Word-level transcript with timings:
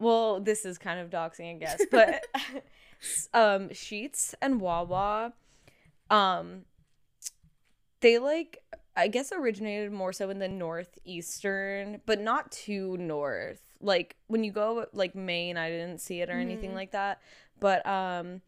well, 0.00 0.40
this 0.40 0.64
is 0.64 0.78
kind 0.78 0.98
of 0.98 1.10
doxing, 1.10 1.54
I 1.54 1.58
guess, 1.58 1.80
but 1.90 2.24
um, 3.34 3.68
Sheetz 3.68 4.34
and 4.42 4.60
Wawa, 4.60 5.32
um, 6.10 6.62
they 8.00 8.18
like 8.18 8.62
I 8.96 9.06
guess 9.08 9.30
originated 9.32 9.92
more 9.92 10.12
so 10.12 10.30
in 10.30 10.38
the 10.40 10.48
northeastern, 10.48 12.00
but 12.06 12.20
not 12.20 12.50
too 12.50 12.96
north. 12.96 13.60
Like 13.80 14.16
when 14.26 14.42
you 14.42 14.50
go 14.52 14.86
like 14.92 15.14
Maine, 15.14 15.56
I 15.56 15.70
didn't 15.70 16.00
see 16.00 16.20
it 16.20 16.28
or 16.28 16.38
anything 16.38 16.70
Mhm. 16.72 16.74
like 16.74 16.90
that, 16.92 17.20
but 17.60 17.86
um, 17.86 18.42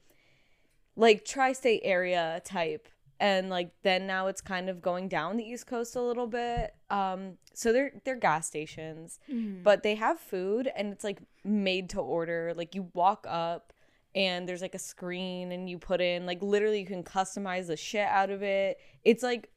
like 0.96 1.25
tri-state 1.25 1.80
area 1.84 2.43
type 2.45 2.89
and 3.23 3.48
like 3.48 3.70
then 3.82 4.07
now 4.07 4.27
it's 4.27 4.41
kind 4.41 4.68
of 4.68 4.82
going 4.82 5.07
down 5.09 5.36
the 5.36 5.45
east 5.45 5.66
coast 5.66 5.95
a 5.96 6.02
little 6.02 6.27
bit. 6.27 6.75
Um 6.91 7.38
so 7.55 7.73
they're 7.73 7.93
they're 8.05 8.16
gas 8.16 8.46
stations 8.48 9.18
Mm. 9.30 9.62
but 9.62 9.82
they 9.82 9.95
have 9.95 10.18
food 10.18 10.68
and 10.77 10.93
it's 10.93 11.05
like 11.05 11.20
made 11.45 11.88
to 11.91 12.00
order. 12.00 12.52
Like 12.56 12.74
you 12.74 12.88
walk 12.95 13.24
up 13.28 13.73
and 14.14 14.47
there's 14.48 14.61
like 14.61 14.74
a 14.74 14.78
screen 14.78 15.52
and 15.52 15.70
you 15.70 15.78
put 15.78 16.00
in 16.00 16.27
like 16.27 16.42
literally 16.42 16.80
you 16.80 16.87
can 16.87 17.05
customize 17.05 17.69
the 17.69 17.77
shit 17.77 18.06
out 18.06 18.30
of 18.30 18.42
it. 18.42 18.78
It's 19.05 19.23
like 19.23 19.50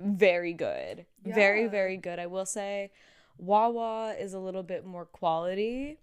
very 0.00 0.54
good. 0.54 1.04
Very 1.24 1.66
very 1.68 1.98
good. 1.98 2.18
I 2.18 2.26
will 2.26 2.46
say 2.46 2.90
wawa 3.36 4.14
is 4.18 4.32
a 4.34 4.38
little 4.38 4.62
bit 4.62 4.84
more 4.84 5.04
quality 5.04 5.98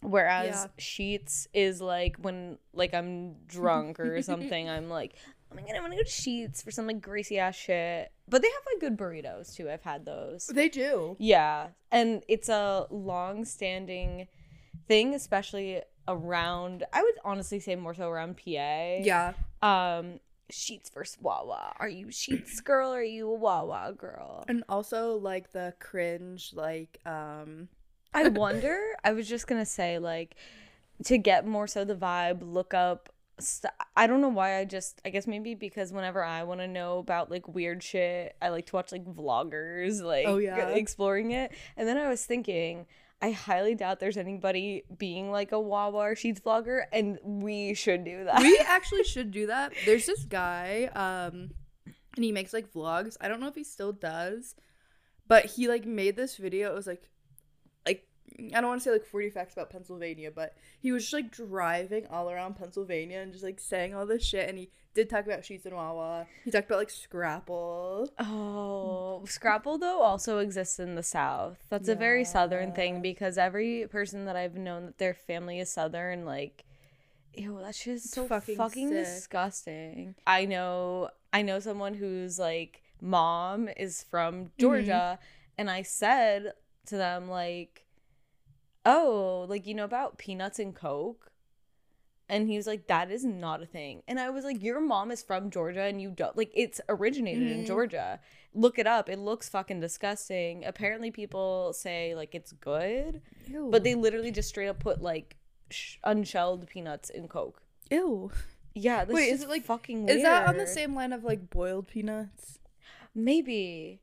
whereas 0.00 0.46
Yeah. 0.54 0.66
Sheetz 0.78 1.46
is 1.54 1.80
like 1.80 2.16
when 2.20 2.58
like 2.72 2.92
i'm 2.94 3.34
drunk 3.46 4.00
or 4.00 4.20
something 4.22 4.68
i'm 4.68 4.88
like 4.88 5.14
oh 5.54 5.60
my 5.60 5.66
god 5.66 5.76
i 5.76 5.80
want 5.80 5.92
to 5.92 5.96
go 5.96 6.02
to 6.02 6.08
Sheetz 6.08 6.62
for 6.62 6.70
some 6.70 6.86
like 6.86 7.00
greasy 7.00 7.38
ass 7.38 7.54
shit 7.54 8.10
but 8.28 8.42
they 8.42 8.48
have 8.48 8.62
like 8.72 8.80
good 8.80 8.98
burritos 8.98 9.54
too 9.54 9.70
i've 9.70 9.82
had 9.82 10.04
those 10.04 10.48
they 10.48 10.68
do. 10.68 11.16
yeah, 11.18 11.68
and 11.92 12.24
it's 12.28 12.48
a 12.48 12.86
long-standing 12.90 14.26
thing, 14.88 15.14
especially 15.14 15.82
around. 16.08 16.84
I 16.92 17.02
would 17.02 17.14
honestly 17.24 17.60
say 17.60 17.76
more 17.76 17.94
so 17.94 18.08
around 18.08 18.36
PA. 18.36 18.98
Yeah. 19.00 19.32
Um, 19.62 20.20
Sheetz 20.52 20.92
versus 20.92 21.16
Wawa. 21.20 21.74
Are 21.78 21.88
you 21.88 22.06
Sheetz 22.06 22.62
girl? 22.62 22.92
Or 22.92 22.98
are 22.98 23.02
you 23.02 23.30
a 23.30 23.34
Wawa 23.34 23.94
girl? 23.96 24.44
And 24.48 24.64
also 24.68 25.16
like 25.16 25.52
the 25.52 25.74
cringe 25.80 26.52
like 26.54 27.00
um 27.06 27.68
I 28.12 28.28
wonder. 28.28 28.78
I 29.02 29.12
was 29.12 29.28
just 29.28 29.46
gonna 29.46 29.66
say 29.66 29.98
like 29.98 30.36
to 31.04 31.18
get 31.18 31.46
more 31.46 31.66
so 31.66 31.84
the 31.84 31.94
vibe. 31.96 32.40
Look 32.42 32.74
up. 32.74 33.08
St- 33.40 33.72
I 33.96 34.06
don't 34.06 34.20
know 34.20 34.28
why 34.28 34.58
I 34.58 34.64
just 34.64 35.00
I 35.04 35.10
guess 35.10 35.26
maybe 35.26 35.54
because 35.54 35.92
whenever 35.92 36.22
I 36.22 36.44
want 36.44 36.60
to 36.60 36.68
know 36.68 36.98
about 36.98 37.30
like 37.30 37.48
weird 37.48 37.82
shit, 37.82 38.36
I 38.40 38.50
like 38.50 38.66
to 38.66 38.76
watch 38.76 38.92
like 38.92 39.04
vloggers 39.04 40.00
like 40.02 40.26
Oh, 40.26 40.38
yeah. 40.38 40.68
exploring 40.68 41.32
it. 41.32 41.52
And 41.76 41.88
then 41.88 41.96
I 41.98 42.08
was 42.08 42.24
thinking, 42.24 42.86
I 43.20 43.30
highly 43.30 43.74
doubt 43.74 44.00
there's 44.00 44.16
anybody 44.16 44.84
being 44.98 45.30
like 45.30 45.50
a 45.52 45.58
Wawa 45.60 46.10
or 46.10 46.14
Sheetz 46.14 46.40
vlogger, 46.42 46.82
and 46.92 47.18
we 47.24 47.74
should 47.74 48.04
do 48.04 48.24
that. 48.24 48.40
we 48.40 48.58
actually 48.66 49.04
should 49.04 49.30
do 49.30 49.46
that. 49.46 49.72
There's 49.86 50.06
this 50.06 50.24
guy, 50.24 50.90
um, 50.94 51.50
and 52.16 52.24
he 52.24 52.32
makes 52.32 52.52
like 52.52 52.72
vlogs. 52.72 53.16
I 53.20 53.28
don't 53.28 53.40
know 53.40 53.48
if 53.48 53.54
he 53.54 53.64
still 53.64 53.92
does, 53.92 54.54
but 55.26 55.46
he 55.46 55.68
like 55.68 55.86
made 55.86 56.16
this 56.16 56.36
video. 56.36 56.70
It 56.70 56.74
was 56.74 56.86
like, 56.86 57.00
like 57.00 57.10
I 58.38 58.60
don't 58.60 58.68
want 58.68 58.80
to 58.80 58.84
say 58.84 58.90
like 58.90 59.04
40 59.06 59.30
facts 59.30 59.52
about 59.52 59.70
Pennsylvania, 59.70 60.30
but 60.30 60.56
he 60.80 60.92
was 60.92 61.04
just 61.04 61.12
like 61.12 61.30
driving 61.30 62.06
all 62.08 62.30
around 62.30 62.56
Pennsylvania 62.56 63.20
and 63.20 63.32
just 63.32 63.44
like 63.44 63.60
saying 63.60 63.94
all 63.94 64.06
this 64.06 64.24
shit. 64.24 64.48
And 64.48 64.58
he 64.58 64.70
did 64.94 65.08
talk 65.10 65.24
about 65.26 65.40
Sheetz 65.40 65.66
and 65.66 65.74
Wawa. 65.74 66.26
He 66.44 66.50
talked 66.50 66.66
about 66.66 66.78
like 66.78 66.90
Scrapple. 66.90 68.10
Oh, 68.18 69.24
Scrapple 69.26 69.78
though 69.78 70.00
also 70.02 70.38
exists 70.38 70.78
in 70.78 70.94
the 70.94 71.02
South. 71.02 71.58
That's 71.68 71.88
a 71.88 71.94
very 71.94 72.24
Southern 72.24 72.72
thing 72.72 73.02
because 73.02 73.38
every 73.38 73.86
person 73.88 74.24
that 74.26 74.36
I've 74.36 74.56
known 74.56 74.86
that 74.86 74.98
their 74.98 75.14
family 75.14 75.60
is 75.60 75.70
Southern, 75.70 76.24
like, 76.24 76.64
ew, 77.34 77.58
that 77.62 77.74
shit 77.74 77.94
is 77.94 78.10
so 78.10 78.26
fucking, 78.26 78.56
fucking 78.56 78.90
disgusting. 78.90 80.14
I 80.26 80.44
know, 80.44 81.10
I 81.32 81.42
know 81.42 81.60
someone 81.60 81.94
whose 81.94 82.38
like 82.38 82.82
mom 83.00 83.68
is 83.76 84.04
from 84.10 84.34
Mm-hmm. 84.34 84.48
Georgia, 84.58 85.18
and 85.58 85.70
I 85.70 85.82
said 85.82 86.52
to 86.86 86.96
them 86.96 87.28
like, 87.28 87.83
oh, 88.86 89.46
like 89.48 89.66
you 89.66 89.74
know 89.74 89.84
about 89.84 90.18
peanuts 90.18 90.58
and 90.58 90.74
Coke. 90.74 91.30
And 92.26 92.48
he 92.48 92.56
was 92.56 92.66
like, 92.66 92.86
that 92.86 93.10
is 93.10 93.22
not 93.22 93.62
a 93.62 93.66
thing. 93.66 94.02
And 94.08 94.18
I 94.18 94.30
was 94.30 94.44
like, 94.44 94.62
your 94.62 94.80
mom 94.80 95.10
is 95.10 95.22
from 95.22 95.50
Georgia 95.50 95.82
and 95.82 96.00
you 96.00 96.10
don't 96.10 96.36
like 96.36 96.50
it's 96.54 96.80
originated 96.88 97.50
in 97.52 97.64
Mhm. 97.64 97.66
Georgia. 97.66 98.18
Look 98.54 98.78
it 98.78 98.86
up. 98.86 99.10
It 99.10 99.18
looks 99.18 99.48
fucking 99.50 99.80
disgusting. 99.80 100.64
Apparently 100.64 101.10
people 101.10 101.72
say 101.74 102.14
like 102.14 102.34
it's 102.34 102.52
good, 102.52 103.20
Ew. 103.46 103.68
but 103.70 103.84
they 103.84 103.94
literally 103.94 104.30
just 104.30 104.48
straight 104.48 104.68
up 104.68 104.78
put 104.80 105.02
like 105.02 105.36
sh- 105.70 105.96
unshelled 106.02 106.66
peanuts 106.66 107.10
in 107.10 107.28
Coke. 107.28 107.62
ew. 107.90 108.30
Yeah, 108.76 109.04
Wait, 109.04 109.28
is 109.28 109.42
it, 109.42 109.48
like- 109.48 109.62
fucking 109.64 110.04
weird. 110.06 110.16
Is 110.16 110.22
that 110.24 110.48
on 110.48 110.56
the 110.56 110.66
same 110.66 110.94
line 110.96 111.12
of 111.12 111.22
like 111.24 111.48
boiled 111.50 111.86
peanuts? 111.88 112.58
Maybe. 113.14 114.00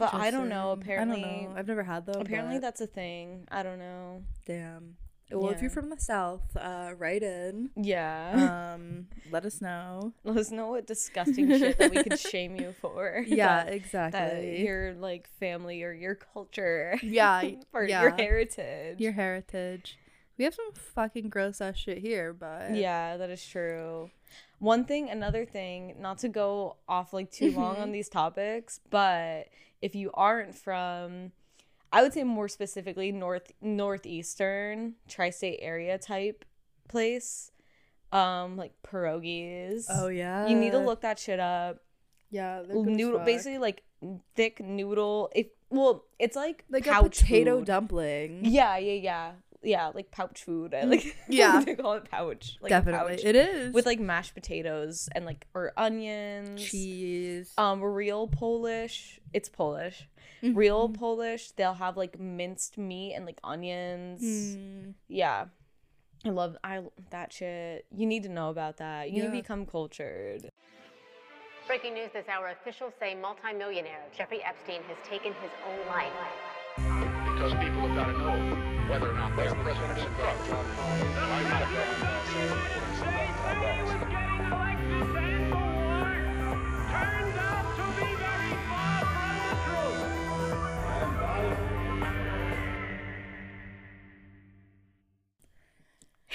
But 0.00 0.14
I 0.14 0.30
don't 0.30 0.48
know. 0.48 0.72
Apparently 0.72 1.22
I 1.24 1.28
don't 1.42 1.52
know. 1.54 1.58
I've 1.58 1.68
never 1.68 1.82
had 1.84 2.06
them. 2.06 2.20
apparently 2.20 2.56
but 2.56 2.62
that's 2.62 2.80
a 2.80 2.86
thing. 2.86 3.46
I 3.50 3.62
don't 3.62 3.78
know. 3.78 4.22
damn. 4.46 4.96
Well, 5.32 5.50
if 5.50 5.60
you're 5.60 5.70
from 5.70 5.90
the 5.90 5.96
south, 6.00 6.56
uh, 6.56 6.90
write 6.98 7.22
in. 7.22 7.70
Yeah. 7.76 8.72
Um, 8.74 9.06
let 9.30 9.44
us 9.44 9.60
know. 9.60 10.12
Let 10.24 10.36
us 10.38 10.50
know 10.50 10.70
what 10.70 10.88
disgusting 10.88 11.46
shit 11.56 11.78
that 11.78 11.94
we 11.94 12.02
could 12.02 12.18
shame 12.32 12.56
you 12.56 12.74
for. 12.80 13.22
Yeah, 13.24 13.64
that- 13.66 13.72
exactly. 13.72 14.20
that 14.20 14.58
your 14.58 14.94
like 14.94 15.28
family 15.38 15.84
or 15.84 15.92
your 15.92 16.16
culture 16.16 16.98
yeah, 17.00 17.48
or 17.72 17.84
yeah. 17.84 18.02
your 18.02 18.10
heritage. 18.10 18.98
your 18.98 19.12
heritage. 19.12 19.98
We 20.36 20.42
have 20.44 20.54
some 20.54 20.72
fucking 20.72 21.28
gross 21.28 21.60
ass 21.60 21.76
shit 21.76 21.98
here, 21.98 22.32
but 22.32 22.74
yeah, 22.74 23.16
that 23.16 23.30
is 23.30 23.46
true. 23.46 24.10
One 24.58 24.84
thing, 24.84 25.10
another 25.10 25.44
thing, 25.44 25.94
not 26.00 26.18
to 26.18 26.28
go 26.28 26.76
off 26.88 27.12
like 27.12 27.30
too 27.30 27.52
long 27.52 27.74
Mm-hmm. 27.74 27.82
on 27.82 27.92
these 27.92 28.08
topics, 28.08 28.80
but 28.90 29.44
if 29.82 29.94
you 29.94 30.10
aren't 30.14 30.54
from 30.54 31.32
I 31.92 32.02
would 32.02 32.12
say 32.12 32.22
more 32.24 32.48
specifically 32.48 33.10
north 33.12 33.50
northeastern 33.60 34.94
tri-state 35.08 35.58
area 35.60 35.98
type 35.98 36.44
place, 36.88 37.50
um 38.12 38.56
like 38.56 38.72
pierogies. 38.82 39.86
Oh 39.88 40.08
yeah, 40.08 40.48
You 40.48 40.56
need 40.56 40.72
to 40.72 40.78
look 40.78 41.00
that 41.02 41.18
shit 41.18 41.40
up. 41.40 41.78
Yeah, 42.30 42.62
they're 42.62 42.76
good 42.76 42.92
as 42.92 42.96
Noodle 42.96 43.20
basically 43.20 43.58
like 43.58 43.82
thick 44.34 44.60
noodle. 44.60 45.30
If 45.34 45.48
well, 45.68 46.04
it's 46.18 46.36
like 46.36 46.64
like 46.70 46.86
a 46.86 47.02
potato 47.02 47.58
food. 47.58 47.66
dumpling. 47.66 48.44
Yeah, 48.44 48.76
yeah, 48.76 48.92
yeah. 48.92 49.32
Yeah, 49.62 49.88
like 49.94 50.10
pouch 50.10 50.42
food. 50.44 50.74
I 50.74 50.84
like 50.84 51.00
Mm, 51.02 51.14
yeah. 51.28 51.60
they 51.64 51.74
call 51.74 51.92
it 51.94 52.10
pouch. 52.10 52.56
Like 52.62 52.70
Definitely, 52.70 53.16
pouch 53.16 53.24
it 53.24 53.36
is 53.36 53.74
with 53.74 53.84
like 53.86 54.00
mashed 54.00 54.34
potatoes 54.34 55.08
and 55.14 55.24
like 55.26 55.46
or 55.54 55.72
onions. 55.76 56.62
cheese. 56.64 57.52
Um, 57.58 57.82
real 57.82 58.26
Polish. 58.26 59.20
It's 59.32 59.48
Polish. 59.50 60.08
Real 60.42 60.88
Mhm. 60.88 60.94
Polish. 60.98 61.50
They'll 61.52 61.74
have 61.74 61.96
like 61.98 62.18
minced 62.18 62.78
meat 62.78 63.12
and 63.14 63.26
like 63.26 63.38
onions. 63.44 64.22
Mm. 64.22 64.94
Yeah, 65.08 65.46
I 66.24 66.30
love 66.30 66.56
I 66.64 66.80
that 67.10 67.30
shit. 67.32 67.84
You 67.94 68.06
need 68.06 68.22
to 68.22 68.30
know 68.30 68.48
about 68.48 68.78
that. 68.78 69.10
You 69.10 69.22
need 69.22 69.28
to 69.28 69.32
become 69.42 69.66
cultured. 69.66 70.48
Breaking 71.66 71.94
news 71.94 72.08
this 72.14 72.24
hour 72.28 72.48
officials 72.48 72.92
say 72.98 73.14
multimillionaire 73.14 74.00
Jeffrey 74.16 74.40
Epstein 74.42 74.80
has 74.88 74.96
taken 75.06 75.32
his 75.34 75.50
own 75.68 75.86
life. 75.86 76.10
because 77.34 77.52
people 77.62 77.86
have 77.88 77.94
got 77.94 78.06
to 78.06 78.18
know 78.18 78.56
whether 78.90 79.08
or 79.08 79.14
not 79.14 79.36
their 79.36 79.54
president 79.54 79.98
is 79.98 80.04
a 80.04 80.08
crook. 80.08 80.34
I'm 80.50 81.48
not 81.48 81.62
a 81.62 81.66
crook. 81.66 81.86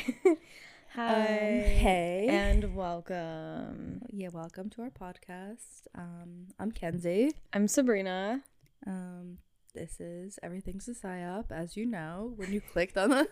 Hi. 0.94 1.34
hey. 1.76 2.28
And 2.30 2.74
welcome. 2.74 4.02
yeah, 4.14 4.30
welcome 4.32 4.70
to 4.70 4.82
our 4.84 4.92
podcast. 4.92 5.88
Um, 5.94 6.48
I'm 6.58 6.72
Kenzie. 6.72 7.34
I'm 7.52 7.68
Sabrina. 7.68 8.44
Um, 8.88 9.40
this 9.76 10.00
is 10.00 10.40
everything's 10.42 10.88
a 10.88 10.94
psyop, 10.94 11.52
as 11.52 11.78
you 11.78 11.86
know 11.86 12.34
when 12.38 12.52
you 12.52 12.62
clicked 12.62 12.98
on 12.98 13.10
the 13.12 13.28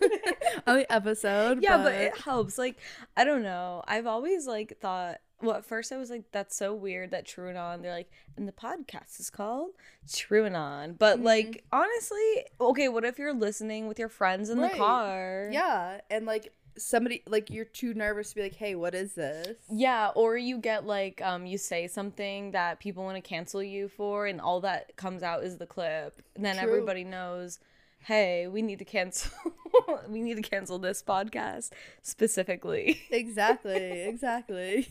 on 0.66 0.76
the 0.76 0.92
episode. 0.92 1.62
Yeah, 1.62 1.78
but 1.78 1.94
it 1.94 2.16
helps. 2.16 2.56
Like, 2.58 2.76
I 3.16 3.24
don't 3.24 3.42
know. 3.42 3.82
I've 3.88 4.06
always 4.06 4.46
like 4.46 4.78
thought 4.80 5.20
well, 5.42 5.56
at 5.56 5.64
first 5.66 5.92
I 5.92 5.96
was 5.98 6.08
like, 6.10 6.24
that's 6.32 6.56
so 6.56 6.72
weird 6.74 7.10
that 7.10 7.26
True 7.26 7.48
and 7.48 7.58
On, 7.58 7.82
they're 7.82 7.92
like, 7.92 8.10
and 8.36 8.46
the 8.48 8.52
podcast 8.52 9.18
is 9.20 9.28
called 9.30 9.70
True 10.10 10.44
and 10.44 10.56
On. 10.56 10.92
But 10.94 11.16
Mm-hmm. 11.16 11.26
like, 11.26 11.64
honestly, 11.72 12.44
okay, 12.60 12.88
what 12.88 13.04
if 13.04 13.18
you're 13.18 13.34
listening 13.34 13.86
with 13.88 13.98
your 13.98 14.08
friends 14.08 14.48
in 14.48 14.58
Right. 14.58 14.72
the 14.72 14.78
car? 14.78 15.48
yeah, 15.52 16.00
and 16.08 16.24
like 16.24 16.52
somebody 16.76 17.22
like 17.26 17.50
you're 17.50 17.64
too 17.64 17.94
nervous 17.94 18.30
to 18.30 18.36
be 18.36 18.42
like, 18.42 18.56
hey, 18.56 18.74
what 18.74 18.94
is 18.94 19.14
this? 19.14 19.56
Yeah, 19.70 20.08
or 20.14 20.36
you 20.36 20.58
get 20.58 20.86
like 20.86 21.20
um 21.22 21.46
you 21.46 21.58
say 21.58 21.86
something 21.86 22.52
that 22.52 22.80
people 22.80 23.04
want 23.04 23.16
to 23.16 23.22
cancel 23.22 23.62
you 23.62 23.88
for 23.88 24.26
and 24.26 24.40
all 24.40 24.60
that 24.60 24.96
comes 24.96 25.22
out 25.22 25.44
is 25.44 25.58
the 25.58 25.66
clip. 25.66 26.22
And 26.34 26.44
then 26.44 26.56
True. 26.56 26.64
everybody 26.64 27.04
knows 27.04 27.58
hey, 28.00 28.46
we 28.48 28.60
need 28.60 28.78
to 28.78 28.84
cancel 28.84 29.30
we 30.08 30.20
need 30.20 30.36
to 30.36 30.42
cancel 30.42 30.78
this 30.78 31.02
podcast 31.02 31.70
specifically. 32.02 33.00
Exactly. 33.10 34.02
Exactly. 34.14 34.88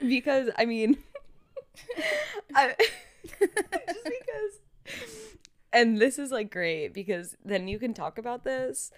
because 0.00 0.50
I 0.56 0.64
mean 0.64 0.98
I, 2.54 2.74
just 3.38 4.04
because 4.04 4.60
and 5.72 5.98
this 5.98 6.18
is 6.18 6.30
like 6.30 6.50
great 6.50 6.88
because 6.94 7.36
then 7.44 7.68
you 7.68 7.78
can 7.78 7.94
talk 7.94 8.18
about 8.18 8.44
this 8.44 8.90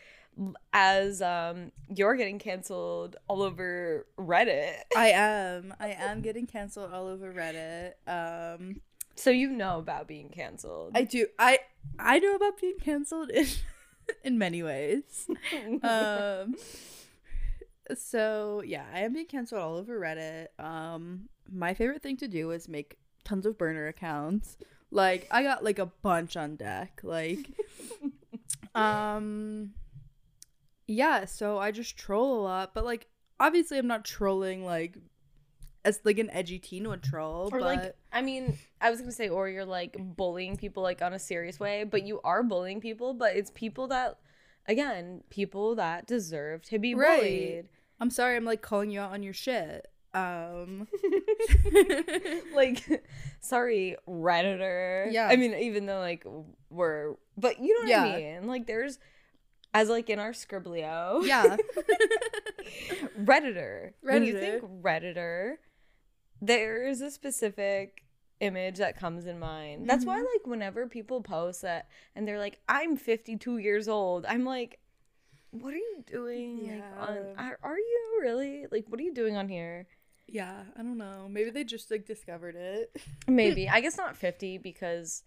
as 0.73 1.21
um 1.21 1.73
you're 1.95 2.15
getting 2.17 2.39
canceled 2.39 3.17
all 3.29 3.43
over 3.43 4.07
Reddit. 4.19 4.75
I 4.97 5.09
am. 5.09 5.75
I 5.81 5.89
am 5.89 6.21
getting 6.21 6.47
canceled 6.47 6.93
all 6.93 7.07
over 7.07 7.33
Reddit. 7.33 7.93
Um 8.07 8.81
So 9.17 9.31
you 9.31 9.51
know 9.51 9.79
about 9.79 10.07
being 10.07 10.29
canceled. 10.29 10.93
I 10.95 11.05
do. 11.05 11.27
I 11.39 11.59
I 11.99 12.19
know 12.19 12.35
about 12.35 12.61
being 12.61 12.79
canceled 12.81 13.31
in 13.31 13.47
in 14.25 14.39
many 14.39 14.63
ways. 14.63 15.29
um 15.83 16.55
so 17.97 18.63
yeah, 18.65 18.85
I 18.95 19.01
am 19.01 19.15
being 19.15 19.27
canceled 19.27 19.61
all 19.61 19.77
over 19.77 19.99
Reddit. 19.99 20.49
Um 20.59 21.29
my 21.51 21.75
favorite 21.75 22.03
thing 22.03 22.17
to 22.19 22.29
do 22.29 22.51
is 22.51 22.69
make 22.69 22.99
tons 23.25 23.47
of 23.47 23.59
burner 23.59 23.89
accounts. 23.89 24.57
Like 24.91 25.27
I 25.31 25.43
got 25.43 25.65
like 25.65 25.79
a 25.79 25.87
bunch 25.87 26.37
on 26.37 26.57
deck. 26.57 27.01
Like 27.03 27.51
um 28.75 29.73
yeah, 30.89 31.25
so 31.27 31.59
I 31.59 31.71
just 31.71 31.97
troll 31.97 32.41
a 32.41 32.43
lot, 32.43 32.75
but 32.75 32.85
like 32.85 33.07
obviously 33.39 33.79
I'm 33.79 33.87
not 33.87 34.05
trolling 34.05 34.65
like 34.65 34.97
as 35.85 36.01
like 36.05 36.19
an 36.19 36.29
edgy 36.31 36.59
teen 36.59 36.89
would 36.89 37.03
troll, 37.05 37.51
or 37.53 37.61
but 37.61 37.65
like 37.67 37.95
I 38.13 38.23
mean, 38.23 38.59
I 38.81 38.91
was 38.91 38.99
gonna 39.01 39.13
say, 39.13 39.29
or 39.29 39.49
you're 39.49 39.65
like 39.65 39.97
bullying 39.99 40.57
people 40.57 40.83
like 40.83 41.01
on 41.03 41.13
a 41.13 41.19
serious 41.19 41.61
way, 41.61 41.85
but 41.85 42.03
you 42.05 42.21
are 42.25 42.43
bullying 42.43 42.81
people, 42.81 43.15
but 43.15 43.37
it's 43.37 43.53
people 43.55 43.87
that 43.89 44.19
again, 44.67 45.23
people 45.31 45.77
that 45.77 46.07
deserve 46.07 46.63
to 46.65 46.79
be 46.79 46.95
Right. 46.95 47.19
bullied. 47.21 47.69
I'm 48.01 48.11
sorry 48.11 48.37
I'm 48.37 48.45
like 48.45 48.63
calling 48.63 48.91
you 48.91 49.01
out 49.01 49.13
on 49.13 49.23
your 49.23 49.33
shit. 49.35 49.87
Um 50.15 50.89
like 52.55 52.83
sorry 53.41 53.97
redditor 54.09 55.13
Yeah. 55.13 55.29
i 55.29 55.37
mean 55.37 55.55
even 55.55 55.87
though 55.87 55.99
like 55.99 56.25
we're 56.71 57.15
but 57.37 57.61
you 57.61 57.75
know 57.75 57.81
what 57.81 57.89
Yeah. 57.91 58.03
i 58.05 58.19
mean 58.41 58.47
like 58.49 58.67
there's 58.67 58.99
as 59.79 59.89
like 59.89 60.09
in 60.11 60.19
our 60.19 60.33
scriblio 60.33 61.25
yeah. 61.27 61.57
redditor 63.23 63.93
when 64.03 64.23
you 64.25 64.39
think 64.39 64.63
redditor 64.83 65.55
there 66.41 66.87
is 66.87 67.01
a 67.01 67.11
specific 67.11 68.05
image 68.41 68.79
that 68.79 68.99
comes 68.99 69.27
in 69.27 69.39
mind 69.39 69.89
that's 69.89 70.05
why 70.05 70.17
Mm-hmm. 70.17 70.25
like 70.37 70.47
whenever 70.47 70.87
people 70.87 71.21
post 71.23 71.63
that 71.63 71.89
and 72.15 72.27
they're 72.27 72.39
like 72.39 72.61
i'm 72.69 72.97
52 72.97 73.59
years 73.59 73.89
old 73.89 74.25
i'm 74.27 74.45
like 74.45 74.79
what 75.51 75.73
are 75.75 75.79
you 75.79 76.05
doing 76.07 76.69
like 76.69 77.09
on 77.09 77.15
Yeah. 77.17 77.33
are, 77.37 77.59
are 77.63 77.79
you 77.79 78.19
really 78.21 78.67
like 78.71 78.85
what 78.89 79.01
are 79.01 79.03
you 79.03 79.15
doing 79.15 79.37
on 79.37 79.49
here 79.49 79.87
Yeah, 80.31 80.61
I 80.77 80.83
don't 80.83 80.99
know. 80.99 81.27
Maybe 81.31 81.49
they 81.51 81.65
just 81.65 81.91
like 81.91 82.05
discovered 82.05 82.55
it. 82.55 82.95
Maybe. 83.27 83.67
I 83.77 83.81
guess 83.81 83.97
not 83.97 84.15
50 84.15 84.59
because 84.59 85.23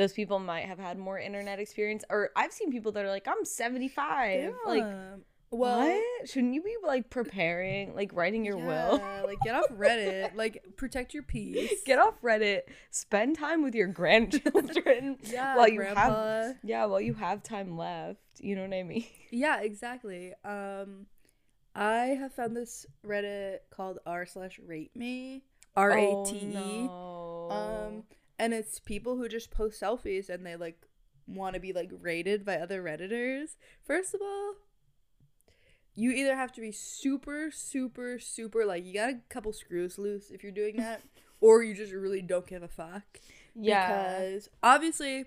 those 0.00 0.12
people 0.12 0.38
might 0.38 0.66
have 0.66 0.78
had 0.78 0.98
more 0.98 1.18
internet 1.18 1.58
experience. 1.58 2.04
Or 2.10 2.30
I've 2.34 2.52
seen 2.52 2.72
people 2.72 2.92
that 2.92 3.04
are 3.04 3.10
like, 3.10 3.28
I'm 3.28 3.44
75. 3.44 4.54
Like, 4.66 4.82
well, 4.82 5.20
what? 5.50 6.28
Shouldn't 6.28 6.54
you 6.54 6.62
be 6.62 6.74
like 6.84 7.10
preparing, 7.10 7.94
like 7.94 8.12
writing 8.14 8.44
your 8.44 8.56
will? 8.56 9.02
like 9.26 9.38
get 9.44 9.54
off 9.54 9.66
Reddit. 9.68 10.34
Like 10.34 10.62
protect 10.76 11.12
your 11.12 11.22
peace. 11.24 11.72
Get 11.84 11.98
off 11.98 12.14
Reddit. 12.22 12.62
Spend 12.90 13.36
time 13.36 13.62
with 13.62 13.74
your 13.74 13.88
grandchildren 13.88 15.18
Yeah, 15.24 15.56
while 15.56 15.68
you 15.68 15.78
grandpa. 15.78 16.00
have 16.00 16.56
yeah 16.62 16.84
while 16.86 17.00
you 17.00 17.14
have 17.14 17.42
time 17.42 17.76
left. 17.76 18.20
You 18.38 18.54
know 18.56 18.62
what 18.62 18.72
I 18.74 18.82
mean? 18.84 19.04
Yeah, 19.30 19.60
exactly. 19.60 20.32
Um, 20.44 21.06
I 21.74 22.16
have 22.20 22.32
found 22.32 22.56
this 22.56 22.86
Reddit 23.04 23.58
called 23.70 23.98
r 24.06 24.26
slash 24.26 24.58
rate 24.64 24.94
me 24.94 25.42
r 25.76 25.90
a 25.90 26.24
t 26.26 26.36
e. 26.36 26.88
Oh. 26.88 27.48
Um, 27.50 28.04
and 28.40 28.54
it's 28.54 28.80
people 28.80 29.16
who 29.16 29.28
just 29.28 29.50
post 29.50 29.80
selfies 29.80 30.28
and 30.30 30.44
they 30.46 30.56
like 30.56 30.80
want 31.26 31.54
to 31.54 31.60
be 31.60 31.72
like 31.72 31.90
rated 32.00 32.44
by 32.44 32.56
other 32.56 32.82
redditors. 32.82 33.56
First 33.82 34.14
of 34.14 34.20
all, 34.22 34.54
you 35.94 36.10
either 36.12 36.34
have 36.36 36.52
to 36.52 36.60
be 36.60 36.72
super, 36.72 37.50
super, 37.50 38.18
super 38.18 38.64
like 38.64 38.84
you 38.86 38.94
got 38.94 39.10
a 39.10 39.20
couple 39.28 39.52
screws 39.52 39.98
loose 39.98 40.30
if 40.30 40.42
you're 40.42 40.52
doing 40.52 40.76
that, 40.76 41.02
or 41.40 41.62
you 41.62 41.74
just 41.74 41.92
really 41.92 42.22
don't 42.22 42.46
give 42.46 42.62
a 42.62 42.68
fuck. 42.68 43.02
yeah. 43.54 44.18
Because 44.18 44.48
obviously, 44.62 45.26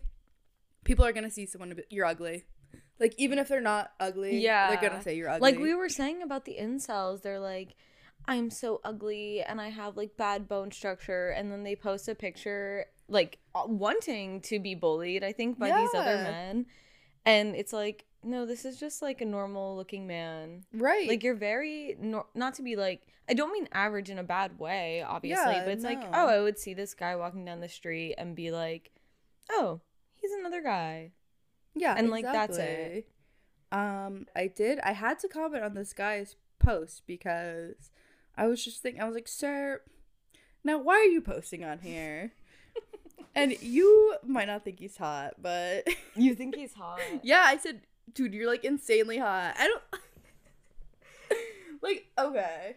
people 0.84 1.06
are 1.06 1.12
gonna 1.14 1.30
see 1.30 1.46
someone 1.46 1.74
you're 1.90 2.06
ugly. 2.06 2.46
Like 3.00 3.14
even 3.18 3.40
if 3.40 3.48
they're 3.48 3.62
not 3.62 3.92
ugly, 4.00 4.40
Yeah. 4.40 4.70
they're 4.70 4.90
gonna 4.90 5.04
say 5.04 5.16
you're 5.16 5.30
ugly. 5.30 5.52
Like 5.52 5.60
we 5.60 5.74
were 5.74 5.90
saying 5.90 6.22
about 6.22 6.46
the 6.46 6.58
incels, 6.60 7.22
they're 7.22 7.40
like, 7.40 7.76
I'm 8.26 8.50
so 8.50 8.80
ugly 8.86 9.42
and 9.42 9.60
I 9.60 9.70
have 9.70 9.98
like 9.98 10.16
bad 10.18 10.48
bone 10.48 10.72
structure, 10.72 11.30
and 11.30 11.52
then 11.52 11.64
they 11.64 11.76
post 11.76 12.08
a 12.08 12.16
picture 12.16 12.86
like 13.08 13.40
uh, 13.54 13.64
wanting 13.66 14.42
to 14.42 14.60
be 14.60 14.76
bullied, 14.76 15.24
I 15.24 15.32
think, 15.34 15.60
by 15.60 15.70
these 15.82 15.94
other 15.96 16.18
men, 16.18 16.66
and 17.26 17.56
it's 17.56 17.74
like, 17.74 18.06
no, 18.24 18.46
this 18.46 18.66
is 18.66 18.80
just 18.80 19.02
like 19.02 19.22
a 19.22 19.26
normal 19.26 19.76
looking 19.76 20.08
man. 20.08 20.64
right. 20.74 21.08
Like 21.08 21.24
you're 21.24 21.36
very 21.36 21.96
nor- 22.00 22.28
not 22.34 22.56
to 22.56 22.62
be 22.64 22.76
like 22.76 23.02
I 23.30 23.34
don't 23.34 23.54
mean 23.54 23.70
average 23.72 24.10
in 24.10 24.20
a 24.20 24.24
bad 24.24 24.60
way, 24.60 25.02
obviously, 25.02 25.54
Yeah, 25.54 25.64
but 25.64 25.72
it's 25.74 25.84
like, 25.84 26.04
oh, 26.14 26.28
I 26.28 26.42
would 26.42 26.60
see 26.60 26.74
this 26.74 26.94
guy 26.94 27.16
walking 27.16 27.46
down 27.46 27.62
the 27.62 27.70
street 27.70 28.16
and 28.18 28.36
be 28.36 28.52
like, 28.52 28.92
oh, 29.50 29.80
he's 30.22 30.32
another 30.34 30.62
guy. 30.62 31.12
Yeah, 31.74 31.96
And, 31.98 32.10
like, 32.10 32.26
that's 32.26 32.58
it. 32.58 33.08
Um, 33.72 34.28
I 34.36 34.48
did. 34.48 34.80
I 34.82 34.92
had 34.92 35.20
to 35.20 35.28
comment 35.28 35.64
on 35.64 35.74
this 35.74 35.94
guy's 35.94 36.36
post 36.60 37.04
because 37.08 37.90
I 38.38 38.46
was 38.48 38.64
just 38.64 38.82
thinking. 38.82 39.02
I 39.02 39.06
was 39.06 39.16
like, 39.16 39.28
"Sir, 39.28 39.82
now 40.64 40.78
why 40.78 40.96
are 40.96 41.06
you 41.06 41.22
posting 41.22 41.64
on 41.64 41.80
here?" 41.80 42.34
And 43.36 43.56
you 43.62 44.16
might 44.26 44.46
not 44.48 44.64
think 44.64 44.80
he's 44.80 44.98
hot, 44.98 45.34
but 45.42 45.88
You 46.16 46.36
think 46.36 46.56
he's 46.56 46.74
hot? 46.74 47.00
yeah, 47.24 47.44
I 47.46 47.58
said, 47.58 47.82
"Dude, 48.14 48.34
you're 48.34 48.48
like 48.48 48.64
insanely 48.64 49.18
hot." 49.18 49.56
I 49.58 49.68
don't 49.68 49.84
like. 51.82 52.06
Okay, 52.18 52.76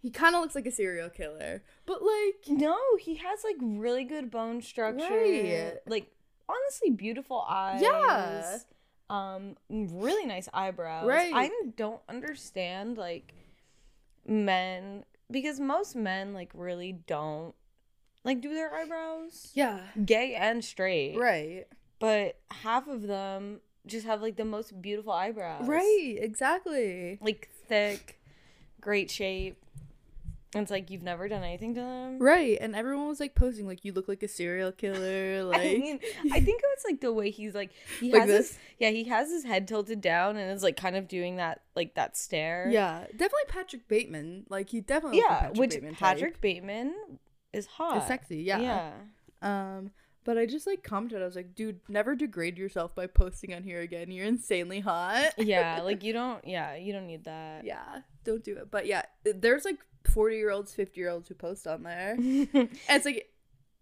he 0.00 0.10
kind 0.10 0.34
of 0.34 0.40
looks 0.42 0.54
like 0.54 0.66
a 0.66 0.70
serial 0.70 1.08
killer, 1.10 1.62
but 1.84 2.00
like, 2.02 2.58
No, 2.58 2.78
he 3.00 3.16
has 3.16 3.40
like 3.44 3.56
really 3.60 4.04
good 4.04 4.30
bone 4.30 4.62
structure. 4.62 5.02
Right. 5.10 5.72
Like 5.86 6.12
honestly 6.48 6.90
beautiful 6.90 7.44
eyes. 7.48 7.82
Yeah. 7.82 8.58
Um 9.10 9.56
really 9.68 10.26
nice 10.26 10.48
eyebrows. 10.54 11.06
Right. 11.08 11.32
I 11.34 11.50
don't 11.76 12.00
understand 12.08 12.96
like 12.98 13.34
men 14.26 15.04
because 15.30 15.58
most 15.60 15.96
men 15.96 16.34
like 16.34 16.50
really 16.54 16.92
don't 17.06 17.54
like 18.26 18.40
do 18.42 18.52
their 18.52 18.74
eyebrows. 18.74 19.50
yeah, 19.54 19.80
Gay 20.04 20.34
and 20.34 20.62
straight. 20.62 21.16
right, 21.16 21.64
But 21.98 22.36
half 22.50 22.86
of 22.88 23.02
them 23.06 23.60
just 23.86 24.04
have 24.06 24.20
like 24.20 24.36
the 24.36 24.44
most 24.44 24.82
beautiful 24.82 25.12
eyebrows. 25.12 25.66
right, 25.66 26.16
exactly. 26.20 27.18
Like 27.22 27.48
thick, 27.68 28.20
great 28.80 29.10
shape. 29.10 29.56
And 30.54 30.62
it's 30.62 30.70
like 30.70 30.90
you've 30.90 31.02
never 31.02 31.28
done 31.28 31.42
anything 31.42 31.74
to 31.74 31.80
them. 31.80 32.18
Right, 32.18 32.56
and 32.60 32.74
everyone 32.74 33.08
was 33.08 33.20
like 33.20 33.34
posting 33.34 33.66
like 33.66 33.84
you 33.84 33.92
look 33.92 34.08
like 34.08 34.22
a 34.22 34.28
serial 34.28 34.72
killer, 34.72 35.44
like 35.52 35.60
I 35.60 35.64
mean, 35.76 36.00
I 36.32 36.40
think 36.40 36.62
it's 36.72 36.84
like 36.84 37.00
the 37.02 37.12
way 37.12 37.30
he's 37.30 37.54
like 37.54 37.72
he 38.00 38.10
Like 38.12 38.22
has 38.22 38.30
his 38.30 38.48
this? 38.50 38.58
yeah 38.78 38.88
he 38.90 39.04
has 39.04 39.28
his 39.30 39.44
head 39.44 39.68
tilted 39.68 40.00
down 40.00 40.36
and 40.38 40.50
is 40.50 40.62
like 40.62 40.76
kind 40.76 40.96
of 40.96 41.08
doing 41.08 41.36
that 41.36 41.60
like 41.74 41.94
that 41.96 42.16
stare. 42.16 42.68
yeah, 42.70 43.00
definitely 43.10 43.48
Patrick 43.48 43.86
Bateman. 43.86 44.46
Like 44.48 44.70
he 44.70 44.80
definitely 44.80 45.18
yeah. 45.18 45.40
Patrick 45.40 45.58
which 45.58 45.70
Bateman 45.72 45.92
type. 45.94 45.98
Patrick 46.16 46.40
Bateman 46.40 46.94
is 47.56 47.66
hot. 47.66 47.98
is 47.98 48.04
sexy. 48.04 48.38
Yeah. 48.38 48.60
yeah. 48.60 48.92
Um, 49.42 49.90
but 50.26 50.36
I 50.36 50.44
just 50.44 50.66
like 50.66 50.82
commented. 50.82 51.22
I 51.22 51.24
was 51.24 51.36
like, 51.36 51.54
dude, 51.54 51.78
never 51.88 52.16
degrade 52.16 52.58
yourself 52.58 52.94
by 52.96 53.06
posting 53.06 53.54
on 53.54 53.62
here 53.62 53.80
again. 53.80 54.10
You're 54.10 54.26
insanely 54.26 54.80
hot. 54.80 55.32
Yeah, 55.38 55.80
like 55.84 56.02
you 56.02 56.12
don't. 56.12 56.44
Yeah, 56.46 56.74
you 56.74 56.92
don't 56.92 57.06
need 57.06 57.24
that. 57.24 57.64
yeah, 57.64 58.00
don't 58.24 58.42
do 58.42 58.56
it. 58.56 58.70
But 58.70 58.86
yeah, 58.86 59.02
there's 59.24 59.64
like 59.64 59.78
40 60.12 60.36
year 60.36 60.50
olds, 60.50 60.72
50 60.74 61.00
year 61.00 61.10
olds 61.10 61.28
who 61.28 61.34
post 61.34 61.66
on 61.66 61.84
there, 61.84 62.14
and 62.18 62.48
it's 62.88 63.04
like, 63.04 63.30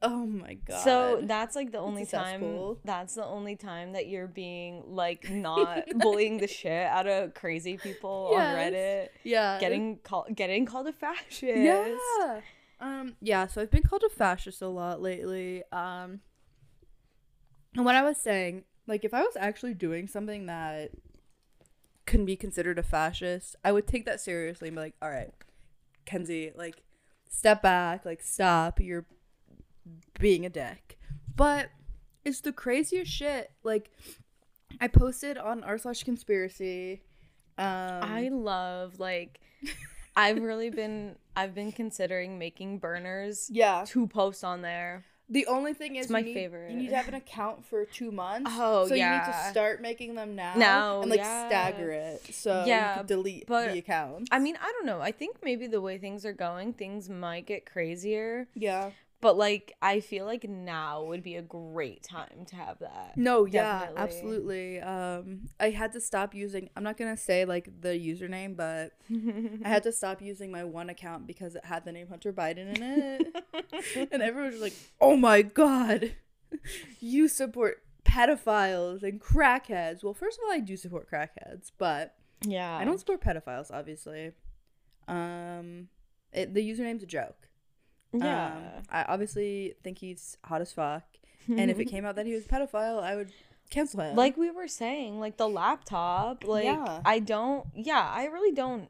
oh 0.02 0.26
my 0.26 0.54
god. 0.54 0.85
So 0.85 1.21
that's 1.23 1.57
like 1.57 1.73
the 1.73 1.78
only 1.78 2.04
time. 2.04 2.76
That's 2.85 3.14
the 3.14 3.25
only 3.25 3.57
time 3.57 3.93
that 3.93 4.09
you're 4.09 4.26
being 4.26 4.83
like 4.88 5.31
not 5.31 5.85
bullying 5.97 6.37
the 6.38 6.47
shit 6.47 6.87
out 6.87 7.07
of 7.07 7.33
crazy 7.33 7.78
people 7.78 8.33
on 8.35 8.40
Reddit, 8.40 9.09
yeah, 9.23 9.59
getting 9.59 9.97
called 9.97 10.26
getting 10.37 10.66
called 10.66 10.88
a 10.88 10.93
fascist. 10.93 11.43
Yeah. 11.43 12.40
Um 12.85 13.17
yeah, 13.23 13.47
so 13.47 13.62
I've 13.62 13.71
been 13.71 13.83
called 13.83 14.03
a 14.05 14.11
fascist 14.11 14.61
a 14.61 14.69
lot 14.69 15.00
lately. 15.00 15.62
Um 15.73 16.21
and 17.75 17.85
what 17.85 17.95
I 17.95 18.03
was 18.03 18.19
saying, 18.19 18.64
like 18.87 19.05
if 19.05 19.14
I 19.14 19.23
was 19.23 19.37
actually 19.37 19.73
doing 19.75 20.07
something 20.07 20.47
that 20.47 20.91
can 22.05 22.26
be 22.26 22.37
considered 22.37 22.79
a 22.79 22.83
fascist, 22.83 23.57
I 23.64 23.73
would 23.73 23.87
take 23.87 24.05
that 24.05 24.21
seriously 24.21 24.69
and 24.69 24.76
be 24.76 24.83
like, 24.83 24.95
"All 25.00 25.09
right, 25.09 25.33
Kenzie, 26.05 26.53
like 26.55 26.83
step 27.29 27.62
back, 27.62 28.05
like 28.05 28.23
stop, 28.23 28.79
you're 28.79 29.07
being 30.21 30.45
a 30.45 30.50
dick." 30.50 30.99
But 31.35 31.71
it's 32.23 32.43
the 32.43 32.53
craziest 32.53 33.11
shit. 33.11 33.50
Like 33.62 33.91
I 34.79 34.88
posted 34.88 35.38
on 35.38 35.64
r 35.64 35.79
slash 35.79 36.03
conspiracy. 36.03 37.03
Um, 37.57 38.03
I 38.03 38.29
love 38.31 39.00
like 39.00 39.41
I've 40.17 40.43
really 40.43 40.69
been 40.71 41.17
I've 41.37 41.55
been 41.55 41.73
considering 41.73 42.38
making 42.38 42.79
burners 42.79 43.49
yeah. 43.53 43.85
to 43.88 44.07
post 44.07 44.45
on 44.45 44.62
there. 44.62 45.05
The 45.31 45.47
only 45.47 45.73
thing 45.73 45.97
is, 45.97 46.11
my 46.11 46.19
you 46.19 46.26
need, 46.26 46.35
favorite. 46.35 46.71
You 46.71 46.76
need 46.76 46.91
to 46.91 46.97
have 46.97 47.09
an 47.09 47.14
account 47.14 47.64
for 47.64 47.87
two 47.87 48.11
months. 48.12 48.50
Oh, 48.55 48.87
so 48.87 48.95
you 48.95 49.09
need 49.09 49.25
to 49.25 49.49
start 49.50 49.81
making 49.81 50.14
them 50.17 50.37
now, 50.37 50.53
Now, 50.55 51.00
and 51.00 51.11
like 51.11 51.19
yeah. 51.21 51.49
stagger 51.49 51.91
it 51.91 52.35
so 52.35 52.64
Yeah, 52.67 53.03
delete 53.03 53.47
but, 53.47 53.73
the 53.73 53.79
account. 53.79 54.29
I 54.31 54.38
mean, 54.38 54.59
I 54.61 54.71
don't 54.73 54.85
know. 54.85 55.00
I 55.00 55.12
think 55.12 55.38
maybe 55.43 55.67
the 55.67 55.81
way 55.81 55.97
things 55.97 56.26
are 56.26 56.35
going, 56.35 56.75
things 56.75 57.09
might 57.09 57.47
get 57.47 57.64
crazier. 57.64 58.49
yeah. 58.55 58.91
But 59.25 59.38
like 59.38 59.73
I 59.81 60.00
feel 60.00 60.26
like 60.26 60.47
now 60.47 61.04
would 61.04 61.23
be 61.23 61.37
a 61.37 61.40
great 61.43 62.02
time 62.02 62.45
to 62.49 62.57
have 62.57 62.81
that. 62.81 63.16
No, 63.16 63.47
yeah, 63.47 63.81
Definitely. 63.81 64.02
absolutely. 64.02 64.81
Um, 64.81 65.49
I 65.59 65.71
had 65.71 65.95
to 65.95 66.00
stop 66.02 66.35
using. 66.35 66.69
I'm 66.76 66.83
not 66.83 66.99
gonna 66.99 67.16
say 67.16 67.47
like 67.47 67.71
the 67.81 67.88
username, 67.88 68.54
but 68.54 68.93
I 69.64 69.66
had 69.66 69.83
to 69.85 69.93
stop 70.00 70.21
using 70.21 70.52
my 70.52 70.62
one 70.64 70.90
account 70.90 71.26
because 71.26 71.57
it 71.57 71.64
had 71.64 71.87
the 71.87 71.93
name 71.93 72.09
Hunter 72.09 72.35
Biden 72.35 72.76
in 72.76 72.83
it, 72.83 74.09
and 74.12 74.21
everyone 74.21 74.52
was 74.52 74.61
like, 74.61 74.75
"Oh 75.00 75.16
my 75.16 75.40
god, 75.40 76.12
you 77.00 77.26
support 77.26 77.83
pedophiles 78.04 79.02
and 79.02 79.23
crackheads." 79.23 80.04
Well, 80.04 80.12
first 80.12 80.38
of 80.38 80.45
all, 80.45 80.52
I 80.52 80.61
do 80.61 80.76
support 80.76 81.11
crackheads, 81.11 81.73
but 81.78 82.14
yeah. 82.43 82.76
I 82.76 82.85
don't 82.85 82.99
support 82.99 83.23
pedophiles, 83.23 83.71
obviously. 83.73 84.33
Um, 85.09 85.88
it, 86.31 86.52
the 86.52 86.61
username's 86.61 87.02
a 87.02 87.07
joke. 87.07 87.49
Yeah. 88.14 88.47
Um, 88.47 88.83
I 88.90 89.04
obviously 89.04 89.75
think 89.83 89.99
he's 89.99 90.37
hot 90.44 90.61
as 90.61 90.73
fuck, 90.73 91.02
and 91.49 91.71
if 91.71 91.78
it 91.80 91.87
came 91.87 92.04
out 92.04 92.16
that 92.16 92.26
he 92.26 92.35
was 92.35 92.44
a 92.47 92.49
pedophile, 92.54 93.02
I 93.02 93.16
would 93.16 93.33
cancel 93.71 94.00
him. 94.00 94.14
like 94.16 94.37
we 94.37 94.50
were 94.50 94.68
saying, 94.68 95.18
like 95.21 95.37
the 95.37 95.49
laptop, 95.49 96.44
like 96.44 96.64
Yeah. 96.64 97.00
I 97.04 97.18
don't 97.18 97.66
yeah, 97.75 98.09
I 98.12 98.26
really 98.26 98.52
don't 98.52 98.88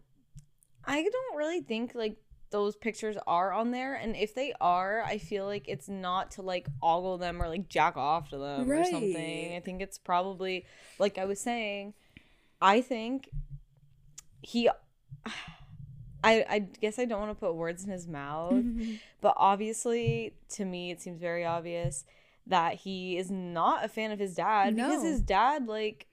I 0.85 1.03
don't 1.03 1.37
really 1.37 1.61
think 1.63 1.95
like 1.95 2.17
those 2.51 2.77
pictures 2.77 3.17
are 3.27 3.53
on 3.53 3.71
there 3.73 3.95
and 3.95 4.15
if 4.15 4.35
they 4.35 4.53
are, 4.61 5.03
I 5.03 5.19
feel 5.19 5.45
like 5.47 5.65
it's 5.69 5.89
not 5.89 6.31
to 6.33 6.43
like 6.43 6.69
ogle 6.83 7.19
them 7.19 7.43
or 7.43 7.49
like 7.49 7.69
jack 7.69 7.97
off 7.97 8.31
to 8.31 8.39
them 8.39 8.71
or 8.71 8.85
something. 8.85 9.57
I 9.57 9.61
think 9.61 9.81
it's 9.83 9.99
probably 9.99 10.65
like 10.99 11.19
I 11.19 11.25
was 11.25 11.41
saying, 11.41 11.95
I 12.61 12.81
think 12.81 13.29
he 14.43 14.69
I, 16.25 16.45
I 16.49 16.59
guess 16.59 16.99
I 16.99 17.05
don't 17.05 17.21
want 17.21 17.31
to 17.31 17.35
put 17.35 17.55
words 17.55 17.85
in 17.85 17.91
his 17.91 18.09
mouth, 18.09 18.65
but 19.21 19.35
obviously, 19.37 20.35
to 20.51 20.65
me, 20.65 20.91
it 20.91 21.01
seems 21.01 21.21
very 21.21 21.45
obvious 21.45 22.05
that 22.47 22.75
he 22.75 23.17
is 23.17 23.31
not 23.31 23.85
a 23.85 23.89
fan 23.89 24.11
of 24.11 24.19
his 24.19 24.35
dad 24.35 24.77
because 24.77 25.03
his 25.03 25.21
dad, 25.21 25.67
like, 25.67 26.07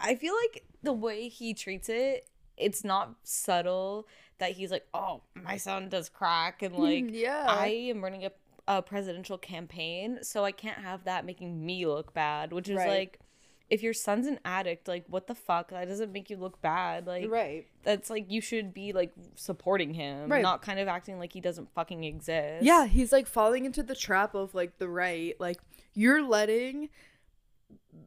I 0.00 0.14
feel 0.14 0.34
like 0.34 0.64
the 0.82 0.92
way 0.92 1.28
he 1.28 1.54
treats 1.54 1.88
it, 1.88 2.28
it's 2.56 2.84
not 2.84 3.14
subtle 3.22 4.06
that 4.38 4.52
he's 4.52 4.70
like, 4.70 4.86
oh, 4.94 5.22
my 5.34 5.56
son 5.56 5.88
does 5.88 6.08
crack, 6.08 6.62
and 6.62 6.74
like, 6.78 7.06
yeah, 7.12 7.44
I 7.46 7.68
am 7.68 8.02
running 8.02 8.24
a, 8.24 8.30
a 8.66 8.82
presidential 8.82 9.38
campaign, 9.38 10.18
so 10.22 10.44
I 10.44 10.52
can't 10.52 10.78
have 10.78 11.04
that 11.04 11.24
making 11.24 11.64
me 11.64 11.86
look 11.86 12.14
bad, 12.14 12.52
which 12.52 12.68
is 12.68 12.76
Right. 12.76 12.88
like, 12.88 13.20
if 13.74 13.82
your 13.82 13.92
son's 13.92 14.26
an 14.26 14.38
addict, 14.44 14.86
like, 14.88 15.04
what 15.08 15.26
the 15.26 15.34
fuck? 15.34 15.70
That 15.70 15.88
doesn't 15.88 16.12
make 16.12 16.30
you 16.30 16.36
look 16.36 16.62
bad. 16.62 17.06
Like, 17.06 17.28
right. 17.30 17.66
that's 17.82 18.08
like 18.08 18.30
you 18.30 18.40
should 18.40 18.72
be 18.72 18.92
like 18.92 19.12
supporting 19.34 19.94
him, 19.94 20.30
Right. 20.30 20.42
not 20.42 20.62
kind 20.62 20.78
of 20.78 20.86
acting 20.88 21.18
like 21.18 21.32
he 21.32 21.40
doesn't 21.40 21.72
fucking 21.74 22.04
exist. 22.04 22.64
Yeah, 22.64 22.86
he's 22.86 23.10
like 23.12 23.26
falling 23.26 23.64
into 23.64 23.82
the 23.82 23.94
trap 23.96 24.34
of 24.34 24.54
like 24.54 24.78
the 24.78 24.88
right. 24.88 25.34
Like 25.40 25.58
you're 25.92 26.22
letting, 26.22 26.88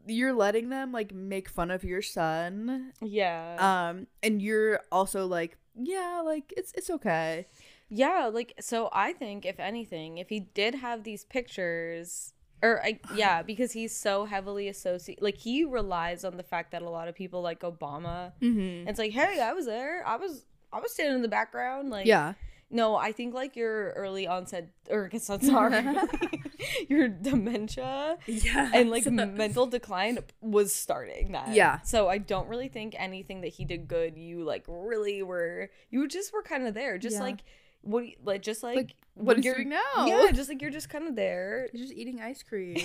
you're 0.05 0.33
letting 0.33 0.69
them 0.69 0.91
like 0.91 1.13
make 1.13 1.49
fun 1.49 1.69
of 1.71 1.83
your 1.83 2.01
son. 2.01 2.93
yeah, 3.01 3.57
Um, 3.89 4.07
and 4.23 4.41
you're 4.41 4.79
also 4.91 5.25
like, 5.27 5.57
yeah, 5.75 6.21
like 6.25 6.53
it's 6.57 6.71
it's 6.75 6.89
okay. 6.89 7.47
yeah. 7.89 8.29
Like 8.33 8.53
so, 8.59 8.89
I 8.93 9.13
think 9.13 9.45
if 9.45 9.59
anything, 9.59 10.17
if 10.17 10.29
he 10.29 10.39
did 10.39 10.75
have 10.75 11.03
these 11.03 11.23
pictures, 11.25 12.33
or 12.63 12.81
I 12.83 12.99
yeah, 13.15 13.43
because 13.43 13.71
he's 13.71 13.95
so 13.95 14.25
heavily 14.25 14.67
associated, 14.67 15.23
like 15.23 15.37
he 15.37 15.63
relies 15.63 16.23
on 16.25 16.37
the 16.37 16.43
fact 16.43 16.71
that 16.71 16.81
a 16.81 16.89
lot 16.89 17.07
of 17.07 17.15
people 17.15 17.41
like 17.41 17.61
Obama. 17.61 18.31
Mm-hmm. 18.41 18.87
It's 18.87 18.99
like, 18.99 19.11
hey, 19.11 19.39
I 19.41 19.53
was 19.53 19.65
there. 19.65 20.05
I 20.05 20.15
was 20.17 20.45
I 20.73 20.79
was 20.79 20.91
standing 20.91 21.15
in 21.15 21.21
the 21.21 21.27
background. 21.27 21.89
Like, 21.89 22.05
Yeah. 22.07 22.33
No, 22.69 22.97
I 22.97 23.13
think 23.13 23.33
like 23.33 23.55
your 23.55 23.91
early 23.91 24.27
onset, 24.27 24.67
or 24.89 25.05
I 25.05 25.07
guess 25.07 25.27
that's 25.27 25.45
not 25.47 25.71
really, 25.71 26.41
your 26.89 27.07
dementia. 27.07 28.17
Yeah. 28.27 28.71
and 28.73 28.89
like 28.89 29.05
mental 29.05 29.67
decline 29.67 30.19
was 30.41 30.73
starting 30.73 31.31
that. 31.31 31.53
Yeah. 31.53 31.79
So 31.81 32.09
I 32.09 32.17
don't 32.17 32.49
really 32.49 32.67
think 32.67 32.93
anything 32.97 33.39
that 33.41 33.49
he 33.53 33.63
did 33.63 33.87
good. 33.87 34.17
You 34.17 34.43
like 34.43 34.65
really 34.67 35.23
were. 35.23 35.69
You 35.89 36.07
just 36.09 36.33
were 36.33 36.43
kind 36.43 36.67
of 36.67 36.73
there, 36.73 36.97
just 36.97 37.15
Yeah. 37.17 37.23
like 37.23 37.39
what, 37.83 38.05
you- 38.05 38.15
like 38.23 38.41
just 38.41 38.63
like, 38.63 38.75
Like, 38.75 38.95
what 39.17 39.37
he's 39.37 39.45
you're 39.45 39.55
doing 39.55 39.69
now. 39.69 40.05
Yeah, 40.05 40.31
just 40.31 40.49
like 40.49 40.61
you're 40.63 40.71
just 40.71 40.89
kind 40.89 41.07
of 41.07 41.15
there, 41.15 41.67
He's 41.71 41.81
just 41.81 41.93
eating 41.93 42.21
ice 42.21 42.43
cream. 42.43 42.77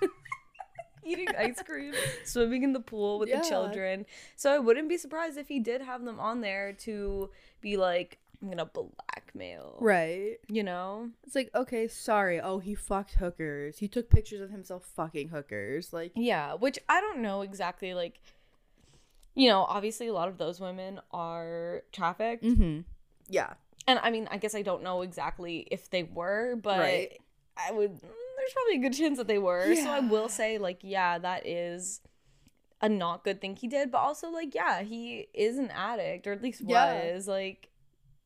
eating 1.04 1.28
ice 1.38 1.62
cream, 1.62 1.94
swimming 2.24 2.62
in 2.64 2.72
the 2.72 2.80
pool 2.80 3.18
with 3.18 3.28
Yeah. 3.28 3.40
the 3.42 3.48
children. 3.48 4.06
So 4.34 4.52
I 4.52 4.58
wouldn't 4.58 4.88
be 4.88 4.96
surprised 4.98 5.38
if 5.38 5.48
he 5.48 5.60
did 5.60 5.80
have 5.82 6.04
them 6.04 6.18
on 6.18 6.40
there 6.40 6.72
to 6.80 7.30
be 7.60 7.76
like, 7.76 8.18
I'm 8.42 8.48
gonna 8.48 8.66
blackmail. 8.66 9.76
right. 9.80 10.36
You 10.48 10.62
know. 10.62 11.10
It's 11.24 11.34
like, 11.34 11.50
okay, 11.54 11.86
sorry. 11.88 12.40
Oh, 12.40 12.58
he 12.58 12.74
fucked 12.74 13.14
hookers. 13.14 13.78
He 13.78 13.88
took 13.88 14.10
pictures 14.10 14.40
of 14.40 14.50
himself 14.50 14.84
fucking 14.94 15.28
hookers. 15.28 15.92
Like, 15.92 16.12
Yeah, 16.14 16.54
which 16.54 16.78
I 16.88 17.00
don't 17.00 17.18
know 17.22 17.42
exactly 17.42 17.94
like 17.94 18.20
you 19.38 19.48
know, 19.50 19.64
obviously 19.68 20.06
a 20.06 20.14
lot 20.14 20.28
of 20.28 20.38
those 20.38 20.60
women 20.60 20.98
are 21.12 21.82
trafficked. 21.92 22.42
mm-hmm. 22.42 22.80
Yeah. 23.28 23.52
And 23.86 23.98
I 24.02 24.10
mean, 24.10 24.28
I 24.30 24.38
guess 24.38 24.54
I 24.54 24.62
don't 24.62 24.82
know 24.82 25.02
exactly 25.02 25.66
if 25.70 25.90
they 25.90 26.02
were, 26.02 26.56
but 26.56 26.78
Right. 26.78 27.20
I 27.56 27.72
would 27.72 27.92
mm, 27.92 28.00
there's 28.00 28.52
probably 28.52 28.76
a 28.76 28.88
good 28.88 28.96
chance 28.96 29.16
that 29.18 29.26
they 29.28 29.38
were. 29.38 29.74
So 29.76 29.90
I 29.90 30.00
will 30.00 30.28
say 30.28 30.58
like 30.58 30.80
yeah, 30.82 31.18
that 31.18 31.46
is 31.46 32.00
a 32.80 32.88
not 32.88 33.24
good 33.24 33.40
thing 33.40 33.56
he 33.56 33.68
did, 33.68 33.90
but 33.90 33.98
also 33.98 34.30
like 34.30 34.54
yeah, 34.54 34.82
he 34.82 35.28
is 35.34 35.56
an 35.58 35.70
addict 35.70 36.26
or 36.26 36.32
at 36.32 36.42
least 36.42 36.62
Yeah. 36.66 37.12
was 37.14 37.28
like 37.28 37.68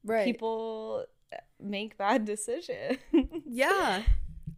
Right. 0.05 0.25
people 0.25 1.05
make 1.61 1.97
bad 1.99 2.25
decisions. 2.33 2.99
Yeah. 3.47 4.05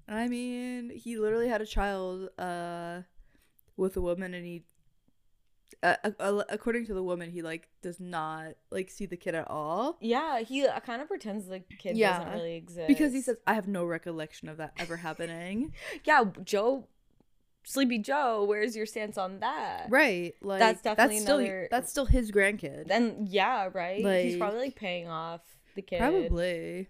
I 0.09 0.29
mean, 0.29 0.91
he 0.91 1.17
literally 1.19 1.49
had 1.49 1.61
a 1.63 1.67
child 1.67 2.29
uh 2.39 3.03
with 3.77 3.97
a 3.97 4.01
woman 4.01 4.35
and 4.35 4.45
he 4.45 4.65
uh, 5.83 5.97
uh, 6.21 6.43
according 6.49 6.87
to 6.87 6.95
the 6.95 7.03
woman, 7.03 7.31
he 7.31 7.43
like 7.43 7.69
does 7.83 7.99
not 7.99 8.53
like 8.71 8.91
see 8.91 9.07
the 9.07 9.17
kid 9.17 9.35
at 9.35 9.49
all 9.51 9.97
yeah, 10.01 10.41
he 10.41 10.67
uh, 10.67 10.79
kind 10.81 11.03
of 11.03 11.09
pretends 11.09 11.47
the 11.47 11.61
kid 11.79 11.97
Yeah. 11.97 12.19
doesn't 12.19 12.33
really 12.35 12.57
exist. 12.57 12.89
because 12.89 13.13
he 13.13 13.21
says 13.21 13.37
I 13.47 13.55
have 13.55 13.67
no 13.69 13.85
recollection 13.85 14.49
of 14.49 14.57
that 14.59 14.73
ever 14.79 14.97
happening. 14.99 15.73
yeah, 16.05 16.25
Joe, 16.45 16.87
Sleepy 17.65 17.99
Joe, 17.99 18.45
where's 18.45 18.75
your 18.77 18.87
stance 18.87 19.17
on 19.19 19.41
that? 19.41 19.87
right. 19.91 20.35
Like 20.41 20.59
That's 20.61 20.83
definitely 20.83 21.21
still 21.21 21.39
another- 21.39 21.69
that's 21.71 21.91
still 21.91 22.07
his 22.07 22.31
grandkid. 22.33 22.87
Then 22.89 23.27
yeah, 23.31 23.69
right. 23.73 24.25
He's 24.25 24.37
probably 24.37 24.61
like 24.61 24.77
paying 24.77 25.09
off 25.09 25.41
the 25.75 25.83
kid. 25.83 25.99
Probably. 25.99 26.89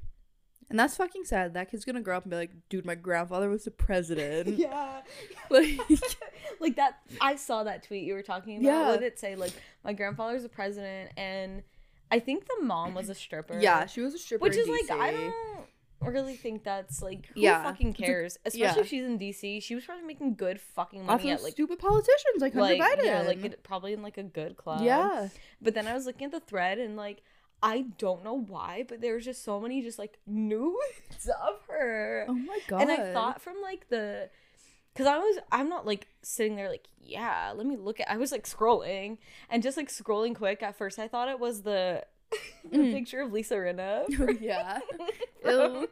And 0.72 0.78
that's 0.78 0.96
fucking 0.96 1.24
sad. 1.26 1.52
That 1.52 1.70
kid's 1.70 1.84
gonna 1.84 2.00
grow 2.00 2.16
up 2.16 2.22
and 2.24 2.30
be 2.30 2.36
like, 2.38 2.50
dude, 2.70 2.86
my 2.86 2.94
grandfather 2.94 3.50
was 3.50 3.64
the 3.64 3.70
president. 3.70 4.48
Yeah. 4.58 5.02
Like 5.50 5.78
like 6.60 6.76
that. 6.76 7.00
I 7.20 7.36
saw 7.36 7.64
that 7.64 7.82
tweet 7.82 8.04
you 8.04 8.14
were 8.14 8.22
talking 8.22 8.56
about. 8.56 8.64
Yeah. 8.64 8.88
What 8.88 9.00
did 9.00 9.06
it 9.12 9.18
say? 9.18 9.36
Like 9.36 9.52
my 9.84 9.92
grandfather's 9.92 10.44
a 10.44 10.48
president, 10.48 11.10
and 11.18 11.62
I 12.10 12.20
think 12.20 12.46
the 12.46 12.64
mom 12.64 12.94
was 12.94 13.10
a 13.10 13.14
stripper. 13.14 13.58
Yeah, 13.60 13.84
she 13.84 14.00
was 14.00 14.14
a 14.14 14.18
stripper. 14.18 14.42
Which 14.42 14.56
is 14.56 14.66
like 14.66 14.90
I 14.90 15.10
don't 15.12 16.14
really 16.14 16.36
think 16.36 16.64
that's 16.64 17.02
like 17.02 17.26
who 17.34 17.40
Yeah. 17.42 17.62
fucking 17.64 17.92
cares. 17.92 18.38
Especially 18.46 18.60
yeah. 18.62 18.78
if 18.78 18.88
she's 18.88 19.04
in 19.04 19.18
DC. 19.18 19.62
She 19.62 19.74
was 19.74 19.84
probably 19.84 20.04
making 20.06 20.36
good 20.36 20.58
fucking 20.58 21.04
money 21.04 21.30
of 21.32 21.38
at 21.38 21.42
like 21.42 21.52
stupid 21.52 21.78
politicians 21.78 22.40
like 22.40 22.54
Hunter 22.54 22.78
like 22.78 22.98
Biden. 22.98 23.04
yeah, 23.04 23.22
like 23.22 23.44
it, 23.44 23.62
probably 23.62 23.92
in 23.92 24.00
like 24.02 24.16
a 24.16 24.22
good 24.22 24.56
club. 24.56 24.80
yeah. 24.82 25.28
But 25.60 25.74
then 25.74 25.86
I 25.86 25.92
was 25.92 26.06
looking 26.06 26.24
at 26.24 26.32
the 26.32 26.40
thread 26.40 26.78
and 26.78 26.96
like 26.96 27.22
I 27.62 27.82
don't 27.98 28.24
know 28.24 28.34
why, 28.38 28.84
but 28.88 29.00
there 29.00 29.14
was 29.14 29.24
just 29.24 29.44
so 29.44 29.60
many 29.60 29.82
just 29.82 29.98
like 29.98 30.18
nudes 30.26 31.28
of 31.46 31.60
her. 31.68 32.26
Oh 32.28 32.34
my 32.34 32.58
god. 32.66 32.82
and 32.82 32.90
I 32.90 33.12
thought 33.12 33.40
from 33.40 33.60
like 33.62 33.88
the 33.88 34.28
cuz 34.96 35.06
I 35.06 35.18
was 35.18 35.38
I'm 35.50 35.68
not 35.68 35.86
like 35.86 36.08
sitting 36.22 36.56
there 36.56 36.68
like, 36.70 36.86
yeah, 37.00 37.52
let 37.56 37.66
me 37.66 37.76
look 37.76 38.00
at 38.00 38.10
I 38.10 38.16
was 38.16 38.32
like 38.32 38.44
scrolling 38.46 39.18
and 39.48 39.62
just 39.62 39.76
like 39.76 39.88
scrolling 39.88 40.34
quick 40.34 40.62
at 40.62 40.76
first 40.76 40.98
I 40.98 41.08
thought 41.08 41.28
it 41.28 41.38
was 41.38 41.62
the 41.62 42.04
the 42.70 42.78
Mm. 42.78 42.92
picture 42.92 43.20
of 43.20 43.32
Lisa 43.32 43.54
Rinna. 43.56 44.06
yeah. 44.40 44.78
from-. 45.42 45.86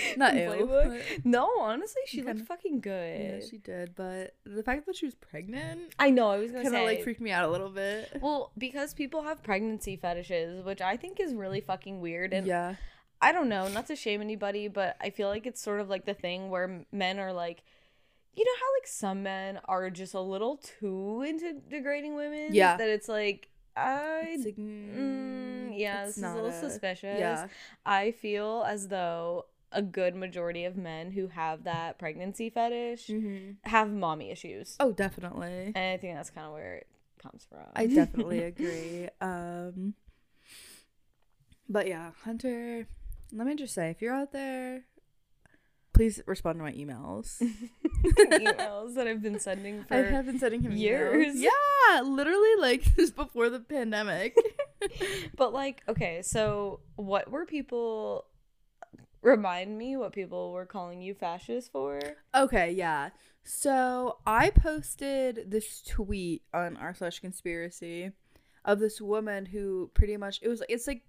Not. 0.16 0.32
Playboy. 0.32 0.88
but- 0.88 1.02
No, 1.24 1.48
honestly, 1.60 2.02
she 2.06 2.18
Kinda- 2.18 2.34
looked 2.34 2.46
fucking 2.48 2.80
good. 2.80 3.20
Yeah, 3.42 3.48
she 3.48 3.58
did, 3.58 3.94
but 3.94 4.34
the 4.44 4.62
fact 4.62 4.86
that 4.86 4.96
she 4.96 5.06
was 5.06 5.14
pregnant 5.14 5.94
I 5.98 6.10
know, 6.10 6.30
I 6.30 6.38
was 6.38 6.52
to 6.52 6.62
kind 6.62 6.74
of 6.74 6.82
like 6.84 7.02
freaked 7.02 7.20
me 7.20 7.30
out 7.30 7.44
a 7.48 7.50
little 7.50 7.70
bit. 7.70 8.18
Well, 8.20 8.52
because 8.58 8.94
people 8.94 9.22
have 9.22 9.42
pregnancy 9.42 9.96
fetishes, 9.96 10.64
which 10.64 10.80
I 10.80 10.96
think 10.96 11.20
is 11.20 11.34
really 11.34 11.60
fucking 11.60 12.00
weird. 12.00 12.32
And 12.32 12.46
yeah. 12.46 12.76
I 13.20 13.32
don't 13.32 13.48
know, 13.48 13.68
not 13.68 13.86
to 13.86 13.96
shame 13.96 14.20
anybody, 14.20 14.68
but 14.68 14.96
I 15.00 15.10
feel 15.10 15.28
like 15.28 15.46
it's 15.46 15.60
sort 15.60 15.80
of 15.80 15.88
like 15.88 16.04
the 16.04 16.14
thing 16.14 16.50
where 16.50 16.84
men 16.92 17.18
are 17.18 17.32
like, 17.32 17.62
you 18.34 18.44
know 18.44 18.52
how 18.60 18.66
like 18.76 18.86
some 18.86 19.22
men 19.22 19.58
are 19.64 19.88
just 19.88 20.12
a 20.12 20.20
little 20.20 20.58
too 20.58 21.22
into 21.26 21.54
degrading 21.70 22.14
women? 22.14 22.48
Yeah. 22.52 22.76
That 22.76 22.88
it's 22.90 23.08
like 23.08 23.48
I 23.74 24.24
It's 24.28 24.44
like, 24.44 24.56
mm, 24.56 25.72
yeah, 25.78 26.04
it's 26.04 26.16
this 26.16 26.18
is 26.18 26.22
a 26.24 26.34
little 26.34 26.50
not 26.50 26.60
suspicious. 26.60 27.18
Yeah. 27.18 27.48
I 27.84 28.10
feel 28.12 28.64
as 28.66 28.88
though 28.88 29.46
a 29.76 29.82
good 29.82 30.14
majority 30.16 30.64
of 30.64 30.76
men 30.76 31.12
who 31.12 31.28
have 31.28 31.64
that 31.64 31.98
pregnancy 31.98 32.50
fetish 32.50 33.06
Mm-hmm. 33.08 33.52
have 33.68 33.90
mommy 33.92 34.30
issues. 34.30 34.76
Oh, 34.80 34.90
definitely. 34.92 35.72
And 35.74 35.78
I 35.94 35.96
think 35.98 36.14
that's 36.16 36.30
kind 36.30 36.46
of 36.46 36.52
where 36.54 36.74
it 36.76 36.86
comes 37.22 37.46
from. 37.48 37.66
I 37.76 37.86
definitely 37.86 38.42
agree. 38.52 39.08
Um, 39.20 39.94
but 41.68 41.86
yeah, 41.86 42.10
Hunter. 42.24 42.86
Let 43.32 43.46
me 43.46 43.54
just 43.56 43.74
say, 43.74 43.90
if 43.90 44.00
you're 44.00 44.14
out 44.14 44.32
there, 44.32 44.84
please 45.92 46.20
respond 46.26 46.58
to 46.58 46.62
my 46.64 46.72
emails. 46.72 47.42
emails 48.04 48.94
that 48.94 49.06
I've 49.08 49.20
been 49.22 49.40
sending 49.40 49.82
for 49.84 49.94
I 49.94 50.02
have 50.02 50.26
been 50.26 50.38
sending 50.38 50.62
him 50.62 50.72
emails. 50.72 50.78
years. 50.78 51.34
Yeah, 51.36 52.00
literally 52.02 52.54
like 52.60 52.84
this 52.96 53.10
before 53.10 53.50
the 53.50 53.60
pandemic. 53.60 54.36
But 55.36 55.52
like, 55.52 55.82
okay, 55.88 56.22
so 56.22 56.80
what 56.94 57.30
were 57.30 57.44
people 57.46 58.26
remind 59.26 59.76
me 59.76 59.96
what 59.96 60.12
people 60.12 60.52
were 60.52 60.66
calling 60.66 61.02
you 61.02 61.14
fascist 61.14 61.72
for? 61.72 62.00
okay, 62.34 62.70
yeah. 62.70 63.10
So 63.44 64.18
I 64.26 64.50
posted 64.50 65.50
this 65.50 65.82
tweet 65.82 66.42
on 66.52 66.76
r 66.76 66.94
slash 66.94 67.20
conspiracy 67.20 68.10
of 68.64 68.80
this 68.80 69.00
woman 69.00 69.46
who 69.46 69.90
pretty 69.94 70.16
much 70.16 70.40
it 70.42 70.48
was 70.48 70.62
it's 70.68 70.86
like 70.88 71.02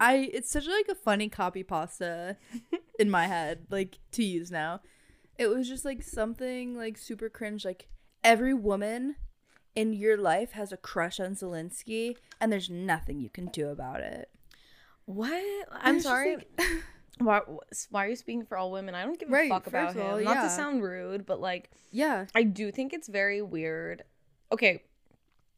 I 0.00 0.28
it's 0.32 0.50
such 0.50 0.66
like 0.66 0.88
a 0.88 0.94
funny 0.96 1.28
copy 1.28 1.62
pasta 1.62 2.36
in 2.98 3.10
my 3.10 3.26
head 3.28 3.66
like 3.70 3.98
to 4.12 4.24
use 4.24 4.50
now. 4.50 4.80
It 5.38 5.46
was 5.48 5.68
just 5.68 5.84
like 5.84 6.02
something 6.02 6.76
like 6.76 6.96
super 6.98 7.28
cringe 7.28 7.64
like 7.64 7.86
every 8.24 8.54
woman 8.54 9.16
in 9.76 9.92
your 9.92 10.16
life 10.16 10.52
has 10.52 10.72
a 10.72 10.76
crush 10.76 11.20
on 11.20 11.34
Zelensky 11.36 12.16
and 12.40 12.50
there's 12.52 12.70
nothing 12.70 13.20
you 13.20 13.30
can 13.30 13.46
do 13.46 13.68
about 13.68 14.00
it. 14.00 14.30
What? 15.04 15.44
I'm 15.72 16.00
sorry. 16.00 16.36
like- 16.36 16.48
why, 17.18 17.40
why 17.90 18.06
are 18.06 18.08
you 18.08 18.16
speaking 18.16 18.44
for 18.44 18.56
all 18.58 18.70
women? 18.72 18.94
I 18.94 19.04
don't 19.04 19.18
give 19.18 19.28
a 19.28 19.32
Right, 19.32 19.48
fuck 19.50 19.66
about 19.66 19.96
all, 19.96 20.16
him. 20.16 20.24
Not 20.24 20.36
yeah. 20.36 20.42
to 20.42 20.50
sound 20.50 20.82
rude, 20.82 21.24
but 21.26 21.40
like 21.40 21.70
yeah. 21.90 22.26
I 22.34 22.42
do 22.42 22.70
think 22.72 22.92
it's 22.92 23.08
very 23.08 23.40
weird. 23.42 24.02
Okay, 24.52 24.82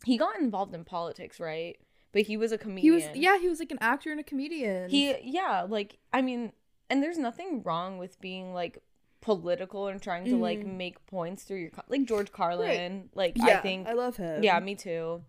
he 0.04 0.16
got 0.18 0.38
involved 0.38 0.74
in 0.74 0.84
politics, 0.84 1.40
right? 1.40 1.76
But 2.12 2.22
he 2.22 2.36
was 2.36 2.52
a 2.52 2.58
comedian. 2.58 2.82
He 2.82 2.90
was 3.08 3.16
yeah, 3.16 3.38
he 3.38 3.48
was 3.48 3.58
like 3.58 3.70
an 3.70 3.78
actor 3.80 4.10
and 4.10 4.20
a 4.20 4.24
comedian. 4.24 4.90
He 4.90 5.14
yeah, 5.22 5.66
like 5.68 5.98
I 6.12 6.22
mean, 6.22 6.52
and 6.90 7.02
there's 7.02 7.18
nothing 7.18 7.62
wrong 7.62 7.98
with 7.98 8.20
being 8.20 8.52
like 8.54 8.78
political 9.20 9.88
and 9.88 10.00
trying 10.00 10.24
to 10.26 10.36
like 10.36 10.60
Mhm. 10.60 10.76
make 10.76 11.04
points 11.06 11.42
through 11.42 11.58
your 11.58 11.70
like 11.88 12.04
George 12.04 12.30
Carlin. 12.32 13.08
Like 13.14 13.32
yeah, 13.36 13.58
I 13.58 13.60
think 13.60 13.88
I 13.88 13.92
love 13.94 14.16
him. 14.16 14.42
yeah, 14.42 14.60
me 14.60 14.74
too. 14.76 15.22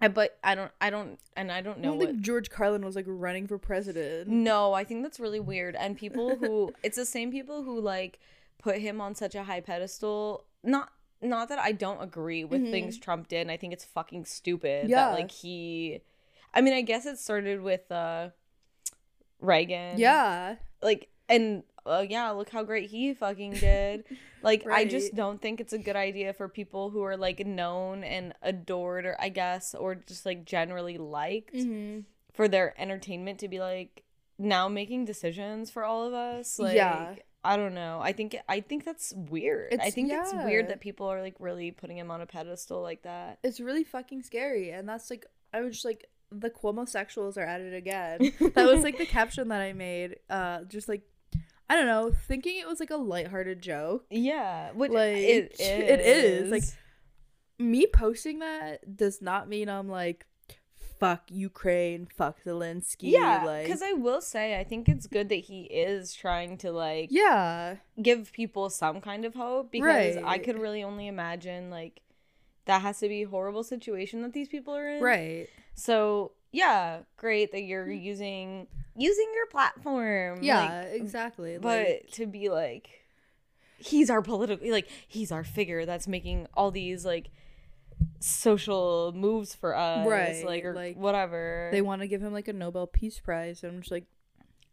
I, 0.00 0.08
but 0.08 0.38
I 0.42 0.54
don't 0.54 0.70
I 0.80 0.88
don't 0.90 1.18
and 1.36 1.52
I 1.52 1.60
don't 1.60 1.78
I 1.78 1.80
know 1.80 1.88
don't 1.90 1.98
what 1.98 2.08
think 2.08 2.20
George 2.22 2.48
Carlin 2.50 2.84
was 2.84 2.96
like 2.96 3.04
running 3.06 3.46
for 3.46 3.58
president. 3.58 4.28
No, 4.28 4.72
I 4.72 4.84
think 4.84 5.02
that's 5.02 5.20
really 5.20 5.40
weird. 5.40 5.76
And 5.76 5.96
people 5.96 6.36
who 6.36 6.72
it's 6.82 6.96
the 6.96 7.04
same 7.06 7.30
people 7.30 7.62
who 7.62 7.80
like 7.80 8.18
put 8.58 8.78
him 8.78 9.00
on 9.00 9.14
such 9.14 9.34
a 9.34 9.44
high 9.44 9.60
pedestal. 9.60 10.44
Not 10.62 10.90
not 11.22 11.50
that 11.50 11.58
I 11.58 11.72
don't 11.72 12.00
agree 12.02 12.44
with 12.44 12.62
Mhm. 12.62 12.70
things 12.70 12.98
Trump 12.98 13.28
did, 13.28 13.42
and 13.42 13.50
I 13.50 13.56
think 13.58 13.72
it's 13.74 13.84
fucking 13.84 14.24
stupid 14.24 14.88
Yeah. 14.88 15.06
that 15.10 15.12
like 15.20 15.30
he 15.30 16.00
I 16.54 16.62
mean, 16.62 16.72
I 16.72 16.80
guess 16.80 17.04
it 17.06 17.18
started 17.18 17.60
with 17.60 17.90
uh 17.92 18.30
Reagan. 19.40 19.98
Yeah. 19.98 20.56
Like 20.82 21.08
and 21.28 21.62
uh, 21.86 22.04
yeah, 22.08 22.30
look 22.30 22.50
how 22.50 22.62
great 22.62 22.90
he 22.90 23.14
fucking 23.14 23.54
did. 23.54 24.04
Like 24.42 24.66
I 24.66 24.86
just 24.86 25.14
don't 25.14 25.38
think 25.42 25.60
it's 25.60 25.74
a 25.74 25.78
good 25.78 25.96
idea 25.96 26.32
for 26.32 26.48
people 26.48 26.88
who 26.88 27.02
are 27.02 27.18
like 27.18 27.46
known 27.46 28.02
and 28.02 28.32
adored 28.40 29.04
or 29.04 29.14
I 29.20 29.28
guess 29.28 29.74
or 29.74 29.94
just 29.94 30.24
like 30.24 30.46
generally 30.46 30.96
liked 30.96 31.52
Mm-hmm. 31.54 32.00
for 32.32 32.48
their 32.48 32.72
entertainment 32.80 33.38
to 33.40 33.48
be 33.48 33.58
like 33.60 34.02
now 34.38 34.66
making 34.66 35.04
decisions 35.04 35.70
for 35.70 35.84
all 35.84 36.06
of 36.08 36.14
us 36.14 36.58
like 36.58 36.74
Yeah. 36.74 37.16
i 37.44 37.58
don't 37.58 37.74
know 37.74 38.00
i 38.02 38.12
think 38.14 38.34
i 38.48 38.60
think 38.60 38.86
that's 38.86 39.12
weird 39.14 39.72
i 39.72 39.74
It's- 39.74 39.92
think 39.92 40.10
it's 40.10 40.32
weird 40.32 40.68
that 40.68 40.80
people 40.80 41.06
are 41.08 41.20
like 41.20 41.34
really 41.38 41.70
putting 41.70 41.98
him 41.98 42.10
on 42.10 42.22
a 42.22 42.26
pedestal 42.26 42.80
like 42.80 43.02
that 43.02 43.40
It's 43.42 43.60
really 43.60 43.84
fucking 43.84 44.22
scary, 44.22 44.70
and 44.70 44.88
that's 44.88 45.10
like 45.10 45.26
I 45.52 45.60
was 45.60 45.74
just 45.74 45.84
like 45.84 46.06
the 46.32 46.48
Cuomo 46.48 46.84
sexuals 46.90 47.36
are 47.36 47.42
at 47.44 47.60
it 47.60 47.74
again. 47.74 48.32
that 48.54 48.66
was 48.66 48.82
like 48.84 48.96
the 48.96 49.04
caption 49.04 49.48
that 49.48 49.60
I 49.60 49.74
made. 49.74 50.16
Uh, 50.30 50.62
just 50.64 50.88
like 50.88 51.02
I 51.70 51.76
don't 51.76 51.86
know, 51.86 52.10
thinking 52.26 52.58
it 52.58 52.66
was 52.66 52.80
like 52.80 52.90
a 52.90 52.96
lighthearted 52.96 53.62
joke. 53.62 54.04
yeah 54.10 54.72
what 54.74 54.90
Like, 54.90 55.16
it 55.16 55.52
is 55.52 55.60
it 55.60 56.00
is, 56.00 56.50
like, 56.50 56.64
Me 57.60 57.86
posting 57.86 58.40
that 58.40 58.96
does 58.96 59.22
not 59.22 59.48
mean 59.48 59.68
I'm 59.68 59.88
like, 59.88 60.26
fuck 60.98 61.22
Ukraine, 61.30 62.06
fuck 62.14 62.42
Zelensky. 62.44 63.10
yeah 63.12 63.44
like 63.46 63.64
because 63.64 63.82
i 63.82 63.92
will 63.92 64.20
say 64.20 64.58
i 64.60 64.64
think 64.64 64.86
it's 64.88 65.06
good 65.06 65.28
that 65.30 65.36
he 65.50 65.62
is 65.62 66.12
trying 66.12 66.58
to 66.58 66.72
like 66.72 67.08
yeah, 67.10 67.76
give 68.02 68.32
people 68.32 68.68
some 68.68 69.00
kind 69.00 69.24
of 69.24 69.34
hope 69.34 69.70
because 69.72 70.16
i 70.24 70.36
could 70.38 70.58
really 70.58 70.82
only 70.82 71.06
imagine 71.06 71.70
like 71.70 72.02
that 72.66 72.82
has 72.82 72.98
to 72.98 73.08
be 73.08 73.22
a 73.22 73.28
horrible 73.28 73.62
situation 73.64 74.20
that 74.22 74.32
these 74.34 74.48
people 74.48 74.74
are 74.76 74.88
in 74.88 75.02
right. 75.02 75.48
So 75.74 76.32
yeah, 76.52 77.00
great 77.16 77.52
that 77.52 77.62
you're 77.62 77.90
using 77.90 78.66
using 78.96 79.26
your 79.34 79.46
platform. 79.46 80.40
Yeah, 80.42 80.84
like, 80.90 81.00
exactly. 81.00 81.58
but 81.58 81.86
like, 81.86 82.08
to 82.12 82.26
be 82.26 82.48
like, 82.48 82.90
he's 83.78 84.10
our 84.10 84.22
political 84.22 84.70
like 84.70 84.88
he's 85.08 85.32
our 85.32 85.44
figure 85.44 85.86
that's 85.86 86.06
making 86.08 86.46
all 86.54 86.70
these 86.70 87.04
like 87.04 87.30
social 88.18 89.12
moves 89.14 89.54
for 89.54 89.74
us, 89.76 90.06
Right, 90.06 90.44
Like 90.44 90.64
or 90.64 90.74
like, 90.74 90.96
whatever. 90.96 91.68
they 91.72 91.82
want 91.82 92.02
to 92.02 92.08
give 92.08 92.22
him 92.22 92.32
like 92.32 92.48
a 92.48 92.52
Nobel 92.52 92.86
Peace 92.86 93.18
Prize, 93.18 93.62
and 93.62 93.72
I'm 93.74 93.80
just 93.80 93.92
like, 93.92 94.04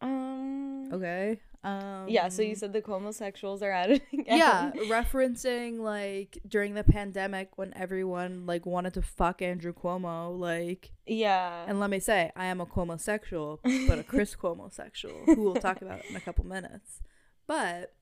um. 0.02 0.90
okay. 0.94 1.40
Um, 1.63 2.08
Yeah. 2.08 2.30
So 2.30 2.41
you 2.43 2.56
said 2.56 2.72
the 2.74 2.82
Cuomo 2.82 3.10
sexuals 3.10 3.62
are 3.62 3.72
at 3.72 3.89
it 3.91 4.02
again. 4.13 4.38
yeah 4.38 4.72
referencing 4.89 5.80
like 5.80 6.38
during 6.48 6.74
the 6.76 6.84
pandemic 6.84 7.58
when 7.58 7.74
everyone 7.76 8.46
like 8.46 8.65
wanted 8.65 8.93
to 8.93 9.02
fuck 9.02 9.41
andrew 9.41 9.74
cuomo 9.74 10.38
like 10.38 10.91
Yeah. 11.06 11.65
and 11.67 11.80
let 11.80 11.89
me 11.89 12.00
say 12.00 12.32
i 12.36 12.46
am 12.46 12.62
a 12.62 12.65
cuomo 12.65 13.00
sexual 13.00 13.60
but 13.88 14.00
a 14.00 14.04
chris 14.04 14.36
cuomo 14.36 14.72
sexual 14.72 15.17
who 15.26 15.41
we'll 15.41 15.56
talk 15.56 15.82
about 15.82 16.06
in 16.10 16.15
a 16.15 16.20
couple 16.22 16.46
minutes 16.46 17.02
but 17.48 17.93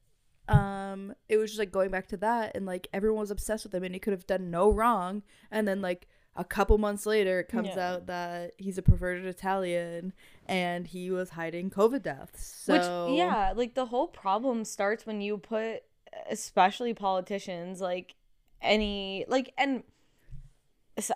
um 0.48 1.13
it 1.28 1.38
was 1.38 1.50
just 1.52 1.60
like 1.60 1.72
going 1.72 1.89
back 1.89 2.08
to 2.08 2.18
that 2.18 2.56
and 2.56 2.65
like 2.65 2.88
everyone 2.94 3.22
was 3.22 3.32
obsessed 3.32 3.63
with 3.63 3.74
him 3.74 3.84
and 3.84 3.96
he 3.96 4.00
could 4.00 4.13
have 4.13 4.28
done 4.28 4.52
no 4.52 4.70
wrong 4.72 5.24
and 5.52 5.68
then 5.68 5.82
like 5.82 6.08
a 6.36 6.43
couple 6.43 6.78
months 6.78 7.06
later 7.06 7.39
it 7.39 7.48
comes 7.48 7.69
Yeah. 7.76 7.93
out 7.93 8.08
that 8.08 8.52
he's 8.58 8.78
a 8.78 8.82
perverted 8.82 9.26
italian 9.26 10.12
and 10.48 10.86
he 10.88 11.10
was 11.12 11.30
hiding 11.32 11.69
covid 11.69 12.04
deaths 12.04 12.45
so 12.65 12.74
Which 13.08 13.17
yeah, 13.17 13.54
like 13.56 13.74
the 13.74 13.86
whole 13.86 14.08
problem 14.08 14.65
starts 14.65 15.06
when 15.06 15.21
you 15.21 15.38
put 15.38 15.84
especially 16.30 16.93
politicians 16.93 17.80
like 17.82 18.15
any 18.62 19.26
like 19.28 19.54
and 19.58 19.84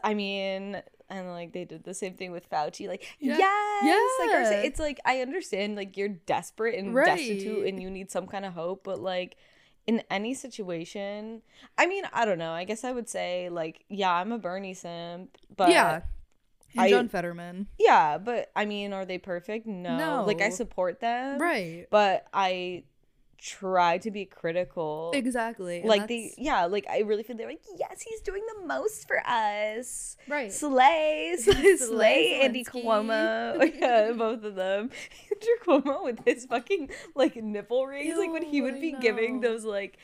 I 0.04 0.14
mean 0.14 0.82
and 1.10 1.30
like 1.32 1.54
they 1.54 1.66
did 1.66 1.84
the 1.86 1.94
same 1.94 2.14
thing 2.16 2.32
with 2.32 2.50
Fauci 2.50 2.88
like 2.88 3.16
Yeah. 3.20 3.38
yes 3.38 4.12
like 4.20 4.30
Yeah. 4.30 4.52
it's 4.62 4.80
like 4.80 5.00
I 5.06 5.22
understand 5.22 5.76
like 5.76 5.96
you're 5.98 6.10
desperate 6.10 6.78
and 6.78 6.94
destitute 6.94 7.66
and 7.68 7.82
you 7.82 7.90
need 7.90 8.12
some 8.12 8.28
kind 8.28 8.46
of 8.46 8.54
hope 8.54 8.84
but 8.84 9.00
like 9.00 9.38
in 9.90 10.04
any 10.12 10.36
situation 10.36 11.42
I 11.80 11.88
mean 11.88 12.04
I 12.14 12.24
don't 12.26 12.38
know 12.38 12.52
I 12.52 12.64
guess 12.64 12.84
I 12.84 12.92
would 12.92 13.10
say 13.10 13.50
like 13.50 13.84
yeah 13.90 14.14
I'm 14.14 14.32
a 14.32 14.38
Bernie 14.38 14.76
simp 14.76 15.36
but 15.58 15.70
yeah. 15.72 16.02
And 16.76 16.82
I- 16.82 16.90
john 16.92 17.10
fetterman. 17.10 17.66
Yeah 17.80 18.20
but 18.20 18.52
I 18.56 18.66
mean 18.66 18.94
are 18.94 19.04
they 19.04 19.18
perfect? 19.18 19.66
No. 19.66 19.98
No. 19.98 20.24
like 20.28 20.42
I 20.42 20.50
support 20.50 21.00
them 21.00 21.40
right. 21.42 21.88
but 21.90 22.28
I 22.32 22.84
try 23.42 23.98
to 24.00 24.12
be 24.12 24.26
critical. 24.26 25.12
Exactly. 25.14 25.82
Like 25.84 26.08
they, 26.08 26.34
yeah, 26.38 26.66
like 26.66 26.86
I 26.90 27.00
really 27.00 27.24
feel 27.24 27.38
they're 27.38 27.48
like, 27.48 27.62
yes, 27.78 28.02
he's 28.02 28.22
doing 28.22 28.44
the 28.60 28.66
most 28.66 29.08
for 29.08 29.22
us. 29.26 30.18
right. 30.28 30.52
Slay, 30.52 31.36
slay, 31.40 31.76
slay, 31.78 32.42
Andy. 32.42 32.64
Cuomo. 32.64 33.74
yeah, 33.80 34.12
both 34.12 34.44
of 34.44 34.56
them. 34.56 34.90
Andrew 35.32 35.82
Cuomo 35.82 36.04
with 36.04 36.20
his 36.26 36.46
fucking 36.46 36.90
like 37.16 37.36
nipple 37.36 37.88
rings, 37.88 38.18
like 38.18 38.32
when 38.32 38.44
he 38.44 38.62
would 38.62 38.76
I 38.76 38.82
be 38.82 38.96
giving 39.00 39.42
those 39.42 39.64
like 39.64 39.98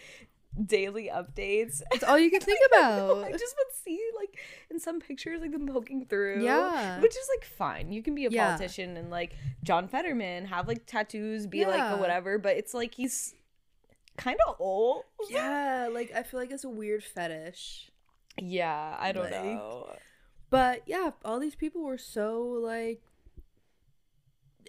daily 0.63 1.09
updates. 1.13 1.81
It's 1.91 2.03
all 2.03 2.17
you 2.17 2.29
can 2.31 2.39
think 2.49 2.59
about. 2.71 3.17
I 3.17 3.27
about. 3.27 3.31
just 3.39 3.55
would 3.57 3.75
see 3.83 3.99
like 4.17 4.37
in 4.69 4.79
some 4.79 4.99
pictures 4.99 5.41
like 5.41 5.51
them 5.51 5.67
poking 5.67 6.05
through. 6.05 6.43
Yeah. 6.43 6.99
Which 7.01 7.11
is 7.15 7.27
like 7.37 7.45
fine. 7.45 7.91
You 7.91 8.01
can 8.03 8.15
be 8.15 8.25
a 8.25 8.29
Yeah. 8.29 8.45
politician 8.57 8.97
and 8.97 9.09
like 9.09 9.35
John 9.63 9.87
Fetterman 9.87 10.45
have 10.45 10.67
like 10.67 10.85
tattoos, 10.85 11.47
be 11.47 11.65
like 11.65 11.77
Yeah. 11.77 11.95
a 11.95 11.97
whatever, 11.97 12.37
but 12.37 12.55
it's 12.57 12.73
like 12.73 12.95
he's 12.95 13.35
kind 14.17 14.37
of 14.47 14.55
old. 14.59 15.03
yeah, 15.29 15.89
like 15.91 16.11
I 16.15 16.23
feel 16.23 16.39
like 16.39 16.51
it's 16.51 16.63
a 16.63 16.69
weird 16.69 17.03
fetish. 17.03 17.91
Yeah, 18.41 18.95
I 18.99 19.11
don't 19.11 19.23
Like- 19.31 19.41
know. 19.43 19.95
But 20.49 20.83
yeah, 20.85 21.11
all 21.25 21.39
these 21.39 21.55
people 21.55 21.81
were 21.83 21.97
so 21.97 22.41
like 22.43 23.01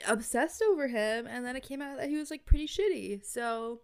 obsessed 0.07 0.63
over 0.63 0.89
him 0.89 1.27
and 1.27 1.45
then 1.45 1.57
it 1.57 1.63
came 1.63 1.81
out 1.81 1.97
that 1.99 2.09
he 2.09 2.17
was 2.17 2.31
like 2.31 2.45
pretty 2.45 2.67
shitty. 2.67 3.25
So 3.25 3.81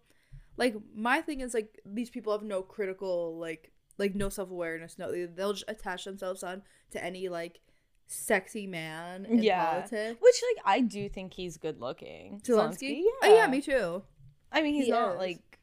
like 0.57 0.75
my 0.95 1.21
thing 1.21 1.41
is 1.41 1.53
like 1.53 1.79
these 1.85 2.09
people 2.09 2.31
have 2.33 2.43
no 2.43 2.61
critical 2.61 3.37
like 3.39 3.71
like 3.97 4.15
no 4.15 4.29
self-awareness 4.29 4.97
no 4.97 5.11
they- 5.11 5.25
they'll 5.25 5.53
just 5.53 5.65
attach 5.67 6.03
themselves 6.05 6.43
on 6.43 6.61
to 6.91 7.03
any 7.03 7.29
like 7.29 7.59
sexy 8.07 8.67
man 8.67 9.25
in 9.25 9.41
Yeah. 9.41 9.63
politics 9.81 10.19
Which 10.21 10.35
like 10.55 10.65
I 10.65 10.81
do 10.81 11.09
think 11.09 11.33
he's 11.33 11.57
good 11.57 11.79
looking. 11.79 12.41
Zelensky? 12.43 13.01
Oh, 13.05 13.19
yeah. 13.23 13.29
Oh 13.29 13.35
yeah, 13.35 13.47
me 13.47 13.61
too. 13.61 14.03
I 14.51 14.61
mean, 14.61 14.73
he's 14.75 14.85
He 14.85 14.91
not 14.91 15.13
is. 15.13 15.17
like 15.19 15.59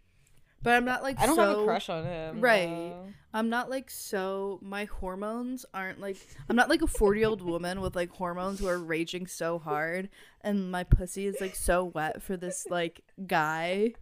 But 0.63 0.75
I'm 0.75 0.85
not 0.85 1.03
like 1.03 1.21
I 1.21 1.27
don't 1.27 1.37
so, 1.37 1.43
have 1.49 1.59
a 1.59 1.65
crush 1.65 1.89
on 1.89 2.05
him. 2.05 2.41
Right. 2.41 2.67
though. 2.69 3.07
I'm 3.33 3.49
not 3.51 3.71
like 3.71 3.91
so 3.91 4.59
my 4.63 4.87
hormones 4.87 5.65
aren't 5.73 6.01
like 6.01 6.17
I'm 6.49 6.57
not 6.57 6.69
like 6.69 6.83
a 6.83 6.87
40 6.89 7.21
year 7.21 7.29
old 7.29 7.43
woman 7.43 7.81
with 7.81 7.95
like 7.95 8.11
hormones 8.11 8.59
who 8.59 8.67
are 8.67 8.79
raging 8.79 9.27
so 9.29 9.59
hard 9.61 10.09
and 10.41 10.71
my 10.73 10.83
pussy 10.83 11.27
is 11.27 11.41
like 11.41 11.55
so 11.55 11.85
wet 11.85 12.23
for 12.23 12.37
this 12.37 12.67
like 12.71 13.03
guy 13.27 13.93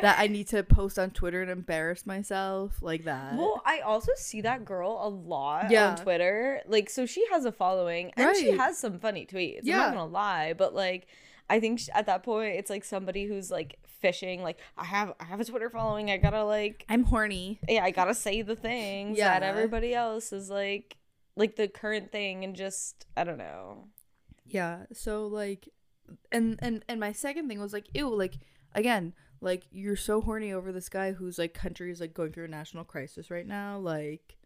that 0.00 0.18
I 0.18 0.26
need 0.26 0.48
to 0.48 0.62
post 0.62 0.98
on 0.98 1.10
Twitter 1.10 1.42
and 1.42 1.50
embarrass 1.50 2.06
myself 2.06 2.82
like 2.82 3.04
that. 3.04 3.36
Well, 3.36 3.62
I 3.64 3.80
also 3.80 4.12
see 4.16 4.40
that 4.40 4.64
girl 4.64 4.98
a 5.02 5.08
lot 5.08 5.70
Yeah. 5.70 5.90
on 5.90 5.96
Twitter. 5.96 6.60
Like, 6.66 6.90
so 6.90 7.06
she 7.06 7.24
has 7.30 7.44
a 7.44 7.52
following 7.52 8.12
and 8.16 8.34
she 8.36 8.52
has 8.56 8.78
some 8.78 8.98
funny 8.98 9.26
tweets. 9.26 9.60
Yeah. 9.62 9.74
I'm 9.74 9.80
not 9.94 9.94
gonna 10.00 10.10
lie, 10.12 10.54
but 10.54 10.74
like, 10.74 11.06
I 11.48 11.60
think 11.60 11.80
sh- 11.80 11.88
at 11.94 12.06
that 12.06 12.22
point 12.22 12.56
it's 12.56 12.70
like 12.70 12.84
somebody 12.84 13.26
who's 13.26 13.50
like 13.50 13.78
fishing. 14.00 14.42
Like, 14.42 14.58
I 14.76 14.84
have 14.84 15.12
I 15.20 15.24
have 15.24 15.40
a 15.40 15.44
Twitter 15.44 15.70
following. 15.70 16.10
I 16.10 16.16
gotta 16.16 16.44
like, 16.44 16.84
I'm 16.88 17.04
horny. 17.04 17.60
yeah, 17.68 17.84
I 17.84 17.90
gotta 17.90 18.14
say 18.14 18.42
the 18.42 18.56
things 18.56 19.18
that 19.18 19.42
Yeah. 19.42 19.48
everybody 19.48 19.94
else 19.94 20.32
is 20.32 20.50
like, 20.50 20.96
like 21.36 21.56
the 21.56 21.68
current 21.68 22.10
thing, 22.10 22.42
and 22.44 22.56
just 22.56 23.06
I 23.16 23.24
don't 23.24 23.38
know. 23.38 23.88
Yeah. 24.46 24.84
So 24.92 25.26
like 25.26 25.68
and 26.32 26.58
and 26.60 26.84
and 26.88 26.98
my 26.98 27.12
second 27.12 27.48
thing 27.48 27.60
was 27.60 27.72
like 27.72 27.86
ew 27.94 28.12
like 28.14 28.38
again 28.74 29.12
like 29.42 29.64
you're 29.70 29.96
so 29.96 30.20
horny 30.22 30.52
over 30.52 30.72
this 30.72 30.88
guy 30.88 31.12
whose 31.12 31.38
like 31.38 31.52
country 31.52 31.90
is 31.90 32.00
like 32.00 32.14
going 32.14 32.32
through 32.32 32.44
a 32.44 32.48
national 32.48 32.84
crisis 32.84 33.30
right 33.30 33.46
now 33.46 33.76
like 33.78 34.36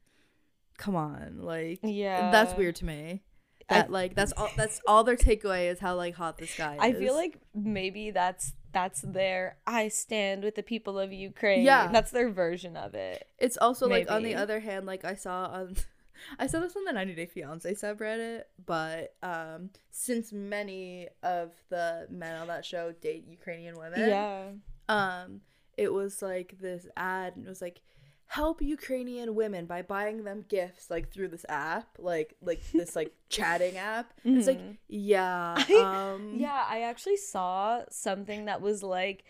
come 0.79 0.97
on 0.97 1.39
like 1.43 1.79
Yeah, 1.83 2.31
that's 2.31 2.55
weird 2.57 2.75
to 2.77 2.85
me 2.85 3.23
I- 3.69 3.75
that 3.75 3.91
like 3.91 4.15
that's 4.15 4.33
all 4.33 4.49
that's 4.57 4.81
all 4.87 5.05
their 5.05 5.17
takeaway 5.17 5.71
is 5.71 5.79
how 5.81 5.95
like 5.97 6.15
hot 6.15 6.39
this 6.39 6.57
guy 6.57 6.75
is 6.75 6.81
I 6.81 6.93
feel 6.93 7.15
like 7.15 7.39
maybe 7.55 8.11
that's 8.11 8.55
that's 8.73 9.01
their 9.01 9.57
I 9.67 9.89
stand 9.89 10.45
with 10.45 10.55
the 10.55 10.63
people 10.63 10.99
of 10.99 11.13
Ukraine. 11.13 11.63
Yeah. 11.65 11.89
that's 11.91 12.11
their 12.11 12.29
version 12.31 12.77
of 12.77 12.95
it. 12.95 13.27
it's 13.39 13.57
also 13.57 13.87
like 13.89 14.11
on 14.11 14.23
the 14.23 14.35
other 14.35 14.61
hand 14.61 14.87
like 14.87 15.05
i 15.05 15.15
saw 15.15 15.47
on 15.47 15.77
i 16.39 16.47
saw 16.47 16.61
this 16.61 16.77
on 16.77 16.85
the 16.85 16.93
90 16.93 17.15
day 17.15 17.27
fiance 17.27 17.71
subreddit 17.75 18.43
but 18.65 19.15
um 19.23 19.71
since 19.91 20.33
many 20.33 21.09
of 21.23 21.53
the 21.69 22.07
men 22.11 22.37
on 22.41 22.47
that 22.49 22.65
show 22.65 22.93
date 22.93 23.25
ukrainian 23.29 23.79
women 23.79 24.01
Yeah. 24.09 24.43
Um 24.89 25.41
it 25.77 25.93
was 25.93 26.23
like 26.23 26.57
this 26.61 26.87
ad 26.97 27.37
and 27.37 27.45
it 27.47 27.49
was 27.49 27.61
like 27.63 27.81
help 28.29 28.61
ukrainian 28.61 29.35
women 29.35 29.67
by 29.67 29.83
buying 29.83 30.25
them 30.25 30.45
gifts 30.49 30.91
like 30.91 31.11
through 31.13 31.29
this 31.29 31.47
app 31.49 31.87
like 31.99 32.35
like 32.43 32.61
this 32.73 32.97
like 32.97 33.13
chatting 33.29 33.77
app 33.77 34.13
it's 34.25 34.47
like 34.49 34.59
Mhm. 34.59 34.77
yeah 34.89 35.55
I- 35.57 36.13
um 36.13 36.35
Yeah, 36.39 36.65
I 36.69 36.81
actually 36.83 37.19
saw 37.19 37.83
something 37.91 38.47
that 38.47 38.61
was 38.61 38.83
like 38.83 39.25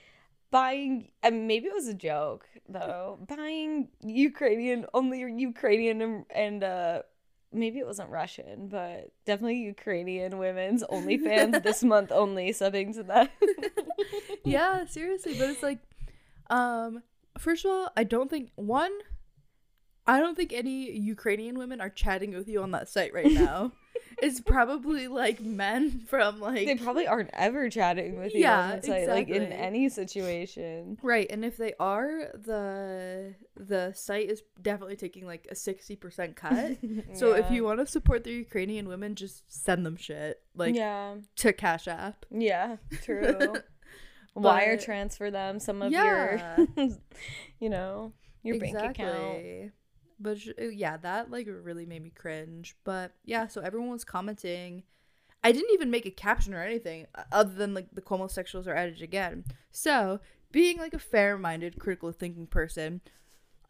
buying 0.51 1.09
and 1.23 1.47
maybe 1.47 1.67
it 1.67 1.75
was 1.75 1.89
a 1.89 1.95
joke 1.95 2.47
though. 2.69 3.19
Buying 3.29 3.89
Ukrainian 4.03 4.87
only 4.95 5.19
Ukrainian 5.51 6.01
and, 6.01 6.25
and 6.31 6.65
uh 6.65 7.03
maybe 7.53 7.79
it 7.79 7.87
wasn't 7.87 8.11
Russian, 8.11 8.69
but 8.69 9.13
definitely 9.25 9.59
Ukrainian 9.63 10.39
women's 10.39 10.83
OnlyFans 10.85 11.63
this 11.65 11.83
month 11.83 12.13
only 12.13 12.51
subbing 12.51 12.95
to 12.95 13.03
that. 13.05 13.31
yeah 14.47 14.85
seriously 14.87 15.35
but 15.39 15.51
it's 15.51 15.63
like 15.63 15.81
um 16.51 17.03
first 17.39 17.65
of 17.65 17.71
all 17.71 17.89
i 17.97 18.05
don't 18.05 18.31
think 18.31 18.51
one 18.55 18.93
i 20.07 20.21
don't 20.21 20.37
think 20.37 20.53
any 20.53 20.91
ukrainian 20.93 21.59
women 21.59 21.81
are 21.81 21.91
chatting 21.91 22.33
with 22.35 22.49
you 22.49 22.63
on 22.63 22.71
that 22.71 22.89
site 22.89 23.13
right 23.13 23.31
now 23.33 23.73
it's 24.19 24.41
probably 24.41 25.09
like 25.09 25.41
men 25.41 26.01
from 26.09 26.41
like 26.41 26.67
they 26.67 26.75
probably 26.77 27.07
aren't 27.07 27.31
ever 27.33 27.69
chatting 27.69 28.19
with 28.19 28.35
you 28.35 28.41
Yeah, 28.41 28.81
site, 28.81 29.09
like 29.09 29.29
in 29.29 29.53
any 29.53 29.89
situation. 29.89 30.99
Right, 31.03 31.27
and 31.31 31.45
if 31.45 31.57
they 31.57 31.75
are, 31.79 32.31
the 32.35 33.35
the 33.57 33.93
site 33.95 34.31
is 34.31 34.43
definitely 34.61 34.97
taking 34.97 35.27
like 35.27 35.47
a 35.51 35.55
sixty 35.55 35.97
percent 35.97 36.37
cut. 36.37 36.79
So 37.15 37.35
if 37.35 37.51
you 37.51 37.65
want 37.65 37.81
to 37.81 37.87
support 37.87 38.25
the 38.25 38.33
Ukrainian 38.33 38.89
women, 38.89 39.15
just 39.15 39.43
send 39.53 39.85
them 39.87 39.97
shit 39.97 40.41
like 40.55 40.75
yeah, 40.75 41.17
to 41.37 41.53
Cash 41.53 41.89
App. 41.89 42.25
yeah, 42.31 42.77
true. 43.03 43.55
Wire 44.35 44.77
transfer 44.77 45.31
them 45.31 45.59
some 45.59 45.81
of 45.81 45.93
Yeah. 45.93 46.67
your, 46.77 46.89
you 47.59 47.71
know, 47.71 48.13
your 48.43 48.59
bank 48.59 48.77
account. 48.77 49.73
But 50.19 50.39
uh, 50.61 50.65
yeah, 50.67 50.97
that 50.99 51.31
like 51.31 51.47
really 51.49 51.87
made 51.87 52.03
me 52.03 52.11
cringe. 52.11 52.77
But 52.85 53.13
yeah, 53.25 53.47
so 53.47 53.61
everyone 53.61 53.91
was 53.91 54.05
commenting. 54.05 54.83
I 55.45 55.53
didn't 55.53 55.73
even 55.75 55.91
make 55.91 56.07
a 56.07 56.11
caption 56.11 56.55
or 56.55 56.63
anything 56.63 57.07
uh, 57.15 57.23
other 57.31 57.53
than 57.53 57.75
like 57.75 57.89
the 57.93 58.01
Cuomo 58.03 58.27
sexuals 58.29 58.67
are 58.67 58.75
at 58.75 58.89
it 58.89 59.03
again. 59.03 59.45
So 59.71 60.21
being 60.51 60.79
like 60.79 60.95
a 60.95 60.99
fair-minded, 60.99 61.79
critical 61.79 62.11
thinking 62.13 62.47
person, 62.47 63.01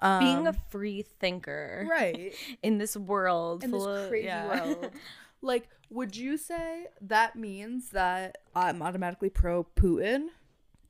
um, 0.01 0.19
Being 0.21 0.47
a 0.47 0.53
free 0.71 1.03
thinker, 1.03 1.87
right 1.91 2.33
in 2.63 2.79
this 2.79 2.97
world, 2.97 3.65
in 3.65 3.71
this 3.73 3.85
of- 3.85 4.09
crazy 4.09 4.27
yeah. 4.27 4.47
world. 4.47 4.91
Like, 5.43 5.69
would 5.91 6.17
you 6.17 6.39
say 6.39 6.87
that 7.03 7.37
means 7.37 7.91
that 7.91 8.39
I'm 8.55 8.81
automatically 8.83 9.29
pro 9.29 9.65
Putin? 9.65 10.29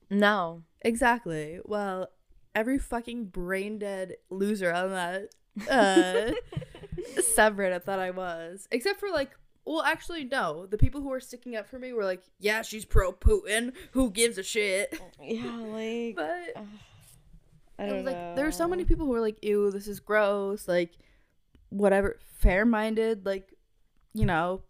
no, 0.09 0.63
Exactly. 0.83 1.59
Well, 1.65 2.09
every 2.55 2.79
fucking 2.79 3.27
brain 3.27 3.79
dead 3.81 4.15
loser 4.31 4.73
on 4.73 4.91
that 4.91 5.31
uh, 5.71 6.33
subreddit 7.19 7.83
thought 7.83 7.99
I 7.99 8.11
was, 8.11 8.69
except 8.71 9.01
for 9.01 9.11
like. 9.11 9.31
Well, 9.65 9.83
actually, 9.83 10.23
no. 10.23 10.67
The 10.67 10.79
people 10.79 11.01
who 11.01 11.09
were 11.09 11.19
sticking 11.19 11.57
up 11.57 11.67
for 11.67 11.81
me 11.81 11.93
were 11.93 12.05
like, 12.05 12.23
"Yeah, 12.39 12.63
she's 12.63 12.85
pro 12.85 13.13
Putin. 13.13 13.73
Who 13.93 14.11
gives 14.11 14.39
a 14.39 14.45
shit?" 14.45 14.97
yeah, 15.21 15.57
like 15.57 16.15
But 16.15 16.65
I 17.79 17.85
it 17.85 17.89
don't 17.89 17.97
was 17.97 18.07
like 18.07 18.37
there 18.37 18.45
were 18.45 18.53
so 18.53 18.69
many 18.69 18.85
people 18.85 19.07
who 19.07 19.13
were 19.13 19.21
like, 19.21 19.43
"Ew, 19.43 19.71
this 19.73 19.89
is 19.89 19.99
gross." 19.99 20.69
Like, 20.69 20.93
whatever, 21.71 22.17
fair-minded, 22.39 23.27
like, 23.27 23.53
you 24.15 24.25
know, 24.25 24.63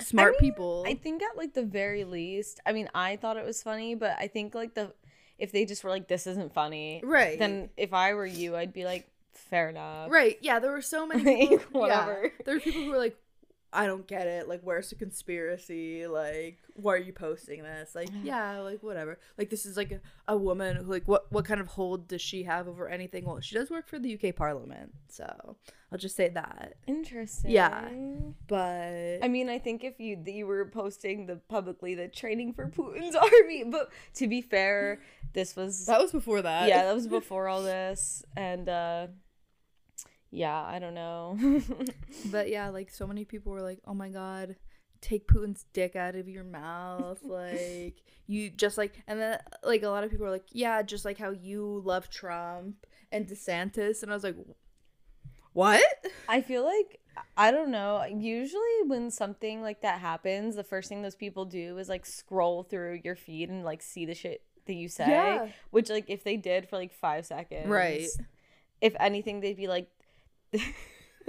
smart 0.00 0.32
mean, 0.32 0.40
people. 0.40 0.84
I 0.86 0.94
think 0.94 1.22
at 1.22 1.36
like 1.36 1.54
the 1.54 1.62
very 1.62 2.04
least, 2.04 2.60
I 2.66 2.72
mean, 2.72 2.88
I 2.94 3.16
thought 3.16 3.36
it 3.36 3.44
was 3.44 3.62
funny, 3.62 3.94
but 3.94 4.16
I 4.18 4.28
think 4.28 4.54
like 4.54 4.74
the 4.74 4.92
if 5.38 5.52
they 5.52 5.64
just 5.64 5.84
were 5.84 5.90
like, 5.90 6.08
"This 6.08 6.26
isn't 6.26 6.52
funny," 6.52 7.00
right. 7.04 7.38
then 7.38 7.70
if 7.76 7.92
I 7.92 8.14
were 8.14 8.26
you, 8.26 8.56
I'd 8.56 8.72
be 8.72 8.84
like, 8.84 9.08
"Fair 9.50 9.68
enough." 9.70 10.10
Right. 10.10 10.38
Yeah, 10.40 10.58
there 10.58 10.72
were 10.72 10.82
so 10.82 11.06
many 11.06 11.48
Like, 11.50 11.62
whatever. 11.70 12.20
Yeah, 12.24 12.30
there 12.44 12.54
were 12.54 12.60
people 12.60 12.82
who 12.82 12.90
were 12.90 12.98
like, 12.98 13.16
I 13.70 13.86
don't 13.86 14.06
get 14.06 14.26
it. 14.26 14.48
Like, 14.48 14.62
where's 14.62 14.88
the 14.88 14.96
conspiracy? 14.96 16.06
Like, 16.06 16.56
why 16.74 16.94
are 16.94 16.98
you 16.98 17.12
posting 17.12 17.62
this? 17.62 17.94
Like, 17.94 18.08
yeah, 18.22 18.60
like 18.60 18.82
whatever. 18.82 19.18
Like, 19.36 19.50
this 19.50 19.66
is 19.66 19.76
like 19.76 19.92
a, 19.92 20.00
a 20.26 20.38
woman 20.38 20.76
who, 20.76 20.84
like, 20.90 21.06
what 21.06 21.30
what 21.30 21.44
kind 21.44 21.60
of 21.60 21.66
hold 21.68 22.08
does 22.08 22.22
she 22.22 22.44
have 22.44 22.66
over 22.66 22.88
anything? 22.88 23.26
Well, 23.26 23.40
she 23.40 23.54
does 23.54 23.70
work 23.70 23.86
for 23.86 23.98
the 23.98 24.14
UK 24.14 24.34
Parliament, 24.34 24.94
so 25.08 25.56
I'll 25.92 25.98
just 25.98 26.16
say 26.16 26.28
that. 26.30 26.76
Interesting. 26.86 27.50
Yeah, 27.50 27.90
but 28.46 29.18
I 29.22 29.28
mean, 29.28 29.50
I 29.50 29.58
think 29.58 29.84
if 29.84 30.00
you 30.00 30.18
you 30.26 30.46
were 30.46 30.64
posting 30.64 31.26
the 31.26 31.36
publicly 31.36 31.94
the 31.94 32.08
training 32.08 32.54
for 32.54 32.68
Putin's 32.68 33.14
army, 33.16 33.64
but 33.64 33.90
to 34.14 34.28
be 34.28 34.40
fair, 34.40 35.00
this 35.34 35.54
was 35.56 35.84
that 35.86 36.00
was 36.00 36.12
before 36.12 36.40
that. 36.40 36.68
yeah, 36.68 36.84
that 36.84 36.94
was 36.94 37.06
before 37.18 37.48
all 37.48 37.62
this, 37.62 38.24
and 38.34 38.68
uh 38.68 39.08
yeah, 40.30 40.62
I 40.62 40.78
don't 40.78 40.94
know. 40.94 41.38
But 42.30 42.48
yeah, 42.50 42.68
like 42.68 42.90
so 42.90 43.06
many 43.06 43.24
people 43.24 43.52
were 43.52 43.62
like, 43.62 43.80
"Oh 43.86 43.94
my 43.94 44.08
god, 44.08 44.56
take 45.00 45.26
Putin's 45.28 45.64
dick 45.72 45.96
out 45.96 46.16
of 46.16 46.28
your 46.28 46.44
mouth." 46.44 47.22
like 47.24 48.02
you 48.26 48.50
just 48.50 48.76
like 48.78 49.02
and 49.06 49.20
then 49.20 49.38
like 49.62 49.82
a 49.82 49.88
lot 49.88 50.04
of 50.04 50.10
people 50.10 50.26
were 50.26 50.32
like, 50.32 50.48
"Yeah, 50.52 50.82
just 50.82 51.04
like 51.04 51.18
how 51.18 51.30
you 51.30 51.82
love 51.84 52.10
Trump 52.10 52.86
and 53.12 53.26
DeSantis." 53.26 54.02
And 54.02 54.10
I 54.10 54.14
was 54.14 54.24
like, 54.24 54.36
"What?" 55.52 55.82
I 56.28 56.40
feel 56.40 56.64
like 56.64 57.00
I 57.36 57.50
don't 57.50 57.70
know. 57.70 58.04
Usually 58.04 58.82
when 58.86 59.10
something 59.10 59.62
like 59.62 59.82
that 59.82 60.00
happens, 60.00 60.56
the 60.56 60.64
first 60.64 60.88
thing 60.88 61.02
those 61.02 61.16
people 61.16 61.44
do 61.44 61.78
is 61.78 61.88
like 61.88 62.06
scroll 62.06 62.62
through 62.62 63.00
your 63.04 63.16
feed 63.16 63.48
and 63.48 63.64
like 63.64 63.82
see 63.82 64.04
the 64.06 64.14
shit 64.14 64.42
that 64.66 64.74
you 64.74 64.88
say. 64.88 65.08
Yeah. 65.08 65.48
Which 65.70 65.90
like 65.90 66.04
if 66.08 66.24
they 66.24 66.36
did 66.36 66.68
for 66.68 66.76
like 66.76 66.92
five 66.92 67.26
seconds, 67.26 67.68
Right. 67.68 68.06
If 68.80 68.94
anything, 69.00 69.40
they'd 69.40 69.56
be 69.56 69.66
like. 69.68 69.88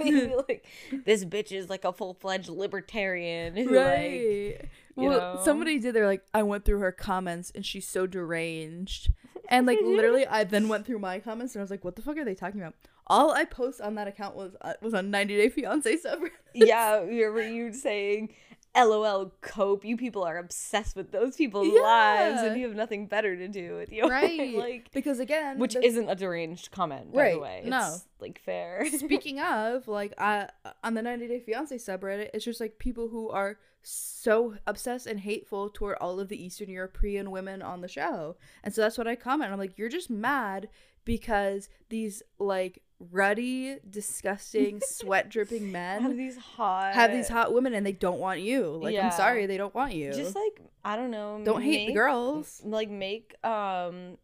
like, 0.48 0.64
this 1.04 1.24
bitch 1.24 1.52
is 1.52 1.68
like 1.68 1.84
a 1.84 1.92
full 1.92 2.14
fledged 2.14 2.48
libertarian. 2.48 3.56
who, 3.56 3.76
Right. 3.76 4.60
you 4.96 5.08
well, 5.08 5.34
know? 5.36 5.40
somebody 5.44 5.78
did. 5.78 5.94
They're 5.94 6.06
like, 6.06 6.24
I 6.32 6.42
went 6.42 6.64
through 6.64 6.78
her 6.78 6.92
comments 6.92 7.52
and 7.54 7.64
she's 7.66 7.86
so 7.86 8.06
deranged. 8.06 9.10
And 9.48 9.66
like 9.66 9.78
literally, 9.82 10.26
I 10.26 10.44
then 10.44 10.68
went 10.68 10.86
through 10.86 11.00
my 11.00 11.18
comments 11.18 11.54
and 11.54 11.60
I 11.60 11.64
was 11.64 11.70
like, 11.70 11.84
what 11.84 11.96
the 11.96 12.02
fuck 12.02 12.16
are 12.16 12.24
they 12.24 12.34
talking 12.34 12.60
about? 12.60 12.74
All 13.08 13.32
I 13.32 13.44
post 13.44 13.80
on 13.80 13.96
that 13.96 14.06
account 14.06 14.36
was 14.36 14.52
uh, 14.60 14.74
was 14.80 14.94
on 14.94 15.10
90 15.10 15.36
Day 15.36 15.48
Fiance 15.48 15.96
subreddit. 15.96 16.30
yeah, 16.54 17.02
you 17.02 17.30
were 17.30 17.42
you 17.42 17.72
saying 17.72 18.32
LOL 18.76 19.32
cope. 19.40 19.84
You 19.84 19.96
people 19.96 20.22
are 20.22 20.38
obsessed 20.38 20.94
with 20.96 21.10
those 21.10 21.36
people's 21.36 21.72
lives 21.80 22.42
and 22.42 22.58
you 22.58 22.66
have 22.66 22.76
nothing 22.76 23.06
better 23.06 23.34
to 23.36 23.48
do 23.48 23.76
with 23.76 23.90
your 23.92 24.08
right 24.08 24.54
like 24.56 24.90
because 24.92 25.18
again 25.18 25.58
which 25.58 25.74
the- 25.74 25.84
isn't 25.84 26.08
a 26.08 26.14
deranged 26.14 26.70
comment, 26.70 27.12
by 27.12 27.16
the 27.16 27.18
Right, 27.18 27.40
way. 27.40 27.62
no. 27.66 27.96
Like 28.20 28.40
fair. 28.40 28.86
speaking 28.98 29.40
of 29.40 29.88
like 29.88 30.14
I 30.18 30.48
on 30.84 30.94
the 30.94 31.02
90 31.02 31.26
Day 31.28 31.40
Fiance 31.40 31.74
subreddit, 31.76 32.30
it's 32.34 32.44
just 32.44 32.60
like 32.60 32.78
people 32.78 33.08
who 33.08 33.28
are 33.30 33.58
so 33.82 34.56
obsessed 34.66 35.06
and 35.06 35.20
hateful 35.20 35.70
toward 35.70 35.96
all 36.00 36.20
of 36.20 36.28
the 36.28 36.42
Eastern 36.42 36.68
European 36.68 37.30
women 37.30 37.62
on 37.62 37.80
the 37.80 37.88
show, 37.88 38.36
and 38.62 38.74
so 38.74 38.82
that's 38.82 38.98
what 38.98 39.08
I 39.08 39.16
comment. 39.16 39.50
I'm 39.52 39.58
like, 39.58 39.78
you're 39.78 39.88
just 39.88 40.10
mad 40.10 40.68
because 41.06 41.70
these 41.88 42.22
like 42.38 42.82
ruddy, 43.10 43.78
disgusting, 43.88 44.80
sweat 44.86 45.28
dripping 45.30 45.72
men 45.72 46.02
have 46.02 46.16
these 46.16 46.36
hot 46.36 46.92
have 46.94 47.12
these 47.12 47.28
hot 47.28 47.52
women 47.52 47.72
and 47.74 47.84
they 47.86 47.92
don't 47.92 48.18
want 48.20 48.40
you. 48.40 48.66
Like, 48.82 48.94
Yeah. 48.94 49.06
I'm 49.06 49.12
sorry, 49.12 49.46
they 49.46 49.56
don't 49.56 49.74
want 49.74 49.94
you. 49.94 50.12
just 50.12 50.34
like 50.36 50.60
I 50.84 50.96
don't 50.96 51.10
know. 51.10 51.40
don't 51.42 51.62
hate 51.62 51.88
the 51.88 51.94
girls. 51.94 52.60
Like 52.64 52.90
make 52.90 53.34
um 53.44 54.18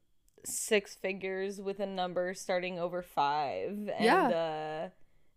six 0.45 0.95
figures 0.95 1.61
with 1.61 1.81
a 1.81 1.87
number 1.87 2.35
starting 2.35 2.79
over 2.79 3.03
five. 3.03 3.71
And 3.97 4.05
Yeah. 4.05 4.29
uh 4.29 4.89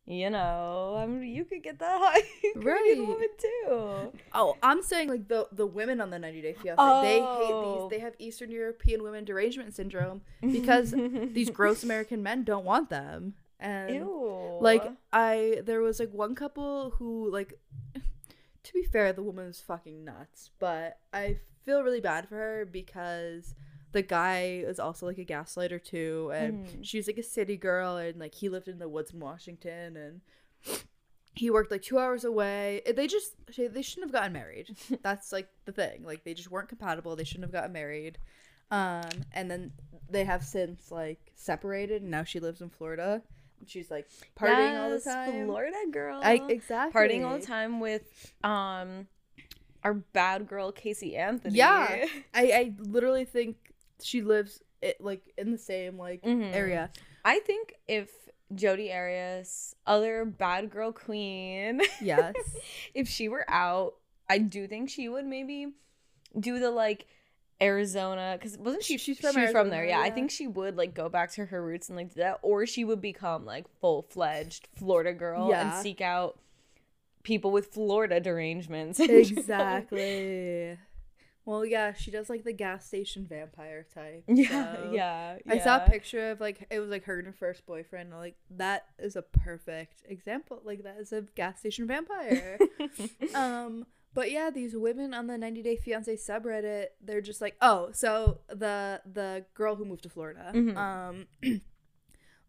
you 0.09 0.29
know, 0.29 0.95
I 0.97 1.05
mean, 1.05 1.23
you 1.33 1.45
could 1.45 1.63
get 1.63 1.79
that 1.79 1.99
high 2.01 2.21
Right. 2.55 2.95
woman 2.97 3.27
too. 3.37 4.11
Oh, 4.33 4.57
I'm 4.63 4.81
saying 4.81 5.07
like 5.09 5.27
the 5.27 5.47
the 5.51 5.67
women 5.67 6.01
on 6.01 6.09
the 6.09 6.19
90 6.19 6.41
Day 6.41 6.53
Fiance, 6.53 6.83
they 7.01 7.21
hate 7.23 7.51
Oh. 7.53 7.61
these. 7.61 7.89
They 7.91 7.99
have 7.99 8.13
Eastern 8.19 8.51
European 8.51 9.03
women 9.03 9.23
derangement 9.23 9.73
syndrome 9.75 10.21
because 10.41 10.91
these 11.33 11.49
gross 11.49 11.83
American 11.83 12.23
men 12.23 12.43
don't 12.43 12.65
want 12.65 12.89
them. 12.89 13.35
And 13.59 13.95
Ew. 13.95 14.57
like 14.59 14.83
I 15.13 15.61
there 15.63 15.81
was 15.81 15.99
like 15.99 16.11
one 16.13 16.33
couple 16.35 16.91
who 16.97 17.29
like 17.31 17.53
to 18.63 18.73
be 18.73 18.83
fair, 18.83 19.13
the 19.13 19.23
woman 19.23 19.47
was 19.47 19.59
fucking 19.61 20.03
nuts, 20.03 20.49
but 20.59 20.97
I 21.13 21.37
feel 21.65 21.83
really 21.83 22.01
bad 22.01 22.27
for 22.27 22.35
her 22.35 22.65
because 22.65 23.53
the 23.91 24.02
guy 24.02 24.41
is 24.65 24.80
also 24.80 25.06
like 25.08 25.17
a 25.17 25.25
gaslighter 25.25 25.84
too 25.84 26.32
and 26.34 26.65
Mhm. 26.67 26.86
she's 26.86 27.08
like 27.08 27.17
a 27.17 27.23
city 27.23 27.58
girl 27.58 27.97
and 27.97 28.19
like 28.19 28.36
he 28.36 28.47
lived 28.49 28.67
in 28.67 28.78
the 28.80 28.88
woods 28.89 29.12
in 29.12 29.19
Washington 29.19 29.97
and 29.97 30.21
he 31.36 31.49
worked 31.49 31.71
like 31.71 31.82
2 31.82 31.97
hours 31.97 32.23
away. 32.25 32.82
They 32.95 33.08
just 33.08 33.34
they 33.58 33.82
shouldn't 33.82 34.06
have 34.08 34.12
gotten 34.12 34.34
married. 34.34 34.75
That's 35.02 35.32
like 35.32 35.47
the 35.65 35.71
thing. 35.71 36.04
Like 36.04 36.23
they 36.23 36.34
just 36.34 36.52
weren't 36.52 36.69
compatible. 36.69 37.15
They 37.15 37.23
shouldn't 37.23 37.45
have 37.45 37.52
gotten 37.54 37.71
married. 37.71 38.17
Um 38.71 39.10
and 39.34 39.49
then 39.49 39.71
they 40.10 40.23
have 40.25 40.43
since 40.43 40.91
like 40.91 41.32
separated 41.36 42.02
and 42.02 42.12
now 42.12 42.23
she 42.23 42.39
lives 42.39 42.62
in 42.62 42.69
Florida. 42.69 43.21
And 43.60 43.69
she's 43.69 43.89
like 43.89 44.08
partying 44.38 44.80
all 44.80 44.89
the 44.89 44.99
time. 44.99 45.45
Florida 45.45 45.78
girl. 45.91 46.19
I 46.23 46.41
exactly. 46.49 46.99
partying 47.02 47.25
all 47.25 47.39
the 47.39 47.45
time 47.45 47.80
with 47.80 48.34
um 48.43 49.08
our 49.84 49.93
bad 49.93 50.47
girl 50.47 50.71
Casey 50.71 51.15
Anthony. 51.15 51.56
Yeah. 51.58 52.06
I 52.34 52.43
I 52.52 52.73
literally 52.80 53.23
think 53.25 53.56
she 54.01 54.21
lives 54.21 54.62
it 54.81 54.99
like 55.01 55.33
in 55.38 55.51
the 55.51 55.57
same 55.57 55.97
like 55.97 56.23
Mhm. 56.23 56.53
area. 56.53 56.89
I 57.25 57.39
think 57.39 57.73
if 57.88 58.09
Jodi 58.55 58.91
Arias, 58.91 59.75
other 59.85 60.25
bad 60.25 60.69
girl 60.71 60.91
queen, 60.91 61.81
Yes. 62.01 62.33
if 62.93 63.07
she 63.07 63.27
were 63.29 63.45
out, 63.49 63.95
I 64.29 64.38
do 64.39 64.67
think 64.67 64.89
she 64.89 65.09
would 65.09 65.25
maybe 65.25 65.73
do 66.39 66.59
the 66.59 66.71
like 66.71 67.07
Arizona 67.62 68.38
because 68.39 68.57
wasn't 68.57 68.83
she? 68.83 68.93
She's 68.97 69.17
She's 69.17 69.19
from 69.19 69.33
from, 69.33 69.51
from 69.51 69.69
there. 69.69 69.85
Yeah, 69.85 69.99
I 69.99 70.09
think 70.12 70.31
she 70.31 70.47
would 70.47 70.77
like 70.77 70.93
go 70.93 71.09
back 71.09 71.31
to 71.33 71.45
her 71.45 71.62
roots 71.63 71.89
and 71.89 71.97
like 71.97 72.13
do 72.13 72.21
that, 72.21 72.39
or 72.41 72.65
she 72.65 72.85
would 72.85 73.01
become 73.01 73.45
like 73.45 73.65
full 73.81 74.03
fledged 74.03 74.69
Florida 74.75 75.13
girl 75.13 75.49
Yeah. 75.49 75.73
and 75.73 75.83
seek 75.83 75.99
out 75.99 76.39
people 77.23 77.51
with 77.51 77.67
Florida 77.73 78.19
derangements. 78.21 78.97
exactly. 78.99 80.77
Well, 81.49 81.65
yeah, 81.65 81.93
she 81.93 82.12
does 82.12 82.29
like 82.29 82.43
the 82.43 82.53
gas 82.53 82.85
station 82.85 83.25
vampire 83.27 83.85
type. 83.93 84.23
yeah, 84.27 84.75
so- 84.75 84.91
yeah, 84.93 85.38
I 85.49 85.57
saw 85.57 85.77
a 85.83 85.89
picture 85.89 86.29
of 86.31 86.39
like 86.39 86.67
it 86.69 86.79
was 86.79 86.89
like 86.89 87.05
her 87.05 87.17
and 87.17 87.25
her 87.27 87.33
first 87.33 87.65
boyfriend. 87.65 88.12
Like 88.12 88.35
that 88.51 88.85
is 88.99 89.15
a 89.15 89.23
perfect 89.23 90.03
example. 90.07 90.62
Like 90.63 90.83
that 90.83 90.97
is 90.99 91.12
a 91.12 91.21
gas 91.35 91.59
station 91.59 91.88
vampire. 91.88 92.59
um, 93.35 93.88
but 94.13 94.29
yeah, 94.31 94.49
these 94.51 94.75
women 94.75 95.13
on 95.13 95.25
the 95.27 95.38
90 95.38 95.63
Day 95.63 95.75
Fiance 95.75 96.13
subreddit, 96.17 96.88
they're 97.01 97.21
just 97.21 97.41
like, 97.41 97.55
oh, 97.62 97.89
so 97.93 98.41
the 98.49 99.01
the 99.12 99.45
girl 99.55 99.75
who 99.75 99.85
moved 99.85 100.03
to 100.03 100.09
Florida, 100.09 100.51
Mhm. 100.53 100.75
um, 100.77 101.27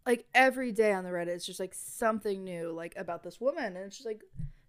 like 0.07 0.27
every 0.35 0.73
day 0.73 0.93
on 0.93 1.05
the 1.05 1.11
Reddit, 1.11 1.29
it's 1.29 1.47
just 1.47 1.61
like 1.61 1.75
something 1.75 2.45
new, 2.45 2.73
like 2.73 2.95
about 2.97 3.23
this 3.23 3.41
woman, 3.41 3.65
and 3.77 3.79
it's 3.79 3.97
just 3.97 4.07
like, 4.07 4.23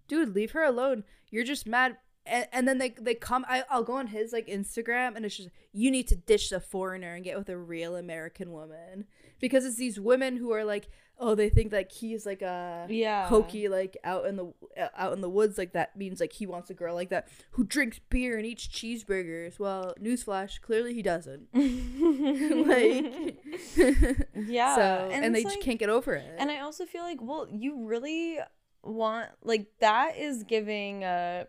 dude, 0.08 0.36
leave 0.36 0.52
her 0.52 0.64
alone. 0.64 1.04
You're 1.30 1.44
just 1.46 1.66
mad. 1.68 1.98
And, 2.32 2.48
and 2.54 2.68
then 2.68 2.78
they 2.78 2.90
they 3.00 3.14
come. 3.14 3.46
I, 3.48 3.64
I'll 3.70 3.84
go 3.84 3.94
on 3.94 4.08
his 4.08 4.32
like 4.32 4.48
Instagram, 4.48 5.16
and 5.16 5.26
it's 5.26 5.36
just 5.38 5.50
you 5.74 5.92
need 5.92 6.08
to 6.08 6.16
ditch 6.16 6.50
the 6.50 6.60
foreigner 6.60 7.14
and 7.14 7.24
get 7.24 7.38
with 7.38 7.50
a 7.50 7.58
real 7.58 7.96
American 7.96 8.52
woman 8.52 9.06
because 9.40 9.66
it's 9.66 9.76
these 9.76 10.00
women 10.00 10.38
who 10.38 10.52
are 10.54 10.64
like, 10.64 10.88
oh, 11.20 11.36
they 11.36 11.50
think 11.50 11.74
like 11.74 11.92
he's 11.92 12.26
like 12.26 12.42
a 12.42 12.88
Yeah. 12.90 13.28
hokey 13.28 13.68
like 13.68 13.98
out 14.04 14.26
in 14.26 14.36
the 14.38 14.54
uh, 14.80 14.88
out 14.96 15.14
in 15.14 15.22
the 15.22 15.30
woods 15.30 15.58
like 15.58 15.74
that 15.74 15.96
means 15.98 16.20
like 16.22 16.32
he 16.34 16.46
wants 16.46 16.70
a 16.70 16.74
girl 16.74 16.96
like 16.96 17.10
that 17.10 17.28
who 17.52 17.64
drinks 17.66 18.00
beer 18.10 18.38
and 18.38 18.46
eats 18.46 18.68
cheeseburgers. 18.68 19.60
Well, 19.60 19.94
newsflash, 20.02 20.62
clearly 20.62 20.94
he 20.94 21.02
doesn't. 21.02 21.48
like, 22.68 23.38
yeah. 24.36 24.76
So 24.76 25.10
and, 25.12 25.36
they 25.36 25.42
it's 25.42 25.54
just 25.54 25.62
can't 25.66 25.80
get 25.80 25.90
over 25.90 26.14
it. 26.14 26.36
And 26.38 26.50
I 26.50 26.62
also 26.62 26.86
feel 26.86 27.04
like, 27.04 27.20
well, 27.22 27.48
you 27.52 27.86
really 27.86 28.40
want 28.84 29.30
like 29.44 29.68
that 29.80 30.18
is 30.18 30.44
giving 30.44 31.04
uh 31.04 31.46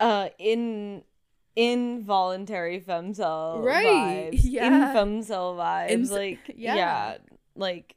uh 0.00 0.28
in 0.38 1.02
involuntary 1.56 2.80
femcel 2.80 3.62
Right, 3.62 4.30
vibes. 4.32 4.40
yeah. 4.42 4.94
Infemcel 4.94 5.56
vibes. 5.56 5.90
Ins- 5.90 6.10
like 6.10 6.38
yeah. 6.56 6.74
yeah. 6.74 7.16
Like 7.54 7.96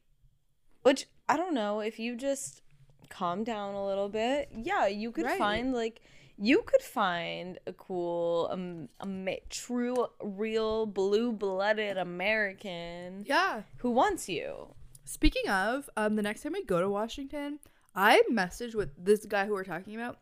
which 0.83 1.07
I 1.29 1.37
don't 1.37 1.53
know, 1.53 1.79
if 1.79 1.99
you 1.99 2.15
just 2.15 2.61
calm 3.09 3.43
down 3.43 3.73
a 3.75 3.85
little 3.85 4.09
bit, 4.09 4.49
yeah, 4.55 4.87
you 4.87 5.11
could 5.11 5.25
Right. 5.25 5.37
find 5.39 5.73
like 5.73 6.01
you 6.35 6.63
could 6.65 6.81
find 6.81 7.59
a 7.67 7.73
cool, 7.73 8.49
um, 8.51 8.89
ama- 8.99 9.39
true, 9.51 10.07
real, 10.19 10.87
blue-blooded 10.87 11.95
American 11.95 13.23
yeah. 13.27 13.61
who 13.77 13.91
wants 13.91 14.27
you. 14.27 14.73
Speaking 15.05 15.47
of, 15.47 15.87
um, 15.95 16.15
the 16.15 16.23
next 16.23 16.41
time 16.41 16.53
we 16.53 16.65
go 16.65 16.81
to 16.81 16.89
Washington, 16.89 17.59
I 17.95 18.23
messaged 18.31 18.73
with 18.73 18.89
this 18.97 19.25
guy 19.27 19.45
who 19.45 19.53
we're 19.53 19.63
talking 19.63 19.95
about. 19.95 20.17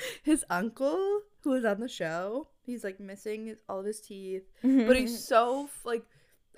His 0.22 0.44
uncle, 0.50 1.20
who 1.42 1.50
was 1.50 1.64
on 1.64 1.80
the 1.80 1.88
show, 1.88 2.48
he's 2.64 2.84
like 2.84 3.00
missing 3.00 3.46
his, 3.46 3.58
all 3.68 3.80
of 3.80 3.86
his 3.86 4.00
teeth, 4.00 4.42
mm-hmm. 4.64 4.86
but 4.86 4.96
he's 4.96 5.24
so 5.24 5.68
like, 5.84 6.04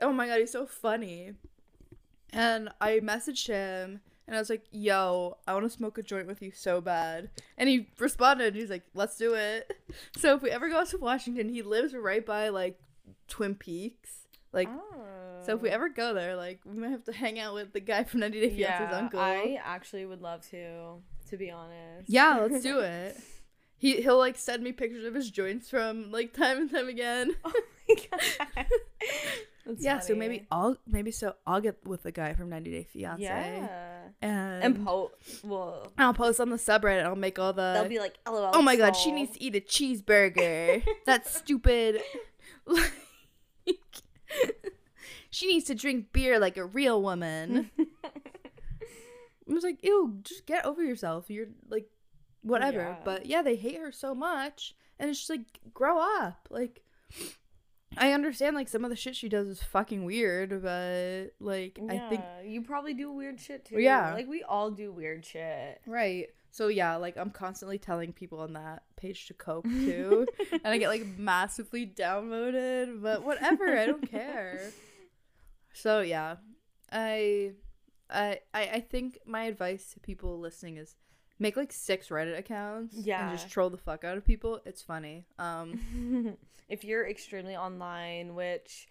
oh 0.01 0.13
my 0.13 0.27
god, 0.27 0.41
he's 0.41 0.53
so 0.53 0.67
funny. 0.67 1.35
And 2.33 2.71
I 2.81 3.01
messaged 3.01 3.47
him, 3.47 4.01
and 4.27 4.37
I 4.37 4.39
was 4.39 4.49
like, 4.49 4.65
"Yo, 4.71 5.37
I 5.47 5.53
want 5.53 5.67
to 5.67 5.71
smoke 5.71 5.99
a 5.99 6.03
joint 6.03 6.27
with 6.27 6.41
you 6.41 6.51
so 6.51 6.81
bad." 6.81 7.29
And 7.59 7.69
he 7.69 7.89
responded, 7.99 8.55
and 8.55 8.57
he's 8.57 8.71
like, 8.71 8.85
"Let's 8.95 9.17
do 9.17 9.35
it." 9.35 9.71
So 10.17 10.35
if 10.35 10.41
we 10.41 10.51
ever 10.51 10.71
go 10.71 10.79
out 10.79 10.89
to 10.89 10.97
Washington, 10.97 11.51
he 11.51 11.61
lives 11.61 11.95
right 11.95 12.25
by 12.25 12.49
like 12.49 12.81
Twin 13.29 13.55
Peaks, 13.55 14.27
like. 14.53 14.69
So 15.45 15.57
if 15.57 15.61
we 15.61 15.71
oh. 15.71 15.75
ever 15.75 15.89
go 15.89 16.15
there, 16.15 16.37
like 16.37 16.61
we 16.65 16.79
might 16.79 16.91
have 16.91 17.05
to 17.05 17.13
hang 17.13 17.39
out 17.39 17.55
with 17.55 17.73
the 17.73 17.81
guy 17.81 18.05
from 18.05 18.21
90 18.21 18.41
Day 18.41 18.51
Fiance's 18.57 18.97
uncle. 18.97 19.21
I 19.21 19.59
actually 19.63 20.07
would 20.07 20.23
love 20.23 20.49
to, 20.51 21.03
to 21.33 21.39
be 21.39 21.51
honest. 21.51 22.09
Yeah, 22.09 22.47
let's 22.51 22.63
do 22.63 22.81
it. 22.81 23.19
He 23.77 24.01
he'll 24.01 24.19
like 24.19 24.39
send 24.39 24.63
me 24.63 24.71
pictures 24.71 25.05
of 25.05 25.15
his 25.15 25.31
joints 25.31 25.69
from 25.69 26.13
like 26.13 26.33
time 26.33 26.59
and 26.59 26.71
time 26.71 26.89
again. 26.89 27.35
Oh 27.45 27.53
my 27.89 27.97
God. 28.57 28.67
That's 29.67 29.83
yeah, 29.85 29.99
so 29.99 30.15
maybe. 30.15 30.47
I'll 30.53 30.77
maybe 30.87 31.11
so 31.11 31.35
I'll 31.47 31.61
get 31.61 31.85
with 31.85 32.05
the 32.05 32.13
guy 32.13 32.33
from 32.33 32.49
90 32.49 32.71
Day 32.71 32.85
Fiance. 32.85 33.23
Yeah. 33.23 34.03
And 34.23 34.63
And 34.63 34.87
po 34.87 35.11
well 35.43 35.93
I'll 35.99 36.15
post 36.15 36.39
on 36.39 36.51
the 36.51 36.57
subreddit. 36.57 37.05
I'll 37.05 37.17
make 37.17 37.41
all 37.41 37.53
the 37.53 37.73
they'll 37.75 37.89
be 37.89 37.99
like, 37.99 38.19
oh, 38.25 38.35
LOL. 38.35 38.51
Oh 38.55 38.63
my 38.63 38.77
god, 38.77 38.95
she 38.95 39.11
needs 39.11 39.33
to 39.33 39.43
eat 39.43 39.57
a 39.57 39.61
cheeseburger. 39.61 40.85
That's 41.05 41.37
stupid. 41.37 42.01
Like 42.67 42.93
She 45.31 45.47
needs 45.47 45.65
to 45.67 45.75
drink 45.75 46.13
beer 46.13 46.39
like 46.39 46.57
a 46.57 46.65
real 46.65 47.03
woman. 47.03 47.71
I 49.49 49.53
was 49.53 49.65
like, 49.65 49.83
ew, 49.83 50.19
just 50.23 50.47
get 50.47 50.65
over 50.65 50.83
yourself. 50.83 51.29
You're 51.29 51.49
like, 51.69 51.89
whatever. 52.43 52.79
Yeah. 52.79 52.97
But 53.05 53.27
yeah, 53.27 53.43
they 53.43 53.57
hate 53.57 53.79
her 53.79 53.93
so 53.93 54.15
much. 54.15 54.75
And 54.99 55.11
it's 55.11 55.21
just 55.21 55.31
like, 55.31 55.61
grow 55.75 55.99
up. 55.99 56.49
Like, 56.51 56.83
I 57.97 58.13
understand, 58.13 58.55
like, 58.57 58.69
some 58.69 58.85
of 58.85 58.91
the 58.91 58.97
shit 58.97 59.17
she 59.17 59.29
does 59.29 59.49
is 59.49 59.63
fucking 59.63 60.05
weird, 60.05 60.63
but, 60.63 61.33
like, 61.41 61.79
I 61.91 61.99
think. 62.09 62.23
You 62.45 62.63
probably 62.63 62.95
do 62.95 63.11
weird 63.11 63.41
shit 63.41 63.65
too. 63.65 63.81
Yeah. 63.81 64.15
Like 64.15 64.29
we 64.29 64.43
all 64.43 64.71
do 64.71 64.93
weird 64.93 65.27
shit. 65.27 65.81
Right. 65.87 66.29
So, 66.51 66.69
yeah, 66.69 66.97
like, 66.97 67.17
I'm 67.17 67.31
constantly 67.31 67.79
telling 67.79 68.13
people 68.13 68.39
on 68.41 68.53
that 68.53 68.83
page 68.97 69.27
to 69.27 69.35
cope 69.35 69.65
too. 69.69 70.27
and 70.53 70.61
I 70.65 70.79
get, 70.79 70.89
like, 70.89 71.07
massively 71.19 71.87
downvoted, 71.87 73.03
but 73.03 73.25
whatever. 73.25 73.77
I 73.79 73.87
don't 73.87 74.09
care. 74.11 74.61
So, 75.75 76.01
yeah. 76.03 76.37
I. 76.93 77.53
I, 78.13 78.41
I 78.55 78.63
I 78.75 78.81
think 78.81 79.19
my 79.27 79.45
advice 79.45 79.93
to 79.95 80.01
people 80.01 80.39
listening 80.39 80.77
is 80.77 80.97
make 81.39 81.57
like 81.57 81.73
six 81.73 82.09
Reddit 82.09 82.39
accounts 82.39 82.95
Yeah. 82.97 83.29
and 83.29 83.39
just 83.39 83.51
troll 83.51 83.71
the 83.71 83.79
fuck 83.79 84.05
out 84.05 84.17
of 84.17 84.25
people. 84.25 84.61
It's 84.65 84.83
funny. 84.83 85.25
Um 85.39 86.37
if 86.69 86.85
you're 86.85 87.09
extremely 87.09 87.57
online, 87.57 88.35
which 88.35 88.89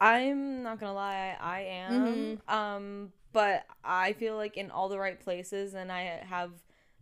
I'm 0.00 0.62
not 0.62 0.80
gonna 0.80 0.94
lie, 0.94 1.36
I 1.40 1.60
am. 1.60 1.92
Mm-hmm. 1.92 2.54
Um, 2.54 3.12
but 3.32 3.64
I 3.84 4.14
feel 4.14 4.34
like 4.36 4.56
in 4.56 4.70
all 4.70 4.88
the 4.88 4.98
right 4.98 5.20
places, 5.20 5.74
and 5.74 5.92
I 5.92 6.22
have 6.26 6.52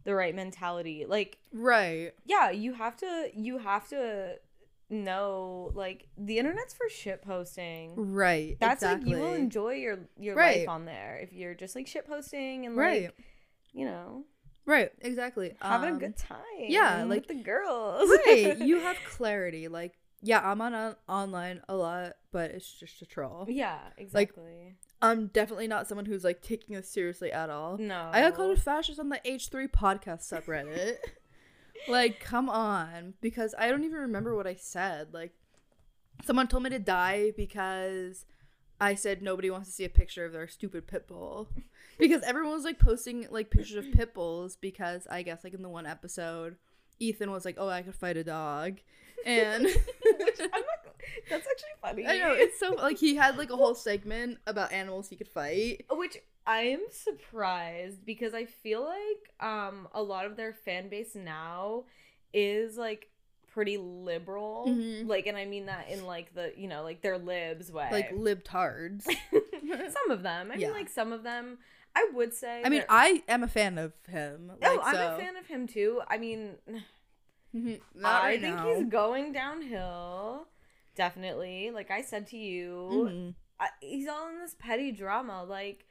the 0.05 0.14
right 0.14 0.35
mentality. 0.35 1.07
Like, 1.07 1.38
right. 1.53 2.12
yeah, 2.27 2.51
you 2.51 2.73
have 2.75 2.97
to, 2.97 3.29
you 3.35 3.59
have 3.59 3.88
to 3.90 4.38
know, 4.90 5.70
like, 5.74 6.09
the 6.16 6.38
internet's 6.38 6.74
for 6.74 6.88
shit 6.88 7.22
posting. 7.22 7.94
Right. 7.96 8.57
That's 8.61 8.83
exactly. 8.83 9.11
like 9.12 9.18
you 9.18 9.22
will 9.24 9.35
enjoy 9.35 9.72
your 9.74 9.98
your 10.16 10.35
Right. 10.35 10.61
life 10.61 10.68
on 10.68 10.85
there 10.87 11.18
if 11.22 11.33
you're 11.33 11.55
just 11.55 11.74
like 11.77 11.87
shit 11.87 12.07
posting 12.07 12.66
and 12.66 12.77
Right. 12.77 13.05
like, 13.05 13.16
you 13.72 13.85
know, 13.85 14.24
Right, 14.66 14.90
exactly. 15.01 15.57
having 15.62 15.88
a 15.90 15.92
Um, 15.94 15.98
good 15.98 16.16
time. 16.16 16.38
yeah, 16.59 17.01
with 17.03 17.11
like- 17.11 17.27
the 17.27 17.35
girls. 17.42 18.09
right. 18.27 18.59
You 18.59 18.81
have 18.81 18.96
clarity. 19.07 19.66
Like, 19.68 19.98
yeah, 20.20 20.40
I'm 20.42 20.61
on 20.61 20.74
uh, 20.74 20.94
online 21.09 21.62
a 21.68 21.74
lot, 21.77 22.14
but 22.33 22.51
it's 22.51 22.70
just 22.70 23.01
a 23.03 23.07
troll. 23.07 23.46
yeah, 23.48 23.79
exactly. 23.96 24.74
I'm 25.01 25.29
definitely 25.29 25.68
not 25.68 25.87
someone 25.87 26.07
who's 26.07 26.24
like 26.24 26.42
taking 26.42 26.74
this 26.74 26.90
seriously 26.90 27.31
at 27.31 27.51
all. 27.51 27.79
no, 27.79 28.11
I 28.12 28.20
got 28.22 28.35
called 28.35 28.59
a 28.59 28.61
fascist 28.61 28.98
on 28.98 29.11
the 29.11 29.20
H3 29.24 29.68
podcast 29.68 30.22
subreddit. 30.31 30.96
like, 31.87 32.21
come 32.21 32.49
on. 32.49 33.14
Because 33.21 33.55
I 33.59 33.69
don't 33.69 33.85
even 33.85 33.99
remember 33.99 34.35
what 34.35 34.47
I 34.47 34.55
said. 34.55 35.09
Like, 35.12 35.33
someone 36.25 36.49
told 36.49 36.62
me 36.62 36.71
to 36.71 36.79
die 36.79 37.33
because 37.37 38.25
I 38.81 38.95
said 38.95 39.23
nobody 39.23 39.51
wants 39.51 39.69
to 39.69 39.75
see 39.75 39.85
a 39.85 39.91
picture 39.91 40.25
of 40.25 40.33
their 40.33 40.49
stupid 40.49 40.87
pit 40.87 41.07
bull. 41.07 41.49
Because 41.99 42.23
everyone 42.23 42.53
was 42.53 42.64
like 42.64 42.79
posting 42.79 43.27
like 43.31 43.51
pictures 43.51 43.85
of 43.85 43.93
pit 43.93 44.14
bulls 44.14 44.57
because 44.57 45.07
I 45.11 45.23
guess 45.23 45.43
like 45.43 45.55
in 45.55 45.62
the 45.62 45.69
one 45.69 45.87
episode, 45.87 46.57
Ethan 47.01 47.31
was 47.31 47.45
like, 47.45 47.57
oh, 47.59 47.69
I 47.69 47.83
could 47.83 47.95
fight 47.95 48.17
a 48.17 48.25
dog. 48.25 48.79
And 49.27 49.64
Which 49.64 50.41
I'm 50.41 50.49
not. 50.51 50.95
That's 51.29 51.47
actually 51.47 51.69
funny. 51.83 52.07
I 52.07 52.19
know, 52.19 52.33
it's 52.33 52.59
so 52.59 52.75
like 52.75 52.99
he 52.99 53.17
had 53.17 53.37
like 53.37 53.51
a 53.51 53.57
whole 53.57 53.75
segment 53.75 54.38
about 54.47 54.73
animals 54.73 55.09
he 55.09 55.17
could 55.17 55.29
fight. 55.29 55.85
Which 55.91 56.19
I 56.49 56.61
am 56.63 56.81
surprised 56.91 58.05
because 58.07 58.33
I 58.35 58.47
feel 58.47 58.83
like 58.83 59.47
um 59.49 59.87
a 59.93 60.03
lot 60.03 60.25
of 60.25 60.37
their 60.37 60.53
fan 60.53 60.89
base 60.89 61.15
now 61.15 61.85
is 62.35 62.77
like 62.77 63.09
pretty 63.53 63.77
liberal. 63.77 64.65
Mhm. 64.69 65.07
Like, 65.09 65.27
and 65.27 65.37
I 65.37 65.45
mean 65.45 65.67
that 65.67 65.91
in 65.91 66.05
like 66.07 66.35
the 66.35 66.53
you 66.57 66.67
know 66.69 66.83
like 66.83 67.03
their 67.03 67.19
libs 67.19 67.71
way. 67.71 67.89
Like 67.93 68.11
libtards. 68.15 69.03
some 69.33 70.11
of 70.11 70.23
them. 70.23 70.51
I 70.51 70.55
Yeah. 70.57 70.69
mean, 70.69 70.77
like 70.77 70.89
some 70.89 71.13
of 71.13 71.23
them. 71.23 71.59
I 71.97 72.09
would 72.15 72.33
say. 72.33 72.63
I 72.65 72.69
mean, 72.69 72.85
I 72.89 73.23
am 73.29 73.43
a 73.43 73.49
fan 73.49 73.77
of 73.77 73.93
him. 74.09 74.53
Oh, 74.63 74.81
I'm 74.85 74.95
so- 74.95 75.15
a 75.15 75.19
fan 75.19 75.37
of 75.37 75.47
him 75.47 75.67
too. 75.67 76.01
I 76.09 76.17
mean, 76.19 76.55
Not 77.53 78.23
I 78.23 78.27
right 78.29 78.41
think 78.41 78.55
now. 78.57 78.75
he's 78.75 78.85
going 78.89 79.33
downhill. 79.33 80.47
Definitely. 80.95 81.71
Like 81.73 81.91
I 81.91 82.03
said 82.03 82.27
to 82.29 82.37
you, 82.37 82.89
Mhm. 82.93 83.35
I, 83.59 83.69
he's 83.81 84.07
all 84.07 84.29
in 84.29 84.39
this 84.39 84.55
petty 84.59 84.93
drama. 84.93 85.43
Like, 85.45 85.87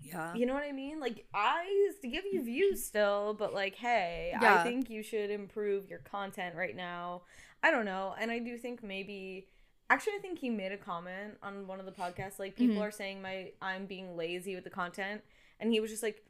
Yeah. 0.00 0.34
you 0.34 0.46
know 0.46 0.54
what 0.54 0.64
I 0.64 0.72
mean? 0.72 1.00
Like, 1.00 1.24
I 1.34 1.64
used 1.86 2.02
to 2.02 2.08
give 2.08 2.24
you 2.30 2.42
views 2.42 2.84
still, 2.84 3.34
but 3.34 3.52
like, 3.54 3.74
hey, 3.76 4.34
I 4.38 4.62
think 4.62 4.90
you 4.90 5.02
should 5.02 5.30
improve 5.30 5.88
your 5.88 6.00
content 6.00 6.54
right 6.54 6.74
now. 6.76 7.22
I 7.62 7.70
don't 7.70 7.84
know. 7.84 8.14
And 8.18 8.30
I 8.30 8.38
do 8.38 8.56
think 8.58 8.82
maybe. 8.82 9.48
Actually, 9.90 10.14
I 10.14 10.18
think 10.20 10.38
he 10.38 10.48
made 10.50 10.72
a 10.72 10.76
comment 10.78 11.34
on 11.42 11.66
one 11.66 11.78
of 11.78 11.86
the 11.86 11.92
podcasts. 11.92 12.38
Like, 12.38 12.56
people 12.56 12.76
Mhm. 12.76 12.80
are 12.82 12.90
saying 12.90 13.20
my 13.22 13.52
I'm 13.60 13.86
being 13.86 14.16
lazy 14.16 14.54
with 14.54 14.64
the 14.64 14.70
content, 14.70 15.22
and 15.60 15.70
he 15.70 15.80
was 15.80 15.90
just 15.90 16.02
like, 16.02 16.24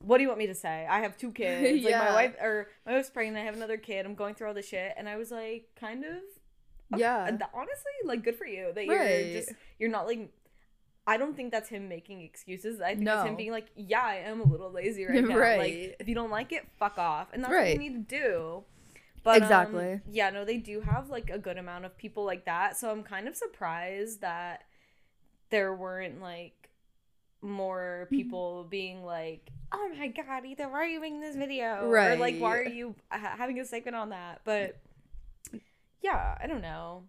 "What 0.00 0.18
do 0.18 0.22
you 0.22 0.28
want 0.28 0.38
me 0.40 0.48
to 0.48 0.54
say? 0.54 0.86
I 0.90 1.00
have 1.00 1.16
two 1.16 1.30
kids. 1.40 1.84
Like, 1.84 1.90
Yeah. 1.92 1.98
my 2.04 2.12
wife 2.12 2.34
or 2.40 2.68
my 2.84 2.94
wife's 2.94 3.10
pregnant. 3.10 3.38
I 3.38 3.44
have 3.44 3.54
another 3.54 3.76
kid. 3.78 4.04
I'm 4.04 4.14
going 4.16 4.34
through 4.34 4.48
all 4.48 4.54
this 4.54 4.68
shit." 4.68 4.92
And 4.96 5.08
I 5.08 5.16
was 5.16 5.30
like, 5.30 5.68
kind 5.76 6.04
of 6.04 6.22
Yeah. 6.98 7.24
honestly, 7.54 7.92
like 8.04 8.22
good 8.24 8.36
for 8.36 8.46
you 8.46 8.72
that 8.74 8.88
Right. 8.88 9.26
you're 9.26 9.40
just 9.40 9.52
you're 9.78 9.90
not 9.90 10.06
like. 10.06 10.30
I 11.06 11.16
don't 11.18 11.36
think 11.36 11.52
that's 11.52 11.68
him 11.68 11.88
making 11.88 12.22
excuses. 12.22 12.80
I 12.80 12.94
think 12.94 13.04
that's 13.04 13.28
him 13.28 13.36
being 13.36 13.50
like, 13.52 13.66
yeah, 13.76 14.02
I 14.02 14.16
am 14.16 14.40
a 14.40 14.44
little 14.44 14.70
lazy 14.70 15.04
right 15.04 15.22
now. 15.26 15.36
Right. 15.36 15.58
Like, 15.58 15.96
if 16.00 16.08
you 16.08 16.14
don't 16.14 16.30
like 16.30 16.50
it, 16.52 16.66
fuck 16.78 16.96
off, 16.98 17.28
and 17.32 17.42
that's 17.44 17.52
what 17.52 17.68
you 17.72 17.78
need 17.78 18.08
to 18.08 18.18
do. 18.20 18.64
But 19.22 19.36
um, 19.36 19.42
Exactly. 19.42 20.00
yeah, 20.10 20.30
no, 20.30 20.44
they 20.44 20.56
do 20.58 20.80
have 20.80 21.08
like 21.10 21.30
a 21.30 21.38
good 21.38 21.56
amount 21.58 21.84
of 21.86 21.96
people 21.96 22.24
like 22.24 22.44
that. 22.46 22.76
So 22.76 22.90
I'm 22.90 23.02
kind 23.02 23.26
of 23.28 23.34
surprised 23.36 24.20
that 24.22 24.64
there 25.50 25.74
weren't 25.74 26.20
like 26.22 26.70
more 27.42 28.06
Mm-hmm. 28.06 28.16
people 28.16 28.66
being 28.70 29.04
like, 29.04 29.50
"Oh 29.72 29.90
my 29.98 30.08
god, 30.08 30.44
Ethan, 30.46 30.70
why 30.70 30.78
are 30.78 30.86
you 30.86 31.00
making 31.00 31.20
this 31.20 31.36
video?" 31.36 31.86
Right. 31.88 32.12
Or 32.12 32.16
like, 32.16 32.38
"Why 32.38 32.56
are 32.58 32.64
you 32.64 32.94
ha- 33.10 33.34
having 33.36 33.60
a 33.60 33.64
segment 33.66 33.94
on 33.96 34.08
that?" 34.10 34.40
But 34.44 34.78
yeah, 36.02 36.36
I 36.42 36.46
don't 36.46 36.62
know. 36.62 37.04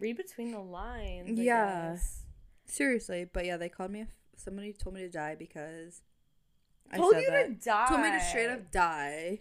Read 0.00 0.16
between 0.16 0.52
the 0.52 0.60
lines. 0.60 1.38
I 1.38 1.42
Yeah. 1.42 1.90
guess. 1.92 2.23
Seriously, 2.66 3.26
but 3.30 3.44
yeah, 3.44 3.56
they 3.56 3.68
called 3.68 3.90
me. 3.90 4.06
Somebody 4.36 4.72
told 4.72 4.94
me 4.94 5.02
to 5.02 5.08
die 5.10 5.34
because 5.38 6.02
I 6.90 6.96
Told 6.96 7.12
said 7.14 7.22
you 7.22 7.30
that. 7.30 7.46
to 7.60 7.64
die. 7.64 7.86
Told 7.88 8.00
me 8.00 8.10
to 8.10 8.20
straight 8.20 8.50
up 8.50 8.70
die 8.70 9.40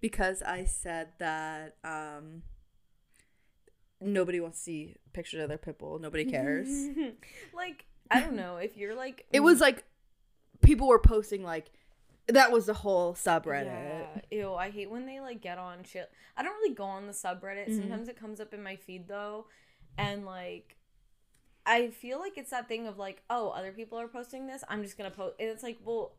because 0.00 0.42
I 0.42 0.64
said 0.64 1.08
that 1.18 1.76
um 1.84 2.42
nobody 4.00 4.40
wants 4.40 4.58
to 4.58 4.64
see 4.64 4.96
pictures 5.12 5.42
of 5.42 5.48
their 5.48 5.58
pit 5.58 5.78
bull. 5.78 5.98
Nobody 5.98 6.24
cares. 6.24 6.68
like 7.54 7.84
I 8.10 8.20
don't 8.20 8.34
know 8.36 8.56
if 8.56 8.76
you're 8.76 8.94
like 8.94 9.24
it 9.32 9.40
was 9.40 9.60
like 9.60 9.84
people 10.62 10.88
were 10.88 10.98
posting 10.98 11.42
like 11.42 11.70
that 12.28 12.50
was 12.52 12.66
the 12.66 12.74
whole 12.74 13.14
subreddit. 13.14 13.66
Yeah. 13.66 14.20
Ew, 14.30 14.54
I 14.54 14.70
hate 14.70 14.90
when 14.90 15.06
they 15.06 15.20
like 15.20 15.40
get 15.42 15.58
on 15.58 15.84
shit. 15.84 16.10
I 16.36 16.42
don't 16.42 16.54
really 16.54 16.74
go 16.74 16.84
on 16.84 17.06
the 17.06 17.12
subreddit. 17.12 17.68
Mhm. 17.68 17.76
Sometimes 17.80 18.08
it 18.08 18.18
comes 18.18 18.40
up 18.40 18.54
in 18.54 18.62
my 18.62 18.76
feed 18.76 19.08
though, 19.08 19.46
and 19.98 20.24
like 20.24 20.76
I 21.66 21.88
feel 21.90 22.18
like 22.18 22.36
it's 22.36 22.50
that 22.50 22.68
thing 22.68 22.86
of 22.86 22.98
like, 22.98 23.22
oh, 23.30 23.48
other 23.50 23.72
people 23.72 23.98
are 23.98 24.08
posting 24.08 24.46
this. 24.46 24.62
I'm 24.68 24.82
just 24.82 24.96
gonna 24.98 25.10
post. 25.10 25.36
And 25.40 25.48
it's 25.48 25.62
like, 25.62 25.78
well, 25.84 26.16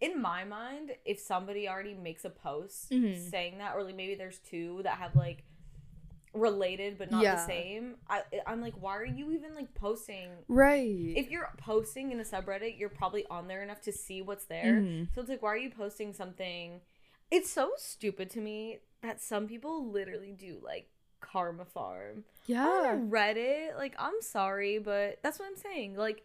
in 0.00 0.20
my 0.20 0.42
mind, 0.44 0.92
if 1.04 1.20
somebody 1.20 1.68
already 1.68 1.94
makes 1.94 2.24
a 2.24 2.30
post 2.30 2.90
Mhm. 2.90 3.30
saying 3.30 3.58
that, 3.58 3.76
or 3.76 3.84
like 3.84 3.94
maybe 3.94 4.16
there's 4.16 4.38
two 4.40 4.80
that 4.82 4.98
have 4.98 5.14
like 5.14 5.44
related 6.34 6.96
but 6.96 7.10
not 7.10 7.22
Yeah. 7.22 7.34
the 7.36 7.46
same, 7.46 7.96
I 8.08 8.22
I'm 8.46 8.60
like, 8.60 8.74
why 8.80 8.96
are 8.96 9.04
you 9.04 9.32
even 9.32 9.54
like 9.54 9.74
posting? 9.74 10.30
Right. 10.48 11.12
If 11.14 11.30
you're 11.30 11.48
posting 11.58 12.10
in 12.10 12.18
a 12.20 12.24
subreddit, 12.24 12.78
you're 12.78 12.88
probably 12.88 13.26
on 13.26 13.48
there 13.48 13.62
enough 13.62 13.82
to 13.82 13.92
see 13.92 14.22
what's 14.22 14.46
there. 14.46 14.80
Mhm. 14.80 15.14
So 15.14 15.20
it's 15.20 15.30
like, 15.30 15.42
why 15.42 15.50
are 15.50 15.56
you 15.58 15.70
posting 15.70 16.12
something? 16.12 16.80
It's 17.30 17.50
so 17.50 17.72
stupid 17.76 18.30
to 18.30 18.40
me 18.40 18.80
that 19.02 19.20
some 19.20 19.46
people 19.46 19.86
literally 19.90 20.32
do 20.32 20.58
like 20.62 20.88
karma 21.22 21.64
farm 21.64 22.24
yeah. 22.46 22.66
on 22.66 23.10
Reddit. 23.10 23.76
Like, 23.78 23.94
I'm 23.98 24.20
sorry, 24.20 24.78
but 24.78 25.18
that's 25.22 25.38
what 25.38 25.46
I'm 25.48 25.56
saying. 25.56 25.96
Like, 25.96 26.22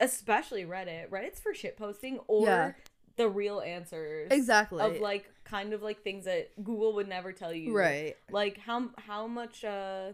especially 0.00 0.64
Reddit. 0.64 1.08
Reddit's 1.10 1.40
for 1.40 1.54
shit 1.54 1.76
posting 1.76 2.20
or 2.28 2.46
Yeah. 2.46 2.72
the 3.16 3.28
real 3.28 3.60
answers. 3.60 4.28
Exactly. 4.30 4.82
Of 4.84 5.00
like 5.00 5.30
kind 5.44 5.72
of 5.72 5.82
like 5.82 6.02
things 6.02 6.24
that 6.26 6.50
Google 6.62 6.94
would 6.94 7.08
never 7.08 7.32
tell 7.32 7.52
you. 7.52 7.76
Right. 7.76 8.16
Like 8.30 8.58
how 8.58 8.90
how 9.06 9.26
much 9.26 9.64
uh 9.64 10.12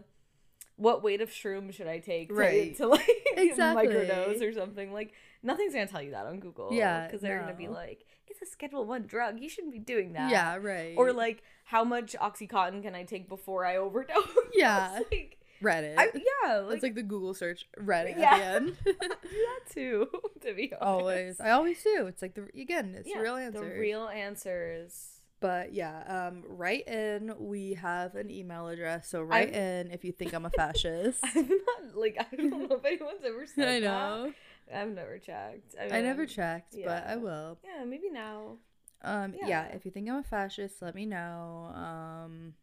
what 0.77 1.03
weight 1.03 1.21
of 1.21 1.29
shroom 1.29 1.71
should 1.73 1.87
I 1.87 1.99
take 1.99 2.29
to, 2.29 2.33
Right. 2.35 2.75
to 2.77 2.87
like 2.87 3.07
Exactly. 3.37 3.87
microdose 3.87 4.41
or 4.41 4.53
something? 4.53 4.91
Like 4.93 5.13
nothing's 5.43 5.73
gonna 5.73 5.87
tell 5.87 6.01
you 6.01 6.11
that 6.11 6.25
on 6.25 6.39
Google. 6.39 6.69
Yeah, 6.71 7.05
because 7.05 7.21
they're 7.21 7.39
gonna 7.39 7.53
be 7.53 7.67
like, 7.67 8.05
it's 8.27 8.41
a 8.41 8.45
Schedule 8.45 8.85
One 8.85 9.03
drug. 9.03 9.39
You 9.39 9.49
shouldn't 9.49 9.73
be 9.73 9.79
doing 9.79 10.13
that. 10.13 10.29
Yeah, 10.31 10.55
right. 10.57 10.93
Or 10.97 11.11
like, 11.13 11.43
how 11.65 11.83
much 11.83 12.15
OxyContin 12.19 12.81
can 12.83 12.95
I 12.95 13.03
take 13.03 13.27
before 13.29 13.65
I 13.65 13.77
overdose? 13.77 14.15
Yeah. 14.53 14.99
like, 15.11 15.37
Reddit. 15.61 15.93
I, 15.97 16.07
yeah, 16.15 16.57
like, 16.59 16.73
it's 16.75 16.83
like 16.83 16.95
the 16.95 17.03
Google 17.03 17.33
search 17.35 17.67
Reddit 17.79 18.17
Yeah. 18.17 18.33
at 18.33 18.37
the 18.39 18.45
end. 18.45 18.77
do 18.85 18.93
that 18.99 19.59
too. 19.71 20.07
To 20.41 20.53
be 20.55 20.71
honest. 20.73 20.81
always. 20.81 21.39
I 21.39 21.51
always 21.51 21.83
do. 21.83 22.07
It's 22.07 22.21
like 22.23 22.33
the 22.33 22.47
again, 22.59 22.95
it's 22.97 23.07
Yeah, 23.07 23.17
the 23.17 23.21
real 23.23 23.35
answer. 23.35 23.59
The 23.59 23.79
real 23.79 24.07
answers. 24.07 25.07
But 25.39 25.71
yeah, 25.73 26.29
um, 26.31 26.43
write 26.47 26.87
in. 26.87 27.33
We 27.37 27.75
have 27.75 28.15
an 28.15 28.31
email 28.31 28.67
address, 28.67 29.07
so 29.07 29.21
write 29.21 29.53
in 29.53 29.91
if 29.91 30.03
you 30.03 30.11
think 30.11 30.33
I'm 30.33 30.45
a 30.45 30.49
fascist. 30.49 31.19
I'm 31.23 31.47
not 31.47 31.95
like 31.95 32.17
I 32.19 32.35
don't 32.35 32.69
know 32.69 32.75
if 32.75 32.85
anyone's 32.85 33.23
ever 33.25 33.45
said 33.45 33.67
I 33.67 33.79
that. 33.81 34.33
I've 34.73 34.89
never 34.89 35.17
checked. 35.17 35.75
I 35.79 36.01
never 36.01 36.21
mean, 36.21 36.27
checked, 36.27 36.75
but 36.85 37.05
I 37.07 37.15
will. 37.17 37.57
Yeah, 37.63 37.83
maybe 37.85 38.09
now. 38.09 38.57
Um, 39.03 39.33
yeah. 39.39 39.47
Yeah. 39.47 39.63
if 39.73 39.85
you 39.85 39.91
think 39.91 40.09
I'm 40.09 40.17
a 40.17 40.23
fascist, 40.23 40.81
let 40.81 40.95
me 40.95 41.05
know. 41.05 41.71
Um, 41.73 42.53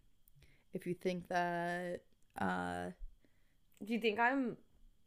if 0.72 0.86
you 0.86 0.94
think 0.94 1.28
that, 1.28 2.02
uh, 2.40 2.90
Do 3.84 3.92
you 3.92 4.00
think 4.00 4.18
I'm 4.20 4.56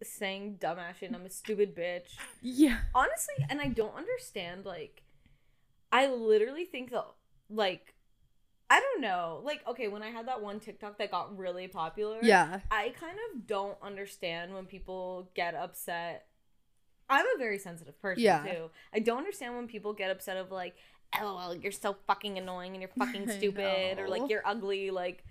saying 0.03 0.57
dumbass 0.59 0.95
shit 0.99 1.09
and 1.09 1.15
I'm 1.15 1.25
a 1.25 1.29
stupid 1.29 1.75
bitch? 1.75 2.17
yeah, 2.41 2.79
Honestly, 2.93 3.45
and 3.49 3.61
I 3.61 3.67
don't 3.67 3.95
understand. 3.95 4.65
Like, 4.65 5.03
I 5.91 6.07
literally 6.07 6.65
think 6.65 6.91
that, 6.91 7.05
like, 7.49 7.93
I 8.69 8.79
don't 8.79 9.01
know. 9.01 9.41
Like, 9.43 9.65
okay, 9.67 9.89
when 9.89 10.01
I 10.01 10.09
had 10.09 10.27
that 10.29 10.41
one 10.41 10.59
TikTok 10.59 10.97
that 10.97 11.11
got 11.11 11.37
really 11.37 11.67
popular, 11.67 12.19
yeah, 12.21 12.61
I 12.71 12.93
kind 12.97 13.17
of 13.33 13.45
don't 13.45 13.77
understand 13.81 14.53
when 14.53 14.65
people 14.65 15.29
get 15.35 15.55
upset. 15.55 16.27
I'm 17.11 17.25
a 17.35 17.37
very 17.37 17.59
sensitive 17.59 18.01
person 18.01 18.23
Yeah. 18.23 18.43
too. 18.43 18.69
I 18.93 18.99
don't 18.99 19.17
understand 19.19 19.55
when 19.55 19.67
people 19.67 19.93
get 19.93 20.09
upset 20.09 20.37
of 20.37 20.51
like 20.51 20.75
LOL, 21.21 21.53
you're 21.55 21.71
so 21.71 21.95
fucking 22.07 22.37
annoying 22.37 22.71
and 22.73 22.81
you're 22.81 22.91
fucking 22.97 23.29
stupid 23.37 23.99
or 23.99 24.07
like 24.07 24.29
you're 24.29 24.41
ugly 24.45 24.89
like 24.91 25.23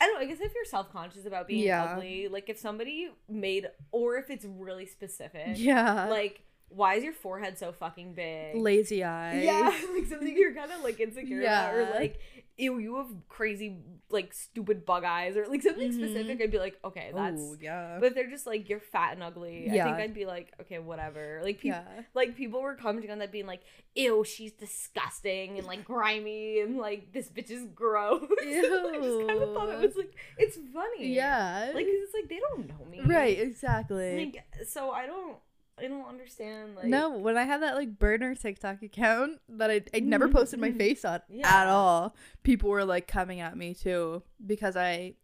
I 0.00 0.06
don't 0.06 0.14
know, 0.16 0.20
I 0.20 0.24
guess 0.26 0.40
if 0.40 0.52
you're 0.52 0.64
self-conscious 0.64 1.26
about 1.26 1.46
being 1.46 1.64
Yeah. 1.64 1.84
ugly, 1.84 2.26
like 2.26 2.48
if 2.48 2.58
somebody 2.58 3.10
made 3.28 3.68
or 3.92 4.16
if 4.16 4.30
it's 4.30 4.44
really 4.44 4.84
specific. 4.86 5.52
Yeah. 5.54 6.08
Like 6.08 6.42
why 6.74 6.94
is 6.94 7.04
your 7.04 7.12
forehead 7.12 7.58
so 7.58 7.72
fucking 7.72 8.14
big? 8.14 8.56
lazy 8.56 9.02
eye. 9.04 9.40
Yeah, 9.44 9.70
like 9.94 10.06
something 10.06 10.36
you're 10.36 10.54
kind 10.54 10.70
of 10.72 10.82
like 10.82 11.00
insecure 11.00 11.40
about, 11.42 11.74
or 11.74 11.90
like, 11.94 12.18
ew, 12.58 12.78
you 12.78 12.96
have 12.96 13.08
crazy, 13.28 13.78
like, 14.10 14.32
stupid 14.34 14.84
bug 14.84 15.04
eyes, 15.04 15.36
or 15.36 15.46
like 15.46 15.62
something 15.62 15.90
Mhm. 15.90 15.94
specific. 15.94 16.40
I'd 16.42 16.50
be 16.50 16.58
like, 16.58 16.78
okay, 16.84 17.10
that's. 17.14 17.40
Ooh, 17.40 17.56
yeah. 17.60 17.96
But 17.98 18.06
if 18.08 18.14
they're 18.14 18.28
just 18.30 18.46
like 18.46 18.68
you're 18.68 18.78
fat 18.80 19.14
and 19.14 19.22
ugly, 19.22 19.68
I 19.70 19.72
think 19.84 19.96
I'd 19.96 20.14
be 20.14 20.26
like, 20.26 20.52
okay, 20.60 20.78
whatever. 20.78 21.40
Like, 21.42 21.58
people, 21.60 21.80
yeah. 21.84 22.02
like 22.14 22.36
people 22.36 22.60
were 22.60 22.74
commenting 22.74 23.10
on 23.10 23.18
that, 23.18 23.32
being 23.32 23.46
like, 23.46 23.62
ew, 23.94 24.22
she's 24.24 24.52
disgusting 24.52 25.58
and 25.58 25.66
like 25.66 25.84
grimy 25.84 26.60
and 26.60 26.78
like 26.78 27.12
this 27.12 27.28
bitch 27.30 27.50
is 27.50 27.64
gross. 27.74 28.22
I 28.42 28.44
just 28.44 29.26
kind 29.28 29.42
of 29.42 29.54
thought 29.54 29.68
it 29.70 29.78
was 29.86 29.96
like 29.96 30.14
it's 30.38 30.58
funny. 30.72 31.14
Yeah. 31.14 31.70
like 31.74 31.86
'cause 31.86 31.94
it's 32.04 32.14
like 32.14 32.28
they 32.28 32.38
don't 32.38 32.68
know 32.68 32.84
me, 32.90 33.00
right, 33.04 33.38
exactly. 33.38 34.32
Like, 34.34 34.44
so 34.66 34.90
I 34.90 35.06
don't, 35.06 35.36
I 35.82 35.88
don't 35.88 36.08
understand. 36.08 36.76
Like, 36.76 36.86
no, 36.86 37.10
when 37.10 37.36
I 37.36 37.44
had 37.44 37.62
that 37.62 37.74
like 37.74 37.98
burner 37.98 38.34
TikTok 38.34 38.82
account 38.82 39.40
that 39.48 39.70
I 39.70 39.82
I 39.94 40.00
never 40.00 40.26
mm-hmm, 40.26 40.36
posted 40.36 40.60
my 40.60 40.68
mm-hmm. 40.68 40.78
face 40.78 41.04
on 41.04 41.20
at 41.42 41.66
all, 41.66 42.14
people 42.42 42.70
were 42.70 42.84
like 42.84 43.06
coming 43.06 43.40
at 43.40 43.56
me 43.56 43.74
too 43.74 44.22
because 44.44 44.76
I 44.76 45.14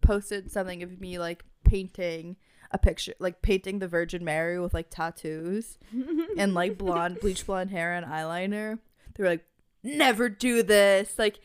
posted 0.00 0.50
something 0.50 0.82
of 0.82 1.00
me 1.00 1.18
like 1.18 1.44
painting 1.64 2.36
a 2.70 2.78
picture, 2.78 3.14
like 3.18 3.42
painting 3.42 3.78
the 3.78 3.88
Virgin 3.88 4.24
Mary 4.24 4.58
with 4.58 4.74
like 4.74 4.88
tattoos 4.90 5.78
and 6.38 6.54
like 6.54 6.78
blonde, 6.78 7.18
bleach 7.20 7.46
blonde 7.46 7.70
hair 7.70 7.92
and 7.94 8.06
eyeliner. 8.06 8.78
They 9.14 9.22
were 9.22 9.30
like, 9.30 9.44
never 9.82 10.28
do 10.28 10.62
this. 10.62 11.18
Like, 11.18 11.38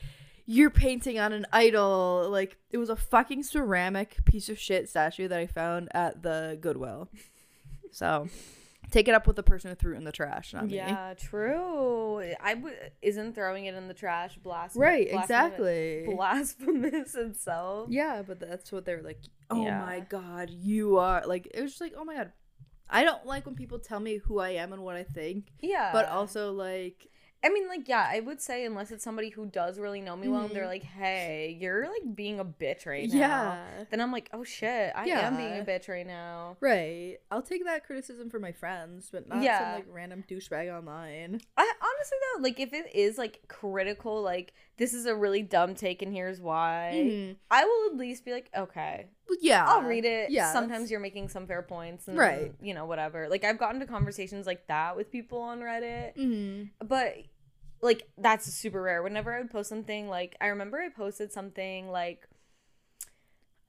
you're 0.45 0.69
painting 0.69 1.19
on 1.19 1.32
an 1.34 1.45
idol. 1.53 2.28
Like, 2.30 2.57
it 2.72 2.78
was 2.78 2.89
a 2.89 2.95
fucking 2.95 3.43
ceramic 3.43 4.24
piece 4.26 4.49
of 4.49 4.59
shit 4.59 4.89
statue 4.89 5.28
that 5.28 5.39
I 5.39 5.47
found 5.47 5.89
at 5.91 6.24
the 6.24 6.57
Goodwill. 6.59 7.09
So, 7.91 8.30
take 8.90 9.08
it 9.08 9.14
up 9.14 9.28
with 9.28 9.36
the 9.36 9.44
person 9.44 9.70
who 9.70 9.76
threw 9.76 9.94
it 9.94 9.98
in 9.98 10.04
the 10.04 10.12
trash, 10.12 10.54
not 10.54 10.68
me. 10.68 10.76
Yeah, 10.76 11.14
true. 11.18 12.20
I 12.42 12.56
w- 12.56 12.76
isn't 13.02 13.36
throwing 13.36 13.66
it 13.66 13.76
in 13.76 13.88
the 13.88 13.94
trash 13.94 14.38
blasphemous. 14.38 14.76
Right, 14.82 15.12
blasphemous- 15.12 15.24
exactly. 15.30 16.04
Blasphemous 16.16 17.16
itself. 17.16 17.90
Yeah, 17.92 18.22
but 18.26 18.40
that's 18.40 18.72
what 18.72 18.86
they're 18.86 19.02
like. 19.04 19.20
Oh 19.50 19.64
Yeah. 19.64 19.82
my 19.86 20.00
god, 20.02 20.50
you 20.50 20.98
are 20.98 21.24
like. 21.26 21.48
It 21.54 21.62
was 21.62 21.72
just 21.72 21.82
like, 21.82 21.94
oh 21.98 22.04
my 22.06 22.16
god. 22.16 22.32
I 22.94 23.04
don't 23.06 23.26
like 23.26 23.46
when 23.46 23.56
people 23.56 23.80
tell 23.80 24.02
me 24.02 24.18
who 24.18 24.40
I 24.40 24.50
am 24.52 24.74
and 24.74 24.84
what 24.84 24.96
I 24.98 25.04
think, 25.04 25.48
Yeah. 25.62 25.92
but 25.94 26.10
also 26.10 26.52
like, 26.52 27.08
I 27.44 27.50
mean, 27.50 27.68
like, 27.68 27.88
yeah, 27.88 28.08
I 28.08 28.20
would 28.20 28.39
say 28.39 28.66
unless 28.66 28.92
it's 28.92 29.04
somebody 29.04 29.30
who 29.30 29.48
does 29.48 29.80
really 29.80 30.00
know 30.00 30.16
me 30.16 30.28
well, 30.28 30.46
and 30.46 30.56
they're 30.56 30.66
Mhm. 30.66 30.68
like, 30.68 30.84
"Hey, 30.84 31.58
you're 31.60 31.88
like 31.88 32.16
being 32.16 32.39
a 32.39 32.46
bitch 32.46 32.86
right 32.86 33.10
now." 33.10 33.18
yeah, 33.18 33.86
Then 33.89 34.00
I'm 34.00 34.12
like, 34.12 34.30
"Oh 34.32 34.44
shit, 34.44 34.94
I 34.96 35.06
am 35.08 35.38
being 35.38 35.58
a 35.60 35.64
bitch 35.64 35.89
right 35.89 36.06
now." 36.06 36.58
right. 36.60 37.18
I'll 37.32 37.42
take 37.42 37.66
that 37.66 37.84
criticism 37.84 38.30
for 38.30 38.39
my 38.39 38.52
friends, 38.52 39.10
but 39.12 39.28
not 39.28 39.42
Yeah. 39.44 39.60
some 39.60 39.72
like 39.72 39.86
random 39.89 40.24
douchebag 40.30 40.72
online. 40.72 41.42
I 41.58 41.74
honestly 41.82 42.18
though, 42.36 42.42
like, 42.44 42.60
if 42.60 42.74
it 42.74 42.94
is 42.96 43.18
like 43.18 43.42
critical, 43.48 44.22
like 44.22 44.54
this 44.78 44.94
is 44.94 45.06
a 45.08 45.16
really 45.16 45.42
dumb 45.42 45.74
take, 45.74 46.02
and 46.04 46.14
here's 46.14 46.39
why, 46.39 46.92
Mhm. 46.94 47.38
I 47.50 47.66
will 47.66 47.89
at 47.92 47.98
least 47.98 48.24
be 48.24 48.34
like, 48.34 48.50
okay, 48.56 49.08
Well, 49.28 49.38
yeah, 49.42 49.66
I'll 49.68 49.82
read 49.84 50.06
it. 50.06 50.30
Yeah, 50.30 50.52
Sometimes 50.54 50.92
you're 50.92 51.00
making 51.00 51.30
some 51.30 51.48
fair 51.48 51.62
points, 51.64 52.08
and, 52.08 52.18
Right. 52.18 52.54
You 52.62 52.74
know, 52.76 52.86
whatever. 52.86 53.30
Like 53.30 53.44
I've 53.44 53.58
gotten 53.58 53.80
to 53.80 53.86
conversations 53.88 54.46
like 54.46 54.68
that 54.68 54.96
with 54.96 55.10
people 55.12 55.39
on 55.39 55.60
Reddit, 55.62 56.14
hmm 56.16 56.64
but 56.86 57.16
like 57.82 58.08
that's 58.18 58.46
super 58.54 58.82
rare. 58.82 59.02
Whenever 59.04 59.34
I 59.34 59.40
would 59.42 59.52
post 59.52 59.70
something, 59.70 60.08
like 60.08 60.36
I 60.42 60.48
remember 60.48 60.80
I 60.80 60.90
posted 60.90 61.32
something 61.32 61.90
like 61.90 62.28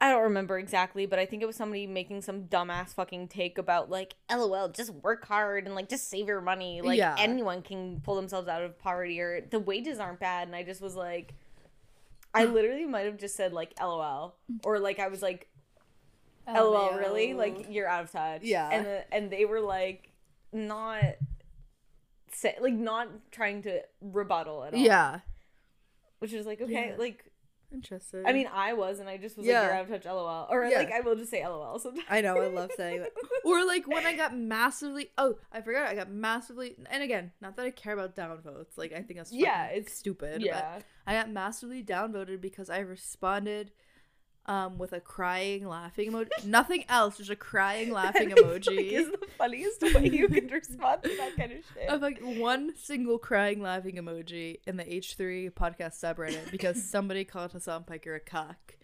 I 0.00 0.10
don't 0.10 0.22
remember 0.22 0.58
exactly, 0.58 1.06
but 1.06 1.20
I 1.20 1.26
think 1.26 1.44
it 1.44 1.46
was 1.46 1.54
somebody 1.54 1.86
making 1.86 2.22
some 2.22 2.42
dumbass 2.46 2.92
fucking 2.92 3.28
take 3.28 3.56
about 3.56 3.88
like, 3.88 4.16
LOL, 4.28 4.68
just 4.68 4.90
work 4.90 5.24
hard 5.28 5.64
and 5.64 5.76
like 5.76 5.88
just 5.88 6.10
save 6.10 6.26
your 6.26 6.40
money. 6.40 6.82
Like 6.82 6.98
Yeah. 6.98 7.14
anyone 7.16 7.62
can 7.62 8.00
pull 8.00 8.16
themselves 8.16 8.48
out 8.48 8.62
of 8.62 8.76
poverty 8.80 9.20
or 9.20 9.42
the 9.48 9.60
wages 9.60 10.00
aren't 10.00 10.18
bad. 10.18 10.48
And 10.48 10.56
I 10.56 10.64
just 10.64 10.80
was 10.80 10.96
like, 10.96 11.34
I 12.34 12.44
literally 12.46 12.84
might 12.84 13.06
have 13.06 13.16
just 13.16 13.36
said 13.36 13.52
like 13.52 13.74
LOL 13.80 14.34
or 14.64 14.80
like 14.80 14.98
I 14.98 15.06
was 15.06 15.22
like, 15.22 15.48
oh, 16.48 16.70
LOL, 16.72 16.98
really? 16.98 17.34
Like 17.34 17.66
you're 17.70 17.86
out 17.86 18.02
of 18.02 18.10
touch. 18.10 18.42
Yeah. 18.42 18.70
And 18.72 18.84
the, 18.84 19.14
and 19.14 19.30
they 19.30 19.44
were 19.44 19.60
like 19.60 20.10
not 20.52 21.04
say 22.32 22.56
like 22.60 22.74
not 22.74 23.08
trying 23.30 23.62
to 23.62 23.80
rebuttal 24.00 24.64
at 24.64 24.74
all. 24.74 24.80
yeah, 24.80 25.20
Which 26.18 26.32
is 26.32 26.46
like 26.46 26.60
okay, 26.60 26.88
Yeah. 26.90 26.96
like 26.98 27.24
interesting. 27.72 28.24
I 28.26 28.32
mean 28.32 28.48
I 28.52 28.74
was 28.74 28.98
and 28.98 29.08
I 29.08 29.16
just 29.16 29.36
was 29.38 29.46
Yeah. 29.46 29.60
like 29.60 29.68
you're 29.68 29.76
out 29.78 29.84
of 29.84 29.88
touch 29.90 30.04
LOL. 30.04 30.46
Or 30.50 30.64
Yeah. 30.66 30.78
like 30.78 30.92
I 30.92 31.00
will 31.00 31.16
just 31.16 31.30
say 31.30 31.46
LOL 31.46 31.78
sometimes. 31.78 32.06
I 32.10 32.20
know, 32.20 32.36
I 32.36 32.48
love 32.48 32.70
saying 32.76 33.00
that. 33.00 33.12
Or 33.44 33.64
like 33.64 33.86
when 33.88 34.04
I 34.06 34.14
got 34.14 34.36
massively 34.36 35.10
oh, 35.18 35.36
I 35.50 35.60
forgot 35.62 35.88
I 35.88 35.94
got 35.94 36.10
massively 36.10 36.76
and 36.90 37.02
again, 37.02 37.32
not 37.40 37.56
that 37.56 37.64
I 37.66 37.70
care 37.70 37.94
about 37.94 38.14
downvotes. 38.14 38.76
Like 38.76 38.92
I 38.92 39.02
think 39.02 39.18
that's 39.18 39.32
Yeah, 39.32 39.68
it's- 39.70 39.94
stupid. 39.94 40.32
but 40.40 40.42
yeah. 40.42 40.80
I 41.06 41.14
got 41.14 41.30
massively 41.30 41.82
downvoted 41.82 42.40
because 42.40 42.68
I 42.70 42.78
responded 42.80 43.72
um 44.46 44.76
with 44.78 44.92
a 44.92 45.00
crying 45.00 45.66
laughing 45.68 46.10
emoji. 46.10 46.28
Nothing 46.44 46.84
else, 46.88 47.18
just 47.18 47.30
a 47.30 47.36
crying 47.36 47.92
laughing 48.00 48.30
That, 48.30 48.42
like, 48.42 48.62
emoji. 48.62 48.92
is 48.92 49.08
the 49.10 49.26
funniest 49.38 49.82
way 49.82 50.08
you 50.08 50.28
can 50.28 50.46
respond 50.52 51.02
to 51.04 51.16
that 51.16 51.36
kind 51.36 51.52
of 51.52 51.58
shit. 51.74 51.88
of 51.88 52.02
like 52.02 52.18
one 52.20 52.72
single 52.76 53.18
crying 53.18 53.62
laughing 53.62 53.96
emoji 53.96 54.58
in 54.66 54.76
the 54.76 54.84
H3 54.84 55.52
podcast 55.52 56.00
subreddit 56.02 56.50
because 56.50 56.82
somebody 56.82 57.24
called 57.24 57.52
Hassan 57.52 57.84
Piker 57.84 58.14
a 58.16 58.20
cock. 58.20 58.74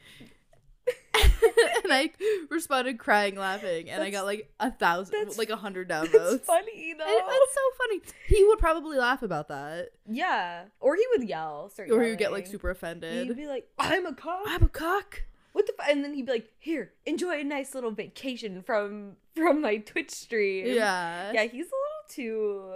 and 1.15 1.93
I 1.93 2.11
responded 2.51 2.99
crying 2.99 3.35
laughing 3.37 3.91
and 3.91 4.03
I 4.03 4.11
got 4.11 4.25
like 4.25 4.51
a 4.61 4.71
thousand 4.71 5.37
like 5.37 5.51
a 5.51 5.57
hundred 5.57 5.89
downvotes. 5.89 6.41
funny 6.45 6.95
though. 6.97 7.05
And 7.05 7.29
that's 7.29 7.55
so 7.55 7.61
funny. 7.79 8.01
He 8.27 8.45
would 8.45 8.59
probably 8.59 8.97
laugh 8.99 9.23
about 9.23 9.49
that. 9.49 9.89
yeah. 10.09 10.65
Or 10.81 10.95
he 10.97 11.05
would 11.17 11.29
yell. 11.29 11.71
Or 11.91 12.03
he 12.03 12.11
would 12.11 12.19
get 12.19 12.33
like 12.33 12.47
super 12.47 12.71
offended. 12.71 13.27
He'd 13.27 13.37
be 13.37 13.47
like, 13.47 13.69
I'm 13.79 14.07
a 14.07 14.15
cock. 14.15 14.43
I'm 14.47 14.63
a 14.63 14.69
cock. 14.69 15.23
What 15.59 15.67
the 15.67 15.75
f-? 15.81 15.89
and 15.91 16.05
then 16.05 16.15
he'd 16.15 16.27
be 16.27 16.33
like 16.33 16.49
here 16.61 16.93
enjoy 17.05 17.41
a 17.41 17.45
nice 17.45 17.75
little 17.75 17.91
vacation 17.91 18.63
from 18.63 19.17
from 19.35 19.61
my 19.61 19.79
twitch 19.79 20.11
stream 20.13 20.67
Yeah. 20.69 21.33
yeah 21.33 21.43
he's 21.45 21.67
a 21.67 21.79
little 21.85 22.05
too 22.09 22.75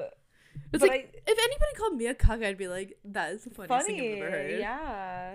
It's 0.72 0.80
but 0.80 0.88
like 0.88 1.22
if 1.26 1.38
anybody 1.38 1.72
called 1.78 1.94
me 1.96 2.06
a 2.06 2.14
cock, 2.14 2.42
I'd 2.42 2.58
be 2.58 2.66
like, 2.68 2.98
that 3.04 3.32
is 3.34 3.44
the 3.44 3.50
funniest 3.50 3.86
funny 3.86 3.98
thing 3.98 4.12
I've 4.14 4.22
ever 4.26 4.30
heard. 4.30 4.58
yeah 4.60 5.34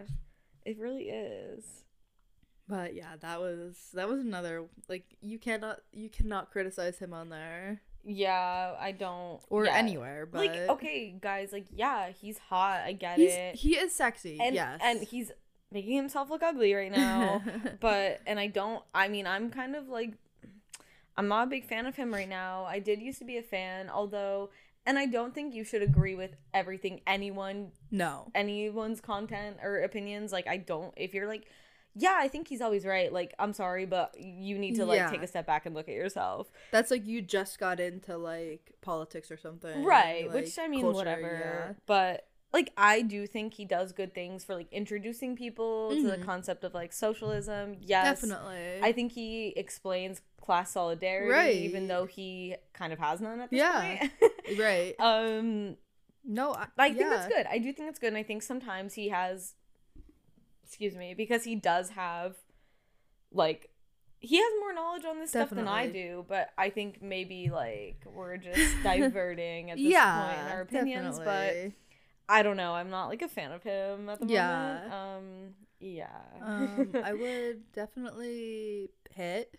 it 0.65 0.77
really 0.77 1.05
is 1.05 1.63
But 2.67 2.93
yeah, 2.95 3.15
that 3.21 3.39
was 3.39 3.77
that 3.93 4.09
was 4.09 4.19
another 4.19 4.65
like 4.89 5.05
you 5.21 5.39
cannot 5.39 5.79
you 5.93 6.09
cannot 6.09 6.51
criticize 6.51 6.97
him 6.99 7.13
on 7.13 7.29
there 7.29 7.81
yeah 8.03 8.73
i 8.79 8.91
don't 8.93 9.41
or 9.49 9.65
yeah. 9.65 9.75
anywhere. 9.75 10.25
But 10.25 10.39
like 10.45 10.55
okay 10.75 11.15
guys 11.19 11.51
like 11.51 11.67
yeah 11.73 12.11
he's 12.11 12.37
hot 12.37 12.81
i 12.85 12.93
get 12.93 13.17
he's, 13.17 13.33
it 13.33 13.55
he 13.55 13.75
is 13.75 13.93
sexy. 13.93 14.37
and 14.41 14.53
yes, 14.55 14.79
and 14.83 15.01
he's 15.03 15.31
making 15.71 15.95
himself 15.97 16.29
look 16.29 16.43
ugly 16.43 16.73
right 16.73 16.91
now. 16.91 17.41
But 17.79 18.21
and 18.25 18.39
i 18.39 18.47
don't 18.47 18.83
i 18.93 19.07
mean 19.07 19.27
i'm 19.27 19.49
kind 19.49 19.75
of 19.75 19.87
like 19.89 20.13
i'm 21.15 21.27
not 21.27 21.47
a 21.47 21.49
big 21.49 21.65
fan 21.67 21.85
of 21.85 21.95
him 21.95 22.13
right 22.13 22.29
now. 22.29 22.65
I 22.65 22.79
did 22.79 23.01
used 23.01 23.19
to 23.19 23.25
be 23.25 23.37
a 23.37 23.43
fan 23.43 23.89
although 23.89 24.49
and 24.85 24.97
i 24.97 25.05
don't 25.05 25.33
think 25.35 25.53
you 25.53 25.63
should 25.63 25.81
agree 25.81 26.15
with 26.15 26.31
everything 26.53 27.01
anyone 27.05 27.71
no, 27.91 28.31
anyone's 28.35 29.01
content 29.01 29.57
or 29.61 29.79
opinions. 29.81 30.31
Like 30.31 30.47
i 30.47 30.57
don't 30.57 30.93
if 30.97 31.13
you're 31.13 31.27
like 31.27 31.45
yeah 31.99 32.15
i 32.19 32.27
think 32.27 32.47
he's 32.47 32.61
always 32.61 32.85
right. 32.85 33.11
Like 33.11 33.33
i'm 33.39 33.53
sorry 33.53 33.85
but 33.85 34.15
you 34.19 34.57
need 34.57 34.75
to 34.75 34.85
like 34.85 34.97
Yeah. 34.97 35.09
take 35.09 35.23
a 35.23 35.27
step 35.27 35.45
back 35.47 35.65
and 35.65 35.73
look 35.75 35.89
at 35.89 35.95
yourself. 35.95 36.49
That's 36.71 36.91
like 36.91 37.05
you 37.05 37.21
just 37.21 37.59
got 37.59 37.79
into 37.79 38.17
like 38.17 38.73
politics 38.81 39.31
or 39.31 39.37
something, 39.37 39.83
right 39.83 40.27
like, 40.27 40.35
which 40.45 40.57
i 40.59 40.67
mean 40.67 40.81
culture, 40.81 40.95
whatever. 40.95 41.75
but 41.87 42.27
like 42.53 42.71
i 42.77 43.01
do 43.01 43.27
think 43.27 43.53
he 43.53 43.65
does 43.65 43.91
good 43.91 44.13
things 44.13 44.43
for 44.45 44.55
like 44.55 44.71
introducing 44.71 45.35
people 45.35 45.89
to 45.95 46.03
the 46.03 46.17
Mhm. 46.17 46.23
concept 46.23 46.63
of 46.63 46.73
like 46.73 46.93
socialism 46.93 47.77
yes 47.81 48.21
definitely. 48.21 48.79
i 48.81 48.91
think 48.91 49.11
he 49.11 49.49
explains 49.57 50.21
class 50.41 50.71
solidarity 50.71 51.29
Right. 51.31 51.55
even 51.55 51.87
though 51.87 52.05
he 52.05 52.55
kind 52.73 52.93
of 52.93 52.99
has 52.99 53.19
none 53.21 53.39
at 53.41 53.49
this 53.51 53.57
Yeah. 53.59 53.97
point 54.07 54.11
right. 54.57 54.95
um 54.99 55.77
no, 56.29 56.51
I, 56.53 56.67
I 56.77 56.93
think 56.93 57.09
that's 57.09 57.27
good. 57.33 57.45
I 57.49 57.57
do 57.57 57.71
think 57.71 57.87
that's 57.87 57.99
good. 57.99 58.07
And 58.07 58.17
I 58.17 58.23
think 58.23 58.43
sometimes 58.43 58.95
he 58.95 59.07
has, 59.07 59.53
excuse 60.65 60.93
me, 60.93 61.13
because 61.13 61.45
he 61.45 61.55
does 61.55 61.91
have, 61.91 62.35
like, 63.31 63.69
he 64.19 64.35
has 64.35 64.51
more 64.59 64.73
knowledge 64.73 65.05
on 65.05 65.19
this 65.19 65.29
stuff 65.29 65.51
than 65.51 65.69
I 65.69 65.87
do. 65.87 66.25
But 66.27 66.49
I 66.57 66.69
think 66.69 67.01
maybe, 67.01 67.49
like, 67.49 68.03
we're 68.05 68.35
just 68.35 68.59
diverting 68.83 69.71
at 69.71 69.77
this 69.77 69.85
yeah, 69.85 70.25
point 70.27 70.39
in 70.41 70.47
our 70.53 70.61
opinions. 70.61 71.17
definitely. 71.19 71.71
But 71.71 71.86
I 72.29 72.43
don't 72.43 72.57
know. 72.57 72.73
I'm 72.73 72.89
not, 72.89 73.07
like, 73.07 73.21
a 73.21 73.27
fan 73.27 73.51
of 73.51 73.63
him 73.63 74.09
at 74.09 74.19
the 74.19 74.27
Yeah. 74.27 74.79
moment. 74.89 74.93
Um, 74.93 75.53
yeah. 75.79 76.07
um, 76.41 76.91
I 77.03 77.13
would 77.21 77.71
definitely 77.73 78.89
hit. 79.11 79.53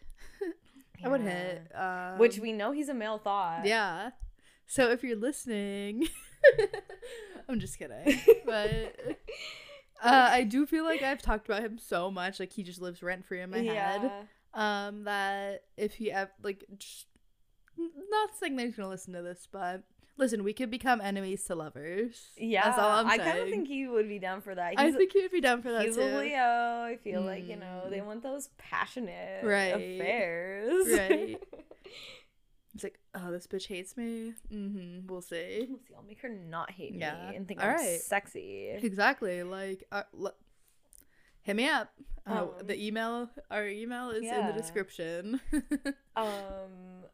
I 1.04 1.08
would 1.08 1.20
hit. 1.22 1.70
Um, 1.74 2.18
Which 2.18 2.38
we 2.38 2.52
know 2.52 2.72
he's 2.72 2.88
a 2.88 2.94
male 2.94 3.18
thought. 3.18 3.64
Yeah. 3.64 4.10
So 4.66 4.90
if 4.90 5.02
you're 5.02 5.16
listening, 5.16 6.08
I'm 7.48 7.58
just 7.60 7.78
kidding. 7.78 8.20
But 8.44 8.96
uh, 10.02 10.28
I 10.30 10.42
do 10.44 10.66
feel 10.66 10.84
like 10.84 11.02
I've 11.02 11.22
talked 11.22 11.48
about 11.48 11.62
him 11.62 11.78
so 11.78 12.10
much, 12.10 12.38
like 12.38 12.52
he 12.52 12.62
just 12.62 12.80
lives 12.80 13.02
rent 13.02 13.24
free 13.24 13.40
in 13.40 13.50
my 13.50 13.58
head. 13.62 14.10
Um, 14.54 15.04
that 15.04 15.64
if 15.76 15.94
he 15.94 16.10
ev- 16.12 16.32
like, 16.42 16.64
just, 16.76 17.06
not 17.78 18.30
saying 18.38 18.56
that 18.56 18.66
he's 18.66 18.76
gonna 18.76 18.88
listen 18.88 19.14
to 19.14 19.22
this, 19.22 19.46
but 19.50 19.84
listen, 20.18 20.44
we 20.44 20.52
could 20.52 20.70
become 20.70 21.00
enemies 21.00 21.44
to 21.44 21.54
lovers. 21.54 22.28
Yeah, 22.36 22.64
that's 22.64 22.78
all 22.78 22.90
I'm 22.90 23.06
I 23.06 23.16
saying. 23.16 23.28
kind 23.30 23.38
of 23.42 23.48
think 23.48 23.68
he 23.68 23.86
would 23.88 24.08
be 24.08 24.18
down 24.18 24.40
for 24.42 24.54
that. 24.54 24.74
I 24.76 24.92
think 24.92 25.12
he 25.12 25.22
would 25.22 25.30
be 25.32 25.40
down 25.40 25.62
for 25.62 25.72
that 25.72 25.86
he's 25.86 25.96
too. 25.96 26.02
a 26.02 26.18
Leo. 26.18 26.38
I 26.84 26.98
feel 27.02 27.22
like 27.22 27.48
you 27.48 27.56
know 27.56 27.86
they 27.88 27.98
Mm. 28.00 28.06
want 28.06 28.22
those 28.22 28.48
passionate 28.58 29.44
Right. 29.44 29.74
affairs. 29.74 30.86
Right. 30.98 31.42
It's 32.74 32.84
like, 32.84 33.00
oh, 33.14 33.32
this 33.32 33.48
bitch 33.48 33.66
hates 33.66 33.96
me. 33.96 34.34
Mm-hmm. 34.52 35.08
We'll 35.08 35.22
see. 35.22 35.66
We'll 35.68 35.80
see, 35.80 35.94
I'll 35.96 36.04
make 36.04 36.20
her 36.20 36.28
not 36.28 36.70
hate 36.70 36.94
Yeah. 36.94 37.30
me 37.30 37.36
and 37.36 37.48
think 37.48 37.60
All 37.60 37.70
I'm 37.70 37.74
right. 37.74 37.98
sexy. 38.00 38.68
Exactly. 38.70 39.42
Like, 39.42 39.82
uh, 39.90 40.04
l- 40.16 40.36
hit 41.42 41.56
me 41.56 41.66
up. 41.68 41.92
Uh, 42.24 42.42
Um, 42.42 42.66
the 42.66 42.80
email, 42.80 43.30
our 43.50 43.66
email 43.66 44.10
is 44.10 44.22
in 44.22 44.46
the 44.46 44.52
description. 44.52 45.40
Um, 46.14 47.04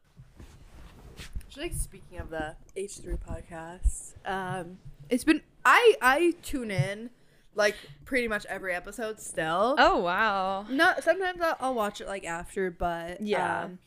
Like 1.57 1.73
speaking 1.73 2.19
of 2.19 2.29
the 2.29 2.55
H 2.75 2.97
three 2.97 3.15
podcast, 3.15 4.13
um, 4.25 4.77
it's 5.09 5.23
been 5.23 5.41
I 5.63 5.95
I 6.01 6.33
tune 6.41 6.69
in 6.71 7.09
like 7.53 7.75
pretty 8.03 8.27
much 8.27 8.45
every 8.47 8.73
episode 8.73 9.19
still. 9.21 9.75
oh 9.77 9.99
wow. 9.99 10.65
Not 10.69 11.03
sometimes 11.03 11.39
I'll, 11.41 11.55
I'll 11.61 11.73
watch 11.73 12.01
it 12.01 12.07
like 12.07 12.25
after, 12.25 12.69
but 12.71 13.21
Yeah. 13.21 13.63
um, 13.63 13.79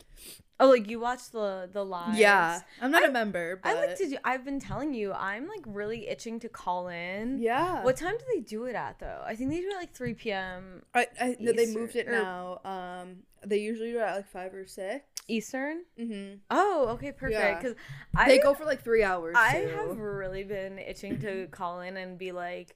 Oh, 0.61 0.69
like 0.71 0.89
you 0.89 0.99
watch 0.99 1.29
the 1.31 1.69
the 1.71 1.85
lives. 1.85 2.17
yeah. 2.19 2.59
I'm 2.81 2.91
not 2.91 3.07
a 3.07 3.11
member, 3.11 3.55
but 3.63 3.69
I 3.69 3.73
like 3.75 3.95
to 3.97 4.09
do. 4.09 4.17
I've 4.25 4.43
been 4.43 4.59
telling 4.59 4.93
you, 4.93 5.13
I'm 5.13 5.47
like 5.47 5.61
really 5.65 6.07
itching 6.09 6.37
to 6.41 6.49
call 6.49 6.89
in. 6.89 7.39
Yeah. 7.39 7.81
What 7.85 7.95
time 7.95 8.17
do 8.17 8.25
they 8.33 8.41
do 8.41 8.65
it 8.65 8.75
at 8.75 8.99
though? 8.99 9.21
I 9.25 9.35
think 9.35 9.51
they 9.51 9.61
do 9.61 9.69
it 9.69 9.75
like 9.75 9.93
3 9.93 10.15
p.m. 10.15 10.81
I, 10.93 11.07
I 11.21 11.37
no, 11.39 11.53
they 11.53 11.67
moved 11.67 11.95
it 11.95 12.09
now. 12.09 12.59
Um, 12.65 13.19
they 13.45 13.59
usually 13.59 13.91
do 13.93 13.99
it 13.99 14.01
at 14.01 14.15
like 14.17 14.27
five 14.29 14.53
or 14.53 14.65
six. 14.65 15.05
Eastern. 15.29 15.83
Mm-hmm. 15.99 16.35
Oh, 16.51 16.87
okay, 16.91 17.11
perfect. 17.11 17.39
Yeah. 17.39 17.55
Because 17.59 17.75
I 18.15 18.27
They 18.27 18.39
go 18.39 18.53
for 18.53 18.65
like 18.65 18.81
three 18.83 19.03
hours. 19.03 19.35
I 19.37 19.61
too. 19.61 19.67
have 19.75 19.97
really 19.97 20.43
been 20.43 20.77
itching 20.79 21.19
to 21.21 21.47
call 21.51 21.81
in 21.81 21.95
and 21.97 22.17
be 22.17 22.31
like, 22.31 22.75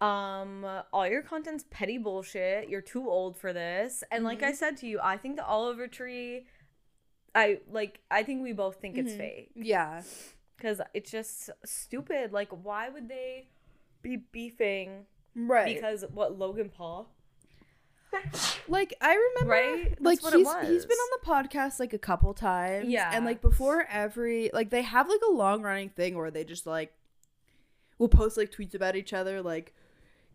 um, 0.00 0.64
all 0.92 1.06
your 1.08 1.22
content's 1.22 1.64
petty 1.70 1.98
bullshit. 1.98 2.68
You're 2.68 2.80
too 2.80 3.08
old 3.08 3.36
for 3.36 3.52
this. 3.52 4.04
And 4.12 4.22
like 4.24 4.38
Mm-hmm. 4.38 4.48
I 4.48 4.52
said 4.52 4.76
to 4.78 4.86
you, 4.86 5.00
I 5.02 5.16
think 5.16 5.36
the 5.36 5.44
Oliver 5.46 5.88
tree. 5.88 6.46
I 7.34 7.60
like. 7.70 8.00
I 8.10 8.22
think 8.22 8.42
we 8.42 8.52
both 8.52 8.76
think 8.76 8.96
it's 8.96 9.12
Mhm. 9.12 9.18
fake 9.18 9.50
Yeah. 9.54 10.02
because 10.56 10.80
it's 10.94 11.10
just 11.10 11.50
stupid. 11.64 12.32
Like, 12.32 12.48
why 12.50 12.88
would 12.88 13.08
they 13.08 13.48
be 14.02 14.16
beefing 14.16 15.06
Right. 15.36 15.74
because 15.74 16.04
what 16.12 16.38
Logan 16.38 16.70
Paul? 16.70 17.12
Like 18.68 18.94
I 19.00 19.14
remember, 19.14 19.52
Right? 19.52 20.02
Like 20.02 20.20
he's 20.20 20.32
he's 20.32 20.86
been 20.86 20.98
on 20.98 21.18
the 21.20 21.26
podcast 21.26 21.80
like 21.80 21.92
a 21.92 21.98
couple 21.98 22.34
times. 22.34 22.88
Yeah. 22.88 23.10
And 23.12 23.24
like 23.24 23.40
before 23.40 23.86
every 23.90 24.50
like 24.52 24.70
they 24.70 24.82
have 24.82 25.08
like 25.08 25.20
a 25.28 25.32
long 25.32 25.62
running 25.62 25.90
thing 25.90 26.16
where 26.16 26.30
they 26.30 26.44
just 26.44 26.66
like 26.66 26.92
will 27.98 28.08
post 28.08 28.36
like 28.36 28.52
tweets 28.52 28.74
about 28.74 28.96
each 28.96 29.12
other 29.12 29.42
like 29.42 29.74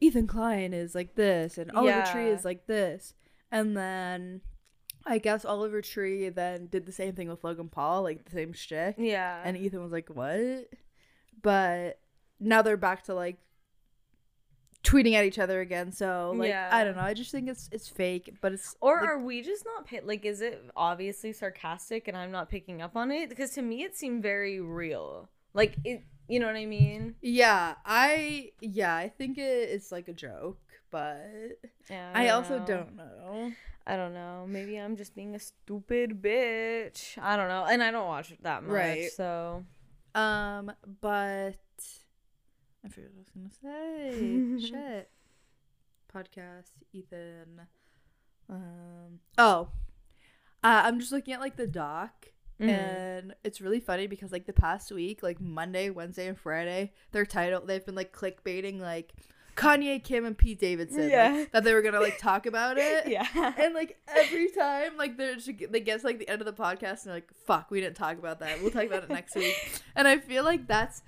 Ethan 0.01 0.27
Klein 0.27 0.73
is 0.73 0.93
like 0.93 1.15
this 1.15 1.57
and 1.57 1.71
Oliver 1.71 2.05
Tree 2.11 2.27
is 2.27 2.43
like 2.43 2.67
this. 2.67 3.13
And 3.51 3.77
then 3.77 4.41
I 5.05 5.17
guess 5.17 5.45
Oliver 5.45 5.81
Tree 5.81 6.29
then 6.29 6.67
did 6.67 6.85
the 6.85 6.91
same 6.91 7.13
thing 7.13 7.29
with 7.29 7.43
Logan 7.43 7.69
Paul, 7.69 8.03
like 8.03 8.25
the 8.25 8.31
same 8.31 8.53
shtick. 8.53 8.95
Yeah. 8.97 9.41
And 9.43 9.57
Ethan 9.57 9.81
was 9.81 9.91
like, 9.91 10.09
"What?" 10.09 10.69
But 11.41 11.99
now 12.39 12.61
they're 12.61 12.77
back 12.77 13.03
to 13.03 13.13
like 13.13 13.37
tweeting 14.83 15.13
at 15.13 15.23
each 15.25 15.39
other 15.39 15.61
again. 15.61 15.91
So 15.91 16.33
like, 16.35 16.49
Yeah. 16.49 16.69
I 16.71 16.83
don't 16.83 16.95
know. 16.95 17.01
I 17.03 17.13
just 17.13 17.31
think 17.31 17.47
it's 17.49 17.69
it's 17.71 17.87
fake, 17.87 18.35
but 18.41 18.51
it's 18.53 18.75
Or 18.81 18.99
like, 19.01 19.09
are 19.09 19.19
we 19.19 19.41
just 19.41 19.63
not 19.65 19.87
pi- 19.87 20.01
like? 20.03 20.25
Is 20.25 20.41
it 20.41 20.63
obviously 20.75 21.31
sarcastic 21.33 22.07
and 22.07 22.17
I'm 22.17 22.31
not 22.31 22.49
picking 22.49 22.81
up 22.81 22.95
on 22.95 23.11
it? 23.11 23.29
Because 23.29 23.51
to 23.51 23.61
me, 23.61 23.83
it 23.83 23.95
seemed 23.95 24.21
very 24.23 24.59
real. 24.59 25.29
Like 25.53 25.75
it, 25.85 26.03
you 26.27 26.39
know 26.39 26.47
what 26.47 26.55
I 26.55 26.65
mean? 26.65 27.15
yeah, 27.21 27.75
I 27.85 28.51
yeah, 28.61 28.95
I 28.95 29.09
think 29.09 29.37
it, 29.37 29.41
it's 29.69 29.91
like 29.91 30.07
a 30.07 30.13
joke, 30.13 30.59
but 30.91 31.21
Yeah. 31.89 32.11
I 32.13 32.29
also 32.29 32.59
know. 32.59 32.65
don't 32.65 32.95
know. 32.95 33.51
I 33.85 33.95
don't 33.97 34.13
know. 34.13 34.45
Maybe 34.47 34.77
I'm 34.77 34.95
just 34.95 35.13
being 35.15 35.35
a 35.35 35.39
stupid 35.39 36.21
bitch. 36.21 37.17
I 37.21 37.35
don't 37.35 37.49
know, 37.49 37.65
and 37.65 37.83
I 37.83 37.91
don't 37.91 38.07
watch 38.07 38.31
it 38.31 38.41
that 38.43 38.63
much. 38.63 38.71
Right. 38.71 39.11
So 39.11 39.63
Um, 40.15 40.71
but 41.01 41.53
I 42.85 42.89
forget 42.89 43.09
what 43.13 43.17
I 43.17 43.19
was 43.19 43.29
gonna 43.61 44.59
say. 44.61 44.67
Shit. 44.69 45.09
Podcast, 46.13 46.71
Ethan. 46.91 47.61
Um. 48.49 49.19
Oh. 49.37 49.69
Uh, 50.63 50.81
I'm 50.85 50.99
just 50.99 51.11
looking 51.11 51.33
at 51.33 51.39
like 51.41 51.55
the 51.57 51.67
doc, 51.67 52.27
Mhm. 52.61 52.69
and 52.69 53.35
it's 53.43 53.59
really 53.61 53.79
funny 53.79 54.07
because 54.07 54.31
like 54.31 54.45
the 54.45 54.53
past 54.53 54.91
week, 54.91 55.23
like 55.23 55.41
Monday, 55.41 55.89
Wednesday, 55.89 56.27
and 56.27 56.37
Friday, 56.37 56.93
their 57.11 57.25
title 57.25 57.61
they've 57.65 57.85
been 57.85 57.95
like 57.95 58.13
clickbaiting 58.15 58.79
like 58.79 59.13
Kanye, 59.55 60.01
Kim, 60.03 60.23
and 60.25 60.37
Pete 60.37 60.59
Davidson. 60.59 61.09
like, 61.11 61.51
that 61.51 61.63
they 61.63 61.73
were 61.73 61.81
gonna 61.81 61.99
like 61.99 62.17
talk 62.17 62.45
about 62.45 62.77
it. 62.77 63.07
yeah. 63.07 63.53
And 63.57 63.73
like 63.73 63.97
every 64.07 64.49
time, 64.49 64.97
like 64.97 65.17
they're 65.17 65.35
just, 65.35 65.49
they 65.71 65.79
get 65.79 65.99
to 66.01 66.05
like 66.05 66.19
the 66.19 66.29
end 66.29 66.41
of 66.41 66.45
the 66.45 66.53
podcast 66.53 67.03
and 67.03 67.07
they're 67.07 67.13
like, 67.15 67.33
"Fuck, 67.45 67.69
we 67.71 67.81
didn't 67.81 67.97
talk 67.97 68.17
about 68.17 68.39
that. 68.39 68.61
We'll 68.61 68.71
talk 68.71 68.85
about 68.85 69.03
it 69.03 69.09
next 69.09 69.35
week." 69.35 69.55
And 69.95 70.07
I 70.07 70.17
feel 70.19 70.43
like 70.43 70.67
that's. 70.67 71.01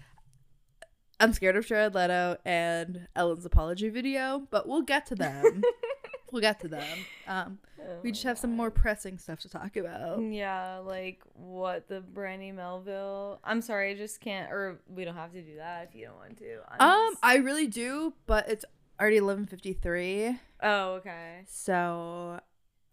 I'm 1.20 1.34
scared 1.34 1.56
of 1.56 1.66
Jared 1.66 1.96
Leto 1.96 2.38
and 2.46 3.08
Ellen's 3.16 3.46
apology 3.46 3.90
video, 3.90 4.48
but 4.52 4.68
we'll 4.68 4.82
get 4.82 5.06
to 5.08 5.16
them. 5.16 5.64
we'll 6.32 6.42
get 6.42 6.60
to 6.62 6.68
them. 6.68 6.98
Um, 7.28 7.60
we 8.04 8.12
just 8.12 8.24
have 8.26 8.38
some 8.38 8.56
more 8.56 8.70
pressing 8.72 9.18
stuff 9.18 9.40
to 9.42 9.50
talk 9.50 9.78
about. 9.78 10.22
Yeah, 10.22 10.80
like 10.80 11.22
what 11.34 11.88
the 11.88 12.02
Brandy 12.02 12.52
Melville. 12.52 13.40
I'm 13.44 13.62
sorry, 13.62 13.92
I 13.92 13.96
just 13.96 14.20
can't. 14.20 14.52
Or 14.52 14.82
we 14.88 15.06
don't 15.06 15.16
have 15.16 15.32
to 15.34 15.42
do 15.42 15.56
that 15.58 15.88
if 15.90 15.96
you 15.96 16.06
don't 16.08 16.18
want 16.18 16.38
to. 16.40 16.58
I'm 16.70 16.82
Um, 16.90 17.14
just- 17.14 17.20
I 17.24 17.36
really 17.38 17.68
do, 17.68 18.14
but 18.26 18.50
it's 18.50 18.66
already 19.00 19.18
11:53, 19.20 20.40
oh, 20.64 20.94
okay. 20.96 21.44
so 21.48 22.40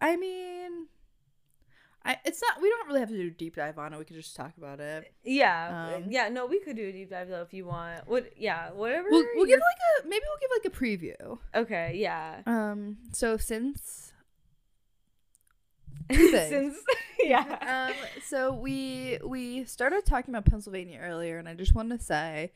I 0.00 0.16
mean, 0.16 0.86
I 2.04 2.16
it's 2.24 2.42
not. 2.42 2.60
We 2.60 2.68
don't 2.68 2.88
really 2.88 3.00
have 3.00 3.10
to 3.10 3.16
do 3.16 3.28
a 3.28 3.30
deep 3.30 3.56
dive 3.56 3.78
on 3.78 3.92
it. 3.92 3.98
We 3.98 4.04
could 4.04 4.16
just 4.16 4.34
talk 4.34 4.52
about 4.56 4.80
it. 4.80 5.12
Yeah, 5.22 5.94
Um, 5.96 6.04
yeah. 6.08 6.28
No, 6.28 6.46
we 6.46 6.60
could 6.60 6.76
do 6.76 6.88
a 6.88 6.92
deep 6.92 7.10
dive 7.10 7.28
though 7.28 7.42
if 7.42 7.52
you 7.54 7.66
want. 7.66 8.08
What? 8.08 8.32
Yeah, 8.36 8.70
whatever. 8.72 9.08
We'll, 9.10 9.24
we'll 9.36 9.46
give 9.46 9.60
like 9.60 10.04
a 10.04 10.08
maybe 10.08 10.24
we'll 10.28 10.40
give 10.40 10.50
like 10.62 10.72
a 10.72 10.76
preview. 11.24 11.38
Okay, 11.54 11.92
yeah. 11.96 12.42
Um, 12.46 12.98
so 13.12 13.36
since 13.36 14.12
Since 16.12 16.76
yeah. 17.20 17.88
um, 17.88 17.94
so 18.26 18.52
we 18.52 19.18
we 19.24 19.64
started 19.64 20.04
talking 20.04 20.34
about 20.34 20.44
Pennsylvania 20.44 20.98
earlier, 21.00 21.38
and 21.38 21.48
I 21.48 21.54
just 21.54 21.74
want 21.74 21.90
to 21.90 21.98
say, 21.98 22.52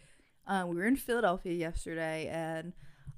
um, 0.47 0.69
we 0.69 0.77
were 0.77 0.85
in 0.87 0.97
Philadelphia 0.97 1.53
yesterday, 1.55 2.29
and 2.31 2.73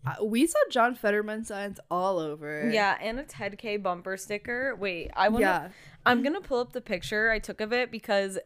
uh, 0.07 0.25
we 0.25 0.47
saw 0.47 0.59
John 0.71 0.95
Fetterman 0.95 1.45
signs 1.45 1.81
all 1.91 2.19
over. 2.19 2.71
Yeah, 2.71 2.97
and 3.01 3.19
a 3.19 3.25
Ted 3.25 3.59
K 3.59 3.79
bumper 3.79 4.17
sticker. 4.17 4.77
Wait, 4.77 5.11
I 5.17 5.29
want 5.29 5.43
to 5.43 5.49
yeah, 5.49 5.69
I'm 6.09 6.23
going 6.23 6.35
to 6.35 6.41
pull 6.41 6.61
up 6.61 6.73
the 6.73 6.81
picture 6.81 7.31
I 7.31 7.39
took 7.39 7.61
of 7.61 7.73
it 7.73 7.91
because 7.91 8.39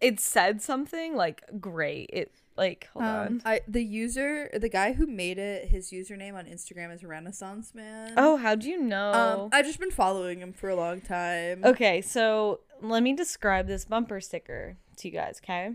it 0.00 0.20
said 0.20 0.62
something 0.62 1.16
like 1.16 1.42
great. 1.60 2.10
It 2.12 2.32
like 2.56 2.88
hold 2.92 3.04
um, 3.04 3.16
on. 3.16 3.42
I 3.44 3.60
the 3.68 3.82
user, 3.82 4.50
the 4.52 4.68
guy 4.68 4.92
who 4.92 5.06
made 5.06 5.38
it, 5.38 5.68
his 5.68 5.90
username 5.90 6.34
on 6.34 6.46
Instagram 6.46 6.92
is 6.92 7.04
Renaissance 7.04 7.74
Man. 7.74 8.14
Oh, 8.16 8.36
how 8.36 8.54
do 8.54 8.68
you 8.68 8.80
know? 8.80 9.12
um, 9.12 9.48
I've 9.52 9.64
just 9.64 9.80
been 9.80 9.90
following 9.90 10.40
him 10.40 10.52
for 10.52 10.68
a 10.68 10.76
long 10.76 11.00
time. 11.00 11.64
Okay, 11.64 12.00
so 12.00 12.60
let 12.80 13.02
me 13.02 13.14
describe 13.14 13.66
this 13.66 13.84
bumper 13.84 14.20
sticker 14.20 14.76
to 14.96 15.08
you 15.08 15.14
guys, 15.14 15.40
okay? 15.42 15.74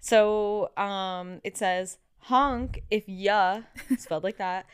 So, 0.00 0.70
um, 0.76 1.40
it 1.44 1.56
says 1.56 1.98
honk 2.22 2.82
if 2.90 3.04
ya 3.08 3.62
spelled 3.98 4.24
like 4.24 4.38
that. 4.38 4.66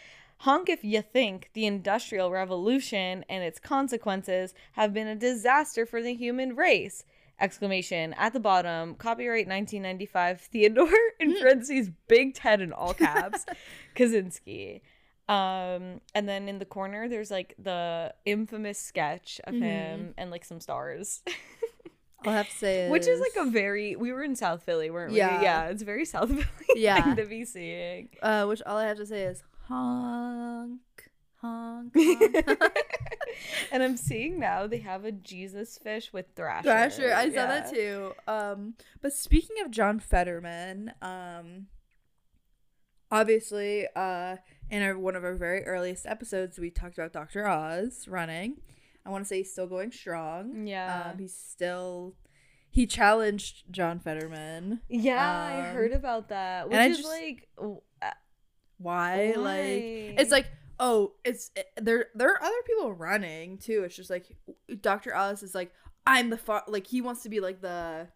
Honk 0.42 0.68
if 0.68 0.84
you 0.84 1.02
think 1.02 1.50
the 1.54 1.66
Industrial 1.66 2.30
Revolution 2.30 3.24
and 3.28 3.42
its 3.42 3.58
consequences 3.58 4.54
have 4.72 4.92
been 4.94 5.06
a 5.08 5.16
disaster 5.16 5.84
for 5.84 6.00
the 6.02 6.14
human 6.14 6.54
race. 6.54 7.04
Exclamation 7.40 8.14
at 8.14 8.32
the 8.32 8.40
bottom, 8.40 8.94
copyright 8.96 9.46
1995, 9.46 10.40
Theodore 10.40 10.88
in 11.20 11.36
parentheses, 11.38 11.90
Big 12.08 12.34
Ted 12.34 12.60
in 12.60 12.72
all 12.72 12.94
caps, 13.06 13.46
Kaczynski. 13.94 14.80
Um, 15.28 16.00
and 16.14 16.26
then 16.28 16.48
in 16.48 16.58
the 16.58 16.64
corner, 16.64 17.08
there's 17.08 17.30
like 17.30 17.54
the 17.58 18.14
infamous 18.24 18.78
sketch 18.80 19.40
of 19.44 19.54
him 19.54 20.14
and 20.16 20.30
like 20.30 20.44
some 20.44 20.58
stars, 20.60 21.22
I'll 22.24 22.32
have 22.32 22.48
to 22.48 22.56
say, 22.56 22.88
which 22.90 23.06
is 23.06 23.20
like 23.20 23.46
a 23.46 23.50
very. 23.50 23.94
We 23.94 24.10
were 24.12 24.24
in 24.24 24.34
South 24.34 24.62
Philly, 24.64 24.90
weren't 24.90 25.12
we? 25.12 25.18
Yeah. 25.18 25.40
Yeah, 25.42 25.66
it's 25.68 25.82
very 25.84 26.04
South 26.04 26.28
Philly 26.30 26.46
Yeah. 26.82 27.02
thing 27.02 27.16
to 27.16 27.26
be 27.26 27.44
seeing. 27.44 28.08
uh, 28.22 28.46
which 28.46 28.62
all 28.66 28.76
I 28.78 28.86
have 28.86 28.96
to 28.96 29.06
say 29.06 29.22
is 29.24 29.42
honk, 29.68 30.80
honk, 31.40 31.92
Kong. 31.94 32.56
and 33.72 33.82
I'm 33.82 33.96
seeing 33.96 34.38
now 34.40 34.66
they 34.66 34.78
have 34.78 35.04
a 35.04 35.12
Jesus 35.12 35.78
fish 35.78 36.12
with 36.12 36.26
Thrasher. 36.34 36.62
Thrasher, 36.64 37.12
I 37.14 37.26
saw 37.28 37.46
that 37.46 37.70
too. 37.72 38.12
Um, 38.26 38.74
but 39.00 39.12
speaking 39.12 39.56
of 39.64 39.70
John 39.70 40.00
Fetterman, 40.00 40.92
um, 41.02 41.66
obviously, 43.10 43.86
uh, 43.94 44.36
in 44.70 44.82
our, 44.82 44.98
one 44.98 45.16
of 45.16 45.24
our 45.24 45.34
very 45.34 45.64
earliest 45.64 46.06
episodes, 46.06 46.58
we 46.58 46.70
talked 46.70 46.98
about 46.98 47.12
Dr. 47.12 47.46
Oz 47.46 48.06
running. 48.08 48.56
I 49.06 49.10
want 49.10 49.24
to 49.24 49.28
say 49.28 49.38
he's 49.38 49.52
still 49.52 49.66
going 49.66 49.90
strong. 49.92 50.66
Yeah. 50.66 51.10
Um, 51.12 51.18
he's 51.18 51.34
still 51.34 52.14
he 52.70 52.86
challenged 52.86 53.64
John 53.70 53.98
Fetterman. 53.98 54.82
Yeah, 54.90 55.26
I 55.26 55.68
Um, 55.68 55.74
heard 55.74 55.92
about 55.92 56.28
that. 56.28 56.68
Which 56.68 56.78
is 56.78 56.96
just- 56.98 57.08
like, 57.08 57.48
uh, 57.56 58.10
Why? 58.78 59.32
Why? 59.34 59.42
Like 59.42 60.20
it's 60.20 60.30
like 60.30 60.46
oh, 60.80 61.12
it's 61.24 61.50
it, 61.56 61.70
there. 61.76 62.06
There 62.14 62.30
are 62.30 62.42
other 62.42 62.62
people 62.66 62.92
running 62.92 63.58
too. 63.58 63.82
It's 63.84 63.96
just 63.96 64.10
like 64.10 64.26
Dr. 64.80 65.12
Alice 65.12 65.42
is 65.42 65.54
like 65.54 65.72
I'm 66.06 66.30
the 66.30 66.38
far 66.38 66.64
like 66.66 66.86
he 66.86 67.00
wants 67.00 67.22
to 67.24 67.28
be 67.28 67.40
like 67.40 67.60
the 67.60 68.08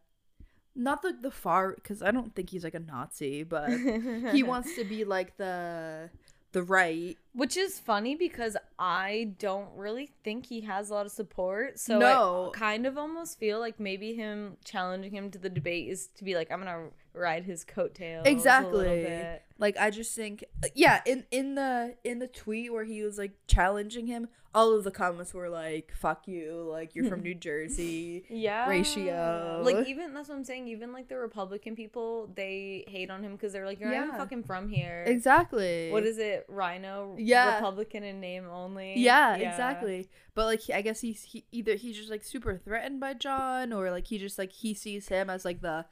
not 0.75 1.03
the 1.03 1.17
the 1.21 1.31
far 1.31 1.75
because 1.75 2.03
I 2.03 2.11
don't 2.11 2.35
think 2.35 2.51
he's 2.51 2.65
like 2.65 2.75
a 2.75 2.81
Nazi, 2.81 3.43
but 3.43 3.71
he 4.33 4.43
wants 4.43 4.75
to 4.77 4.85
be 4.85 5.05
like 5.05 5.37
the 5.37 6.11
the 6.53 6.63
right. 6.63 7.19
Which 7.35 7.57
is 7.57 7.79
funny 7.79 8.15
because 8.15 8.57
I 8.79 9.33
don't 9.39 9.69
really 9.77 10.11
think 10.23 10.47
he 10.47 10.61
has 10.63 10.91
a 10.91 10.95
lot 10.95 11.07
of 11.07 11.13
support. 11.13 11.79
So 11.79 11.99
No. 11.99 12.53
I 12.55 12.59
kind 12.59 12.87
of 12.87 12.99
almost 12.99 13.39
feel 13.39 13.59
like 13.59 13.81
maybe 13.81 14.15
him 14.15 14.57
challenging 14.65 15.13
him 15.13 15.31
to 15.31 15.39
the 15.39 15.49
debate 15.51 15.89
is 15.89 16.09
to 16.17 16.25
be 16.25 16.35
like, 16.35 16.51
I'm 16.53 16.59
gonna 16.59 16.89
ride 17.15 17.45
his 17.45 17.65
coattails. 17.65 18.27
Exactly. 18.27 19.39
Like 19.59 19.77
I 19.79 19.91
just 19.91 20.15
think 20.17 20.45
yeah, 20.75 21.01
in 21.07 21.25
in 21.31 21.55
the 21.55 21.97
in 22.05 22.19
the 22.19 22.27
tweet 22.27 22.73
where 22.73 22.85
he 22.85 23.03
was 23.03 23.17
like 23.19 23.33
challenging 23.47 24.07
him, 24.09 24.29
all 24.55 24.75
of 24.77 24.83
the 24.85 24.91
comments 24.91 25.33
were 25.33 25.49
like 25.49 25.93
fuck 25.95 26.27
you, 26.27 26.67
like 26.71 26.95
you're 26.97 27.05
from 27.09 27.23
New 27.29 27.35
Jersey. 27.35 28.25
Yeah. 28.29 28.69
Ratio. 28.69 29.61
Like 29.65 29.87
even 29.87 30.15
that's 30.15 30.29
what 30.29 30.35
I'm 30.37 30.45
saying. 30.45 30.67
Even 30.69 30.93
like 30.93 31.09
the 31.09 31.17
Republican 31.17 31.77
people, 31.77 32.29
they 32.35 32.85
hate 32.89 33.09
on 33.11 33.23
him 33.23 33.33
because 33.33 33.53
they're 33.53 33.67
like, 33.67 33.79
you're 33.79 33.89
not 33.91 33.95
Yeah. 33.95 34.07
even 34.09 34.19
fucking 34.19 34.43
from 34.43 34.69
here. 34.69 35.05
Exactly. 35.07 35.91
What 35.93 36.05
is 36.05 36.19
it? 36.19 36.45
Rhino. 36.49 37.15
Yeah. 37.27 37.55
Republican 37.57 38.03
in 38.05 38.21
name 38.21 38.47
only. 38.51 38.99
Yeah, 38.99 39.37
exactly. 39.37 40.09
But 40.35 40.47
like, 40.47 40.61
he, 40.61 40.73
I 40.73 40.83
guess 40.83 41.01
he's 41.01 41.23
he, 41.23 41.45
either 41.53 41.75
he's 41.75 41.97
just 41.97 42.11
like 42.11 42.25
super 42.25 42.57
threatened 42.59 43.01
by 43.01 43.15
John, 43.15 43.73
or 43.73 43.91
like 43.91 44.07
he 44.07 44.19
just 44.19 44.39
like 44.39 44.53
he 44.53 44.75
sees 44.75 45.09
him 45.09 45.31
as 45.31 45.45
like 45.45 45.61
the 45.61 45.87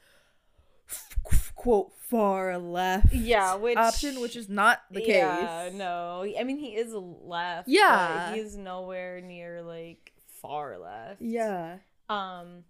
quote 1.55 1.93
far 2.09 2.59
left 2.59 3.13
Yeah, 3.13 3.55
which 3.57 3.77
option, 3.77 4.21
which 4.21 4.35
is 4.37 4.49
not 4.49 4.81
the 4.91 5.01
case. 5.01 5.17
yeah, 5.17 5.69
case. 5.69 5.75
no. 5.75 6.27
I 6.39 6.43
mean, 6.45 6.59
he 6.59 6.69
is 6.69 6.93
left. 6.93 7.69
Yeah. 7.69 8.35
he's 8.35 8.57
nowhere 8.57 9.21
near 9.21 9.63
like 9.63 10.13
far 10.41 10.79
left. 10.79 11.21
Yeah. 11.21 11.77
Um, 12.09 12.65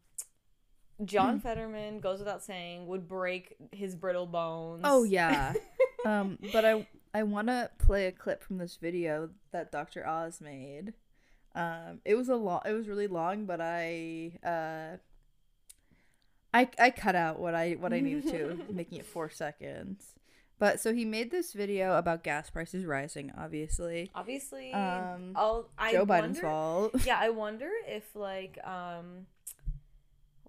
John 1.05 1.41
Fetterman 1.41 2.01
goes 2.01 2.19
without 2.19 2.43
saying 2.43 2.87
would 2.87 3.09
break 3.09 3.55
his 3.73 3.95
brittle 3.95 4.27
bones. 4.27 4.83
Oh 4.85 5.05
yeah. 5.05 5.55
um, 6.05 6.39
but 6.53 6.65
I 6.65 6.87
I 7.13 7.23
want 7.25 7.49
to 7.49 7.71
play 7.79 8.07
a 8.07 8.13
clip 8.13 8.43
from 8.43 8.59
this 8.59 8.77
video 8.77 9.31
that 9.53 9.73
Dr. 9.73 10.07
Oz 10.07 10.41
made. 10.41 10.93
Um, 11.55 12.01
it 12.05 12.15
was 12.15 12.29
a 12.29 12.37
long. 12.37 12.61
It 12.65 12.73
was 12.73 12.87
really 12.89 13.09
long, 13.09 13.47
but 13.47 13.61
I 13.61 14.33
uh. 14.45 14.97
I, 16.53 16.69
I 16.81 16.91
cut 16.91 17.15
out 17.15 17.39
what 17.39 17.55
I 17.55 17.73
what 17.73 17.93
I 17.93 18.01
needed 18.01 18.29
to, 18.31 18.65
making 18.73 18.99
it 18.99 19.07
four 19.07 19.31
seconds. 19.31 20.15
But 20.59 20.79
so 20.81 20.93
he 20.93 21.05
made 21.05 21.31
this 21.31 21.53
video 21.53 21.97
about 21.97 22.23
gas 22.25 22.51
prices 22.51 22.85
rising, 22.85 23.33
obviously. 23.39 24.11
Obviously, 24.15 24.73
Um, 24.73 25.33
I'll, 25.37 25.71
I 25.79 25.93
Joe 25.93 26.05
Biden's 26.05 26.23
wonder- 26.23 26.41
fault. 26.43 27.07
yeah, 27.07 27.19
I 27.21 27.31
wonder 27.31 27.71
if 27.87 28.15
like 28.17 28.59
um 28.65 29.27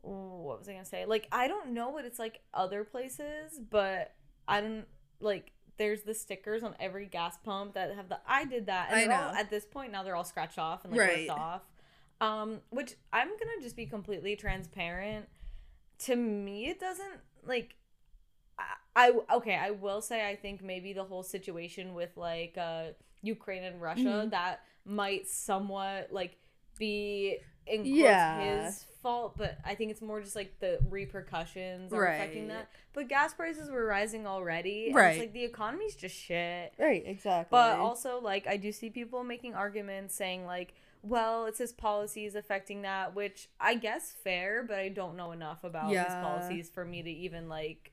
what 0.02 0.58
was 0.60 0.68
I 0.68 0.74
gonna 0.74 0.86
say? 0.86 1.06
Like 1.06 1.28
I 1.32 1.48
don't 1.48 1.70
know 1.74 1.90
what 1.90 2.06
it's 2.06 2.20
like 2.20 2.42
other 2.54 2.84
places, 2.84 3.60
but 3.70 4.14
I 4.48 4.60
don't 4.62 4.86
like 5.20 5.52
there's 5.82 6.04
the 6.04 6.14
stickers 6.14 6.62
on 6.62 6.76
every 6.80 7.08
gas 7.08 7.38
pump 7.44 7.74
that 7.74 7.96
have 7.96 8.08
the 8.08 8.20
I 8.28 8.46
did 8.46 8.68
that. 8.68 8.90
And 8.92 8.98
I 8.98 9.08
they're 9.08 9.18
all 9.30 9.36
at 9.36 9.50
this 9.50 9.66
point 9.66 9.92
now 9.92 10.04
they're 10.04 10.16
all 10.16 10.24
scratched 10.24 10.60
off 10.60 10.84
and 10.84 10.92
like 10.94 11.02
Right. 11.02 11.28
ripped 11.28 11.40
off. 11.40 11.62
Um, 12.22 12.60
which 12.70 12.94
I'm 13.12 13.30
gonna 13.30 13.62
just 13.62 13.76
be 13.76 13.88
completely 13.88 14.36
transparent. 14.36 15.26
To 16.06 16.16
me 16.16 16.68
it 16.70 16.80
doesn't 16.80 17.20
like 17.44 17.76
I, 18.60 18.76
I 18.96 19.36
okay, 19.38 19.56
I 19.56 19.72
will 19.72 20.02
say 20.02 20.28
I 20.30 20.36
think 20.36 20.62
maybe 20.64 20.94
the 20.94 21.04
whole 21.04 21.24
situation 21.24 21.94
with 21.96 22.16
like 22.16 22.58
uh 22.58 22.84
Ukraine 23.24 23.64
and 23.64 23.82
Russia 23.82 24.04
Mm-hmm. 24.04 24.30
that 24.30 24.62
might 24.86 25.28
somewhat 25.28 26.10
like 26.12 26.38
be 26.82 27.38
in 27.68 27.86
Yeah. 27.86 28.66
his 28.66 28.84
fault, 29.02 29.38
but 29.38 29.58
I 29.64 29.76
think 29.76 29.92
it's 29.92 30.02
more 30.02 30.20
just 30.20 30.36
like 30.36 30.60
the 30.60 30.80
repercussions 30.90 31.94
are 31.94 32.06
affecting 32.06 32.48
that. 32.50 32.70
But 32.94 33.08
gas 33.08 33.34
prices 33.34 33.70
were 33.70 33.86
rising 33.86 34.28
already. 34.28 34.92
Right. 34.94 35.12
It's 35.12 35.20
like 35.20 35.34
the 35.34 35.44
economy's 35.46 35.96
just 35.96 36.16
shit. 36.16 36.74
Right, 36.78 37.04
exactly. 37.06 37.50
But 37.52 37.80
also, 37.80 38.20
like, 38.20 38.48
I 38.48 38.58
do 38.58 38.72
see 38.72 38.90
people 38.90 39.24
making 39.24 39.54
arguments 39.54 40.16
saying, 40.16 40.46
like, 40.46 40.74
well, 41.04 41.46
it's 41.46 41.60
his 41.60 41.72
policies 41.72 42.36
affecting 42.36 42.82
that, 42.82 43.16
which 43.16 43.48
I 43.60 43.76
guess 43.76 44.12
fair, 44.12 44.64
but 44.64 44.78
I 44.78 44.90
don't 44.90 45.16
know 45.16 45.32
enough 45.32 45.64
about 45.64 45.90
his 45.92 46.04
policies 46.04 46.70
for 46.70 46.84
me 46.84 47.02
to 47.04 47.10
even, 47.10 47.48
like, 47.48 47.92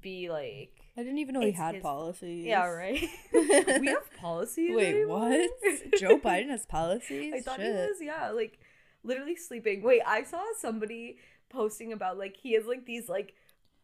be 0.00 0.28
like, 0.28 0.85
I 0.96 1.02
didn't 1.02 1.18
even 1.18 1.34
know 1.34 1.40
he 1.40 1.52
had 1.52 1.74
his- 1.76 1.82
policies. 1.82 2.44
yeah, 2.46 2.66
right? 2.66 3.00
we 3.32 3.86
have 3.88 4.10
policies. 4.18 4.74
Wait, 4.74 4.94
anymore? 4.96 5.28
what? 5.28 5.50
Joe 5.98 6.18
Biden 6.18 6.48
has 6.48 6.64
policies? 6.66 7.34
I 7.34 7.40
thought 7.40 7.56
Shit. 7.58 7.66
he 7.66 7.72
was, 7.72 7.96
yeah, 8.00 8.30
like 8.30 8.58
literally 9.04 9.36
sleeping. 9.36 9.82
Wait, 9.82 10.00
I 10.06 10.22
saw 10.22 10.42
somebody 10.58 11.18
posting 11.50 11.92
about 11.92 12.18
like 12.18 12.36
he 12.36 12.54
has 12.54 12.64
like 12.66 12.86
these 12.86 13.08
like 13.08 13.34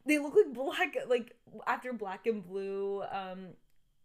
they 0.07 0.19
look 0.19 0.35
like 0.35 0.53
black 0.53 0.97
like 1.09 1.35
after 1.67 1.93
black 1.93 2.27
and 2.27 2.45
blue 2.45 3.03
um 3.13 3.49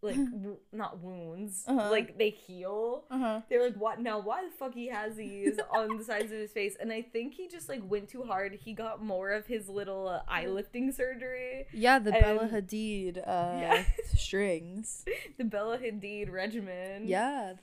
like 0.00 0.16
w- 0.32 0.58
not 0.72 1.00
wounds 1.00 1.64
Uh-huh. 1.66 1.90
like 1.90 2.16
they 2.18 2.30
heal. 2.30 3.04
Uh-huh. 3.10 3.40
They're 3.48 3.62
like, 3.64 3.76
what 3.76 4.00
now? 4.00 4.20
Why 4.20 4.44
the 4.44 4.50
fuck 4.50 4.74
he 4.74 4.88
has 4.88 5.16
these 5.16 5.58
on 5.74 5.96
the 5.98 6.04
sides 6.04 6.32
of 6.32 6.38
his 6.38 6.52
face? 6.52 6.76
And 6.78 6.92
I 6.92 7.02
think 7.02 7.34
he 7.34 7.48
just 7.48 7.68
like 7.68 7.82
went 7.84 8.08
too 8.08 8.22
hard. 8.24 8.54
He 8.54 8.72
got 8.74 9.02
more 9.02 9.30
of 9.32 9.46
his 9.46 9.68
little 9.68 10.08
uh, 10.08 10.20
eye 10.28 10.46
lifting 10.46 10.92
surgery, 10.92 11.66
Yeah, 11.72 11.98
the 11.98 12.12
Bella 12.12 12.48
Hadid 12.48 13.18
uh 13.18 13.20
Yeah. 13.60 13.84
strings. 14.14 15.04
the 15.36 15.44
Bella 15.44 15.78
Hadid 15.78 16.30
regimen. 16.30 17.08
Yeah. 17.08 17.54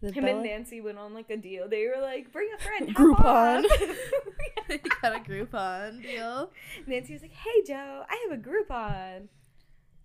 The 0.00 0.10
Him 0.12 0.24
Bella 0.24 0.36
and 0.40 0.46
Nancy 0.46 0.80
went 0.82 0.98
on 0.98 1.14
like 1.14 1.30
a 1.30 1.36
deal. 1.36 1.66
They 1.68 1.86
were 1.86 2.00
like, 2.02 2.30
bring 2.30 2.48
a 2.54 2.62
friend. 2.62 2.94
Groupon. 2.94 3.64
they 4.68 4.78
got 5.00 5.16
a 5.16 5.20
Groupon 5.20 6.02
deal. 6.02 6.50
Nancy 6.86 7.14
was 7.14 7.22
like, 7.22 7.32
"Hey 7.32 7.62
Joe, 7.66 8.04
I 8.08 8.26
have 8.28 8.38
a 8.38 8.42
Groupon." 8.42 9.28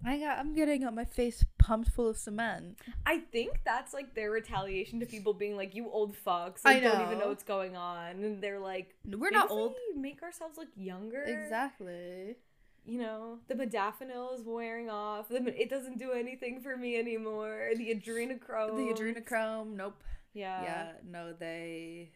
I 0.05 0.17
got 0.17 0.39
I'm 0.39 0.53
getting 0.53 0.83
up 0.85 0.93
my 0.93 1.05
face 1.05 1.43
pumped 1.57 1.89
full 1.89 2.07
of 2.09 2.17
cement. 2.17 2.77
I 3.05 3.19
think 3.19 3.59
that's 3.65 3.93
like 3.93 4.15
their 4.15 4.31
retaliation 4.31 4.99
to 5.01 5.05
people 5.05 5.33
being 5.33 5.57
like, 5.57 5.75
"You 5.75 5.89
old 5.89 6.15
fucks, 6.15 6.61
I 6.63 6.75
like, 6.75 6.83
don't 6.83 7.01
even 7.01 7.13
know. 7.15 7.25
know 7.25 7.27
what's 7.29 7.43
going 7.43 7.75
on," 7.75 8.23
and 8.23 8.41
they're 8.41 8.59
like, 8.59 8.95
We're 9.05 9.29
not 9.29 9.51
old. 9.51 9.75
we 9.93 10.01
make 10.01 10.23
ourselves 10.23 10.57
look 10.57 10.69
younger." 10.75 11.21
Exactly. 11.23 12.37
You 12.85 12.99
know, 12.99 13.39
the 13.47 13.55
modafinil 13.55 14.33
is 14.39 14.41
wearing 14.45 14.89
off. 14.89 15.27
The, 15.29 15.61
it 15.61 15.69
doesn't 15.69 15.99
do 15.99 16.13
anything 16.13 16.61
for 16.61 16.75
me 16.77 16.97
anymore. 16.97 17.69
The 17.75 17.93
adrenochrome. 17.93 18.77
The 18.77 18.93
adrenochrome, 18.93 19.75
nope. 19.75 20.01
Yeah. 20.33 20.63
yeah, 20.63 20.91
no, 21.05 21.33
they 21.33 22.11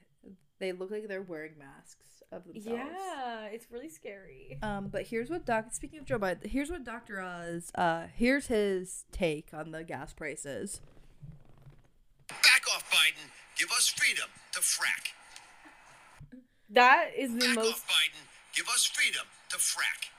they 0.60 0.72
look 0.72 0.90
like 0.92 1.08
they're 1.08 1.22
wearing 1.22 1.54
masks 1.60 2.06
of 2.36 2.46
themselves. 2.46 2.80
Yeah, 2.94 3.46
it's 3.46 3.68
really 3.72 3.90
scary. 3.90 4.58
Um, 4.62 4.88
but 4.88 5.04
here's 5.08 5.30
what 5.30 5.46
Doc. 5.46 5.66
Speaking 5.72 6.00
of 6.00 6.06
Joe 6.06 6.20
Biden, 6.20 6.46
here's 6.46 6.70
what 6.70 6.84
Doctor 6.84 7.22
Oz. 7.22 7.72
Uh, 7.76 8.08
here's 8.16 8.48
his 8.48 9.06
take 9.12 9.50
on 9.54 9.72
the 9.72 9.84
gas 9.84 10.14
prices. 10.14 10.82
Back 12.28 12.64
off, 12.76 12.90
Biden. 12.92 13.30
Give 13.58 13.70
us 13.72 13.88
freedom 13.88 14.30
to 14.54 14.60
frack. 14.60 15.14
That 16.70 17.10
is 17.16 17.34
the 17.34 17.40
Back 17.40 17.56
most. 17.56 17.70
off, 17.70 17.88
Biden. 17.88 18.26
Give 18.56 18.68
us 18.70 18.86
freedom 18.86 19.26
to 19.50 19.58
frack. 19.58 20.10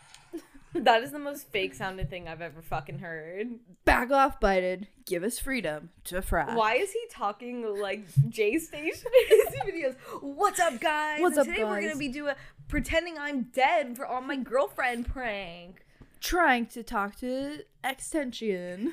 That 0.84 1.04
is 1.04 1.12
the 1.12 1.20
most 1.20 1.48
fake 1.50 1.72
sounding 1.74 2.08
thing 2.08 2.26
I've 2.26 2.40
ever 2.40 2.60
fucking 2.60 2.98
heard. 2.98 3.46
Back 3.84 4.10
off, 4.10 4.40
Biden. 4.40 4.88
Give 5.06 5.22
us 5.22 5.38
freedom 5.38 5.90
to 6.04 6.20
frack. 6.20 6.56
Why 6.56 6.74
is 6.74 6.90
he 6.92 7.00
talking 7.10 7.80
like 7.80 8.04
J 8.28 8.58
Station 8.58 9.06
in 9.30 9.38
his 9.38 9.54
videos? 9.64 9.94
What's 10.20 10.58
up, 10.58 10.80
guys? 10.80 11.20
What's 11.20 11.36
And 11.38 11.48
up, 11.48 11.54
today 11.54 11.64
we're 11.64 11.80
gonna 11.80 11.96
be 11.96 12.08
doing 12.08 12.34
pretending 12.66 13.16
I'm 13.18 13.44
dead 13.52 13.96
for 13.96 14.04
on 14.04 14.26
my 14.26 14.36
girlfriend 14.36 15.06
prank. 15.06 15.84
Trying 16.20 16.66
to 16.66 16.82
talk 16.82 17.16
to 17.20 17.60
extension. 17.84 18.92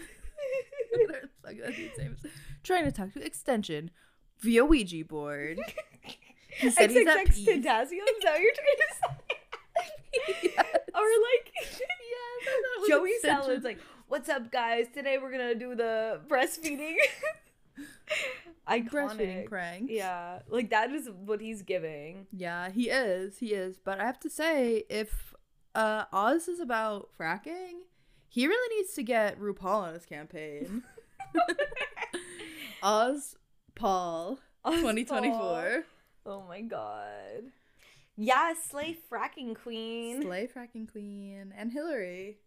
Fuck, 1.43 1.55
that's 1.63 1.77
insane. 1.77 2.15
Trying 2.63 2.85
to 2.85 2.91
talk 2.91 3.13
to 3.13 3.25
extension 3.25 3.89
via 4.39 4.63
Ouija 4.65 5.03
board. 5.05 5.59
He 6.53 6.69
said 6.69 6.91
he's 6.91 7.07
at 7.07 7.17
XXX 7.17 7.33
peace. 7.33 7.47
Tentacion? 7.47 7.55
Is 7.55 8.23
that 8.23 8.33
what 8.33 8.41
you're 8.41 8.53
trying 8.53 8.77
to 8.77 8.93
say? 9.29 9.30
Yes. 10.43 10.65
Or 10.93 11.01
like 11.01 11.51
Yes, 11.55 12.45
that 12.45 12.79
was 12.79 12.89
Joey. 12.89 13.11
Salad's 13.21 13.63
like, 13.63 13.79
"What's 14.07 14.27
up, 14.29 14.51
guys? 14.51 14.87
Today 14.93 15.17
we're 15.21 15.31
gonna 15.31 15.55
do 15.55 15.75
the 15.75 16.19
breastfeeding." 16.27 16.95
Iconic. 18.69 18.89
breastfeeding 18.89 19.45
pranks. 19.47 19.91
Yeah, 19.91 20.39
like 20.49 20.69
that 20.71 20.91
is 20.91 21.09
what 21.09 21.39
he's 21.41 21.61
giving. 21.61 22.27
Yeah, 22.31 22.69
he 22.69 22.89
is. 22.89 23.37
He 23.39 23.47
is. 23.53 23.77
But 23.83 23.99
I 23.99 24.05
have 24.05 24.19
to 24.21 24.29
say, 24.29 24.83
if 24.89 25.33
uh 25.75 26.05
Oz 26.11 26.47
is 26.47 26.59
about 26.59 27.09
fracking, 27.17 27.83
he 28.27 28.47
really 28.47 28.77
needs 28.77 28.93
to 28.95 29.03
get 29.03 29.39
RuPaul 29.39 29.83
on 29.87 29.93
his 29.93 30.05
campaign. 30.05 30.83
Oz 32.83 33.35
Paul 33.75 34.39
Oz 34.65 34.75
2024. 34.75 35.83
Oh 36.25 36.43
my 36.47 36.61
god. 36.61 37.51
Yeah, 38.23 38.53
slay 38.69 38.97
fracking 39.11 39.55
queen. 39.55 40.21
Slay 40.21 40.47
fracking 40.47 40.91
queen 40.91 41.51
and 41.57 41.71
Hillary. 41.71 42.37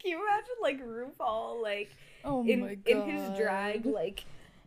Can 0.00 0.10
you 0.10 0.20
imagine 0.22 0.54
like 0.60 0.80
RuPaul 0.86 1.62
like 1.62 1.88
Oh 2.24 2.44
in 2.46 2.60
my 2.60 2.74
god. 2.74 2.86
in 3.08 3.10
his 3.10 3.38
drag 3.38 3.86
like 3.86 4.24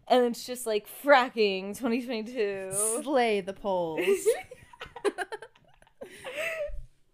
and 0.07 0.25
it's 0.25 0.45
just 0.45 0.65
like 0.65 0.87
fracking 1.03 1.77
2022. 1.77 2.71
Slay 3.03 3.41
the 3.41 3.53
polls. 3.53 3.99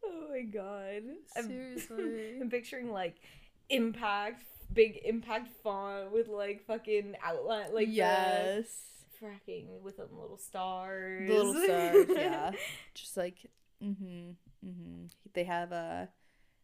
oh 0.04 0.28
my 0.32 0.42
god. 0.42 1.04
I'm- 1.36 1.48
Seriously. 1.48 2.38
I'm 2.42 2.50
picturing 2.50 2.92
like 2.92 3.16
impact 3.70 4.44
big 4.74 5.00
impact 5.06 5.50
font 5.64 6.12
with 6.12 6.28
like 6.28 6.66
fucking 6.66 7.16
outline 7.24 7.74
like 7.74 7.88
the- 7.88 7.94
yes. 7.94 8.68
Fracking 9.22 9.82
with 9.82 9.98
them 9.98 10.10
little 10.20 10.38
stars. 10.38 11.28
The 11.28 11.34
little 11.34 11.54
stars, 11.64 12.06
yeah. 12.10 12.52
Just 12.94 13.18
like 13.18 13.50
mhm. 13.84 14.36
Mhm. 14.66 15.10
They 15.34 15.44
have 15.44 15.72
a 15.72 16.10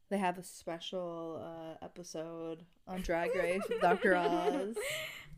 they 0.10 0.18
have 0.18 0.38
a 0.38 0.44
special 0.44 1.42
uh 1.44 1.84
episode 1.86 2.64
on 2.88 3.02
Drag 3.02 3.34
Race 3.36 3.64
with 3.70 3.82
Dr. 3.82 4.16
Oz. 4.18 4.76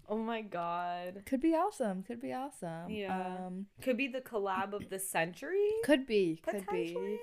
Oh 0.08 0.18
my 0.18 0.42
god. 0.42 1.24
Could 1.26 1.42
be 1.42 1.54
awesome. 1.56 2.04
Could 2.04 2.22
be 2.22 2.34
awesome. 2.34 2.90
Yeah. 2.90 3.46
Um 3.48 3.68
Could 3.82 3.98
be 3.98 4.08
the 4.08 4.22
collab 4.22 4.74
of 4.74 4.90
the 4.90 5.00
century. 5.00 5.70
could 5.84 6.06
be. 6.06 6.42
Could 6.46 6.66
be. 6.68 7.18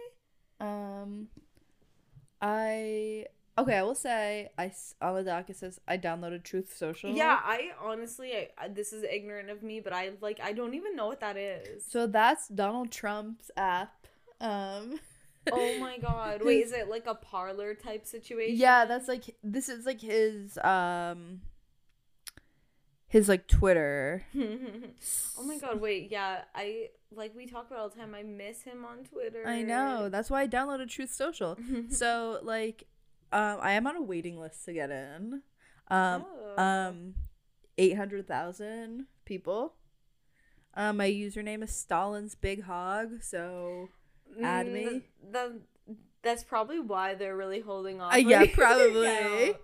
Um 0.60 1.28
I 2.40 3.26
okay, 3.58 3.76
I 3.76 3.82
will 3.82 3.94
say 3.94 4.50
I 4.58 4.72
on 5.00 5.14
the 5.16 5.24
doc 5.24 5.50
it 5.50 5.56
says 5.56 5.80
I 5.86 5.98
downloaded 5.98 6.42
Truth 6.42 6.74
Social. 6.76 7.10
Yeah, 7.10 7.38
I 7.42 7.70
honestly, 7.80 8.32
I, 8.58 8.68
this 8.68 8.92
is 8.92 9.04
ignorant 9.04 9.50
of 9.50 9.62
me, 9.62 9.80
but 9.80 9.92
I 9.92 10.10
like, 10.20 10.40
I 10.42 10.52
don't 10.52 10.74
even 10.74 10.96
know 10.96 11.06
what 11.06 11.20
that 11.20 11.36
is. 11.36 11.84
So 11.86 12.06
that's 12.06 12.48
Donald 12.48 12.90
Trump's 12.90 13.50
app. 13.56 14.06
Um 14.40 15.00
oh 15.50 15.78
my 15.78 15.98
god, 16.02 16.42
wait, 16.44 16.64
is 16.64 16.72
it 16.72 16.88
like 16.88 17.06
a 17.06 17.14
Parler 17.14 17.74
type 17.74 18.06
situation? 18.06 18.56
Yeah, 18.56 18.84
that's 18.84 19.08
like 19.08 19.36
this 19.42 19.68
is 19.68 19.86
like 19.86 20.00
his 20.00 20.58
um 20.58 21.42
his 23.08 23.28
like 23.28 23.46
Twitter. 23.46 24.24
oh 24.38 25.42
my 25.44 25.58
god, 25.58 25.80
wait, 25.80 26.10
yeah, 26.10 26.42
I 26.54 26.88
like 27.14 27.36
we 27.36 27.46
talk 27.46 27.66
about 27.70 27.80
all 27.80 27.88
the 27.88 27.96
time. 27.96 28.14
I 28.14 28.22
miss 28.22 28.62
him 28.62 28.84
on 28.84 29.04
Twitter. 29.04 29.46
I 29.46 29.62
know. 29.62 30.08
That's 30.08 30.30
why 30.30 30.42
I 30.42 30.48
downloaded 30.48 30.88
Truth 30.88 31.12
Social. 31.12 31.58
so 31.90 32.38
like 32.42 32.84
um 33.32 33.58
I 33.60 33.72
am 33.72 33.86
on 33.86 33.96
a 33.96 34.02
waiting 34.02 34.38
list 34.38 34.64
to 34.66 34.72
get 34.72 34.90
in. 34.90 35.42
Um 35.88 36.24
Oh. 36.24 36.56
um 36.56 37.14
800,000 37.78 39.06
people. 39.24 39.74
Um 40.74 40.96
my 40.98 41.08
username 41.10 41.62
is 41.62 41.74
Stalin's 41.74 42.34
Big 42.34 42.64
Hog, 42.64 43.22
so 43.22 43.90
add 44.42 44.66
Mm, 44.66 44.72
me. 44.72 44.84
th- 44.90 45.02
The, 45.32 45.60
that's 46.22 46.44
probably 46.44 46.80
why 46.80 47.14
they're 47.14 47.36
really 47.36 47.60
holding 47.60 48.00
off. 48.00 48.14
Uh, 48.14 48.16
on 48.24 48.24
yeah, 48.28 48.46
probably. 48.52 49.54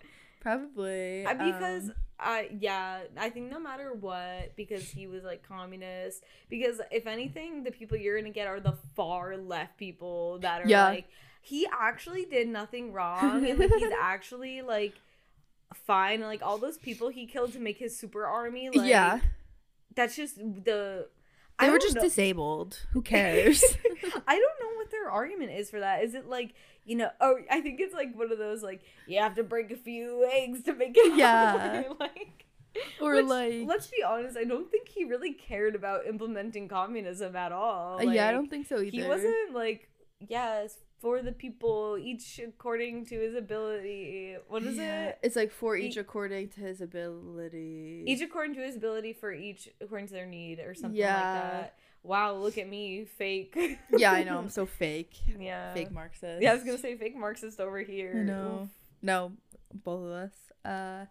probably 0.41 1.27
Uh, 1.27 1.35
because 1.35 1.91
um, 1.91 1.95
I 2.19 2.51
yeah, 2.59 3.03
I 3.17 3.31
think 3.31 3.51
no 3.51 3.61
matter 3.61 3.93
what, 3.93 4.57
because 4.57 4.89
he 4.91 5.07
was 5.07 5.25
like 5.25 5.47
communist. 5.47 6.23
Because 6.49 6.81
if 6.91 7.07
anything, 7.07 7.65
the 7.65 7.71
people 7.71 7.97
you're 7.97 8.19
gonna 8.19 8.33
get 8.33 8.47
are 8.47 8.61
the 8.61 8.75
far 8.97 9.37
left 9.37 9.77
people 9.79 10.39
that 10.41 10.63
are 10.63 10.67
Yeah. 10.69 10.81
like, 10.81 11.09
he 11.41 11.67
actually 11.73 12.25
did 12.25 12.49
nothing 12.49 12.93
wrong, 12.93 13.47
and 13.49 13.59
like 13.59 13.73
he's 13.75 13.93
actually 14.01 14.63
like 14.63 14.95
fine. 15.75 16.21
Like 16.21 16.43
all 16.43 16.59
those 16.59 16.79
people 16.79 17.09
he 17.09 17.27
killed 17.27 17.53
to 17.53 17.59
make 17.59 17.79
his 17.79 17.99
super 17.99 18.25
army, 18.25 18.71
like 18.71 18.89
yeah, 18.89 19.21
that's 19.95 20.17
just 20.17 20.37
the. 20.37 21.09
they 21.59 21.67
I 21.67 21.71
were 21.71 21.79
just 21.79 21.97
know- 21.97 22.03
disabled. 22.03 22.87
Who 22.93 23.03
cares? 23.03 23.63
I 24.27 24.37
don't 24.37 24.61
know 24.61 24.77
what 24.77 24.91
their 24.91 25.11
argument 25.11 25.53
is 25.53 25.71
for 25.71 25.81
that. 25.81 26.05
Is 26.05 26.15
it 26.15 26.29
like 26.29 26.55
you 26.85 26.97
know? 26.97 27.11
Oh, 27.21 27.37
I 27.51 27.61
think 27.61 27.81
it's 27.81 27.95
like 27.95 28.17
one 28.17 28.33
of 28.33 28.39
those 28.39 28.63
like 28.63 28.83
you 29.07 29.21
have 29.21 29.35
to 29.37 29.43
break 29.45 29.71
a 29.71 29.77
few 29.77 30.29
eggs 30.31 30.63
to 30.65 30.75
make 30.75 30.93
it. 30.97 31.17
Yeah. 31.17 31.85
like 32.01 32.45
or 33.01 33.15
which, 33.15 33.27
like 33.27 33.63
let's 33.67 33.87
be 33.87 34.03
honest. 34.03 34.37
I 34.37 34.45
don't 34.45 34.71
think 34.71 34.89
he 34.89 35.05
really 35.05 35.33
cared 35.33 35.75
about 35.75 36.07
implementing 36.07 36.69
communism 36.69 37.35
at 37.35 37.53
all. 37.53 37.99
Uh, 37.99 38.03
yeah, 38.03 38.29
I 38.29 38.33
don't 38.33 38.49
think 38.49 38.67
so 38.67 38.81
either. 38.81 38.91
He 38.91 39.03
wasn't 39.03 39.55
like 39.55 39.89
yes 40.29 40.75
for 41.01 41.23
the 41.23 41.33
people, 41.33 41.97
each 42.01 42.41
according 42.41 43.07
to 43.07 43.19
his 43.19 43.35
ability. 43.35 44.37
What 44.49 44.63
is 44.65 44.77
Yeah, 44.77 45.07
it? 45.11 45.19
It's 45.23 45.37
like 45.37 45.53
for 45.53 45.77
each 45.77 45.97
E- 45.97 46.01
according 46.01 46.49
to 46.51 46.61
his 46.61 46.81
ability. 46.81 48.05
Each 48.07 48.21
according 48.21 48.55
to 48.57 48.61
his 48.63 48.77
ability 48.77 49.13
for 49.13 49.33
each 49.33 49.69
according 49.81 50.09
to 50.09 50.15
their 50.15 50.27
need 50.27 50.59
or 50.61 50.75
something 50.75 50.99
Yeah. 50.99 51.15
like 51.15 51.23
that. 51.53 51.75
Wow, 52.03 52.35
look 52.37 52.59
at 52.59 52.69
me, 52.69 53.05
fake. 53.05 53.57
yeah, 53.97 54.13
I 54.13 54.25
know. 54.25 54.39
I'm 54.39 54.49
so 54.49 54.67
fake. 54.83 55.15
yeah. 55.39 55.73
Fake 55.75 55.91
Marxist. 55.93 56.43
Yeah, 56.43 56.53
I 56.53 56.55
was 56.55 56.65
gonna 56.65 56.79
say 56.79 56.97
fake 56.97 57.17
Marxist 57.17 57.61
over 57.61 57.79
here. 57.81 58.15
No. 58.15 58.69
No, 59.03 59.33
both 59.73 60.05
of 60.05 60.11
us. 60.11 60.33
Uh, 60.65 61.07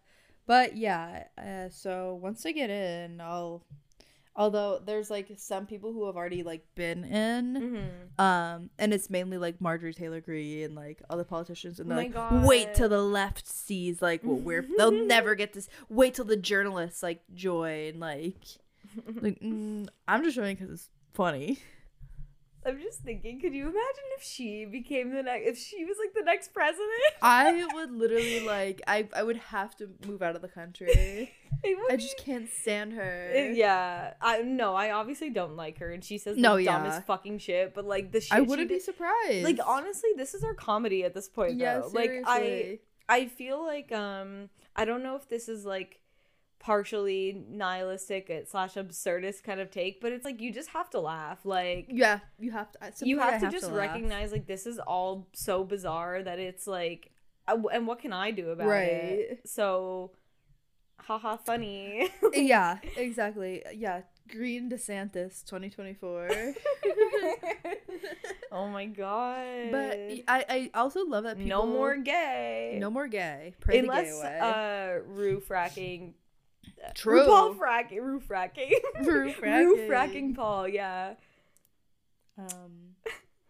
but 0.46 0.76
yeah. 0.76 1.26
Uh, 1.38 1.70
so 1.70 2.18
once 2.22 2.46
I 2.46 2.52
get 2.52 2.70
in, 2.70 3.22
I'll. 3.22 3.64
Although 4.40 4.80
there's 4.86 5.10
like 5.10 5.32
some 5.38 5.66
people 5.66 5.92
who 5.94 6.06
have 6.06 6.16
already 6.16 6.44
like 6.44 6.64
been 6.76 7.04
in, 7.04 7.56
Mm-hmm. 7.56 8.22
um, 8.24 8.70
and 8.78 8.94
it's 8.94 9.10
mainly 9.10 9.40
like 9.40 9.60
Marjorie 9.60 9.96
Taylor 9.96 10.22
Greene 10.22 10.64
and 10.64 10.76
like 10.76 11.02
other 11.10 11.24
politicians, 11.24 11.80
and 11.80 11.92
Oh 11.92 11.96
they're 11.96 12.10
my 12.12 12.30
like, 12.38 12.46
wait 12.48 12.76
till 12.76 12.88
the 12.90 13.02
left 13.02 13.48
sees 13.48 14.00
like 14.02 14.24
what 14.24 14.42
we're. 14.42 14.64
They'll 14.78 14.92
never 14.92 15.34
get 15.34 15.54
this. 15.54 15.68
Wait 15.90 16.14
till 16.14 16.26
the 16.26 16.38
journalists 16.38 17.02
like 17.02 17.22
join. 17.34 18.00
Like, 18.00 18.36
like 19.22 19.40
mm, 19.40 19.88
I'm 20.08 20.24
just 20.24 20.36
showing 20.36 20.56
because 20.56 20.72
it's 20.72 20.90
funny. 21.14 21.58
I'm 22.68 22.80
just 22.82 23.00
thinking, 23.02 23.40
could 23.40 23.54
you 23.54 23.64
imagine 23.64 24.04
if 24.18 24.24
she 24.24 24.66
became 24.66 25.12
the 25.14 25.24
next, 25.24 25.48
if 25.48 25.58
she 25.58 25.86
was 25.86 25.96
like 26.04 26.14
the 26.14 26.24
next 26.24 26.54
president? 26.54 26.90
I 27.22 27.66
would 27.74 27.92
literally 27.92 28.42
like 28.42 28.82
I 28.88 29.08
I 29.16 29.24
would 29.24 29.38
have 29.38 29.76
to 29.78 29.90
move 30.06 30.22
out 30.22 30.36
of 30.36 30.42
the 30.42 30.48
country. 30.48 31.32
I 31.90 31.96
just 31.96 32.18
can't 32.18 32.50
stand 32.50 32.94
her. 32.94 33.52
Yeah, 33.54 34.14
I 34.22 34.42
no, 34.44 34.76
I 34.76 34.92
obviously 34.92 35.30
don't 35.32 35.56
like 35.56 35.80
her, 35.80 35.92
and 35.92 36.04
she 36.04 36.18
says 36.18 36.38
no, 36.38 36.58
the 36.58 36.64
No, 36.66 36.72
dumbest 36.72 36.98
yeah. 37.00 37.02
fucking 37.06 37.40
shit. 37.40 37.74
But 37.74 37.86
like 37.86 38.12
the 38.12 38.22
shit, 38.22 38.34
I 38.38 38.42
wouldn't 38.42 38.68
be 38.70 38.76
did- 38.76 38.84
surprised. 38.84 39.44
Like 39.44 39.60
honestly, 39.66 40.10
this 40.18 40.34
is 40.34 40.44
our 40.44 40.54
comedy 40.54 41.04
at 41.04 41.14
this 41.14 41.28
point. 41.30 41.56
yeah, 41.56 41.80
though. 41.80 41.90
Like 41.94 42.12
I. 42.26 42.80
I 43.10 43.28
feel 43.28 43.64
like 43.66 43.94
um, 43.94 44.50
I 44.76 44.84
don't 44.84 45.02
know 45.02 45.16
if 45.16 45.30
this 45.30 45.48
is 45.48 45.64
like 45.66 46.02
partially 46.60 47.44
nihilistic 47.50 48.46
slash 48.50 48.74
absurdist 48.76 49.44
kind 49.44 49.60
of 49.60 49.72
take, 49.72 50.02
but 50.02 50.12
it's 50.12 50.26
like 50.26 50.42
you 50.42 50.52
just 50.52 50.70
have 50.70 50.90
to 50.92 51.00
laugh. 51.00 51.46
Like 51.46 51.88
yeah, 51.90 52.20
you 52.40 52.52
have 52.52 52.72
to. 52.74 53.06
you 53.06 53.20
I 53.22 53.32
have 53.32 53.42
to 53.42 53.50
just 53.50 53.66
laugh. 53.68 53.76
recognize 53.76 54.32
like 54.32 54.48
this 54.48 54.66
is 54.66 54.80
all 54.80 55.28
so 55.34 55.64
bizarre 55.64 56.22
that 56.24 56.40
it's 56.40 56.68
like 56.68 57.12
uh, 57.48 57.58
and 57.72 57.88
what 57.88 58.00
can 58.00 58.12
i 58.12 58.32
do 58.32 58.50
about 58.50 58.68
Right. 58.68 58.84
it 58.86 59.42
so 59.48 60.12
haha 61.00 61.38
funny 61.38 62.10
yeah, 62.34 62.80
exactly. 62.98 63.64
Yeah, 63.74 64.02
Greene 64.30 64.70
DeSantis 64.70 65.46
2024. 65.46 66.30
oh 68.52 68.68
my 68.68 68.86
god 68.86 69.72
but 69.72 69.98
I 70.28 70.46
I 70.50 70.72
also 70.74 71.06
love 71.06 71.24
that 71.26 71.38
people 71.38 71.50
no 71.50 71.66
more 71.68 71.98
gay 71.98 72.78
no 72.80 72.90
more 72.90 73.08
gay. 73.08 73.54
Pray 73.60 73.82
the 73.82 73.90
unless 73.90 74.22
gay 74.22 74.40
uh 74.40 75.00
roof 75.06 75.50
racking 75.50 76.14
True. 76.96 77.22
RuPaul 77.26 77.58
fracking 77.58 78.02
roof 78.02 78.30
racking 78.30 78.72
Roof 79.04 79.08
roof 79.08 79.38
fracking. 79.40 79.88
fracking 79.88 80.36
paul 80.36 80.68
yeah 80.68 81.14
um, 82.38 82.96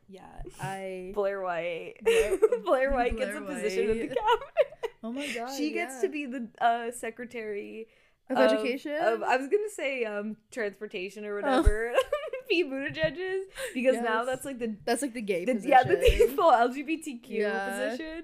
yeah, 0.07 0.21
I. 0.61 1.11
blair 1.15 1.41
white 1.41 1.95
Blair- 2.03 2.37
blair 2.65 2.91
white 2.93 3.17
gets 3.17 3.31
Blair 3.31 3.43
a 3.43 3.45
position 3.45 3.89
in 3.89 3.97
the 3.99 4.07
cabinet 4.07 4.93
Oh 5.03 5.11
my 5.11 5.27
god. 5.33 5.55
she 5.55 5.71
gets 5.71 5.95
yeah. 5.95 6.01
to 6.01 6.07
be 6.09 6.25
the 6.25 6.47
uh 6.59 6.91
secretary 6.91 7.87
of 8.29 8.37
education. 8.37 8.91
Of, 8.99 9.23
I 9.23 9.37
was 9.37 9.47
gonna 9.47 9.69
say 9.69 10.03
um 10.05 10.35
transportation 10.51 11.23
or 11.25 11.35
whatever. 11.35 11.93
Oh. 11.95 12.03
Pete 12.49 12.65
Buttigieg's 12.69 13.45
because 13.73 13.95
now 13.97 14.19
Yes. 14.21 14.25
that's 14.25 14.45
like 14.45 14.57
the, 14.59 14.75
That's 14.85 15.01
like 15.01 15.13
the 15.13 15.21
gay 15.21 15.43
the 15.45 15.53
position. 15.55 15.69
yeah 15.71 15.83
the 15.83 15.95
default 15.97 16.53
LGBTQ 16.71 17.21
Yeah. 17.29 17.69
position. 17.89 18.23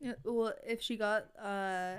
Yeah, 0.00 0.12
well, 0.24 0.54
if 0.66 0.80
she 0.82 0.96
got 0.96 1.26
uh 1.42 1.94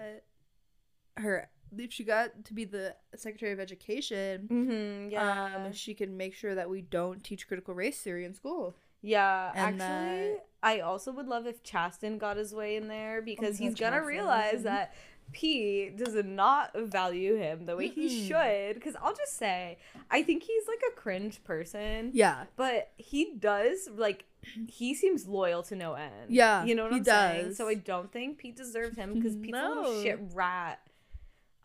her 1.17 1.49
if 1.79 1.91
she 1.93 2.03
got 2.03 2.45
to 2.45 2.53
be 2.53 2.65
the 2.65 2.95
Secretary 3.15 3.51
of 3.51 3.59
Education, 3.59 4.47
Mm-hmm, 4.51 5.09
yeah, 5.11 5.65
um, 5.65 5.73
she 5.73 5.93
can 5.93 6.15
make 6.17 6.33
sure 6.33 6.55
that 6.55 6.69
we 6.69 6.81
don't 6.81 7.23
teach 7.23 7.47
critical 7.47 7.73
race 7.73 7.99
theory 8.01 8.25
in 8.25 8.33
school. 8.33 8.75
yeah. 9.01 9.51
and 9.55 9.81
Actually, 9.81 10.29
that- 10.33 10.45
I 10.63 10.79
also 10.79 11.11
would 11.11 11.27
love 11.27 11.45
if 11.45 11.61
Chasten 11.63 12.17
got 12.17 12.37
his 12.37 12.53
way 12.55 12.75
in 12.75 12.87
there 12.87 13.21
because 13.21 13.59
my 13.59 13.65
he's 13.67 13.75
God, 13.75 13.79
gonna 13.79 13.95
Chasten. 13.97 14.07
realize 14.07 14.63
that 14.63 14.95
Pete 15.31 15.97
does 15.97 16.15
not 16.23 16.71
value 16.77 17.35
him 17.35 17.65
the 17.65 17.75
way 17.75 17.87
he 17.87 18.07
Mm-mm. 18.07 18.27
should. 18.27 18.75
Because 18.75 18.95
I'll 19.01 19.15
just 19.15 19.37
say, 19.37 19.77
I 20.11 20.21
think 20.23 20.43
he's 20.43 20.67
like 20.67 20.81
a 20.91 20.95
cringe 20.99 21.43
person. 21.43 22.11
Yeah. 22.13 22.45
But 22.55 22.91
he 22.97 23.33
does 23.37 23.89
like 23.95 24.25
he 24.67 24.93
seems 24.93 25.27
loyal 25.27 25.63
to 25.63 25.75
no 25.75 25.93
end. 25.95 26.29
Yeah, 26.29 26.63
you 26.65 26.75
know 26.75 26.83
what 26.83 26.91
he 26.93 26.99
I'm 26.99 27.03
saying. 27.05 27.53
So 27.55 27.67
I 27.67 27.73
don't 27.75 28.11
think 28.11 28.37
Pete 28.37 28.55
deserves 28.55 28.95
him 28.95 29.15
because 29.15 29.35
Pete's 29.35 29.57
a 29.57 29.67
little 29.69 30.01
shit 30.03 30.19
rat. 30.33 30.79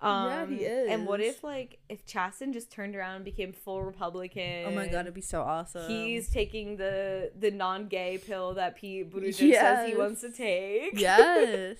Yeah, 0.03 0.47
he 0.47 0.57
is. 0.57 0.91
And 0.91 1.07
what 1.07 1.21
if 1.21 1.45
like 1.45 1.79
if 1.89 2.07
Chasten 2.07 2.53
just 2.53 2.71
turned 2.71 2.97
around 2.97 3.17
and 3.17 3.25
became 3.25 3.53
full 3.53 3.83
Republican? 3.83 4.65
Oh 4.67 4.71
my 4.71 4.87
god, 4.87 5.01
it'd 5.01 5.15
be 5.15 5.21
so 5.21 5.43
awesome. 5.43 5.91
He's 5.91 6.29
taking 6.31 6.77
the 6.77 7.33
the 7.39 7.51
non-gay 7.51 8.19
pill 8.19 8.55
that 8.55 8.77
Pete 8.77 9.11
Buttigieg 9.11 9.55
says 9.55 9.89
he 9.89 9.97
wants 9.97 10.21
to 10.23 10.31
take. 10.31 10.99
yes. 10.99 11.79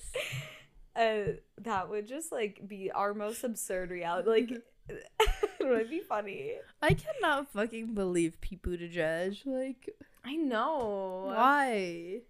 uh, 0.95 1.33
that 1.59 1.89
would 1.89 2.07
just 2.07 2.31
like 2.31 2.67
be 2.67 2.91
our 2.91 3.13
most 3.13 3.43
absurd 3.43 3.89
reality. 3.89 4.29
Like, 4.29 4.49
it 5.59 5.67
would 5.67 5.89
be 5.89 5.99
funny. 5.99 6.53
I 6.81 6.93
cannot 6.93 7.51
fucking 7.51 7.93
believe 7.93 8.39
Pete 8.41 8.61
Buttigieg. 8.61 9.45
Like, 9.45 9.89
I 10.23 10.35
know. 10.35 11.31
why? 11.33 12.21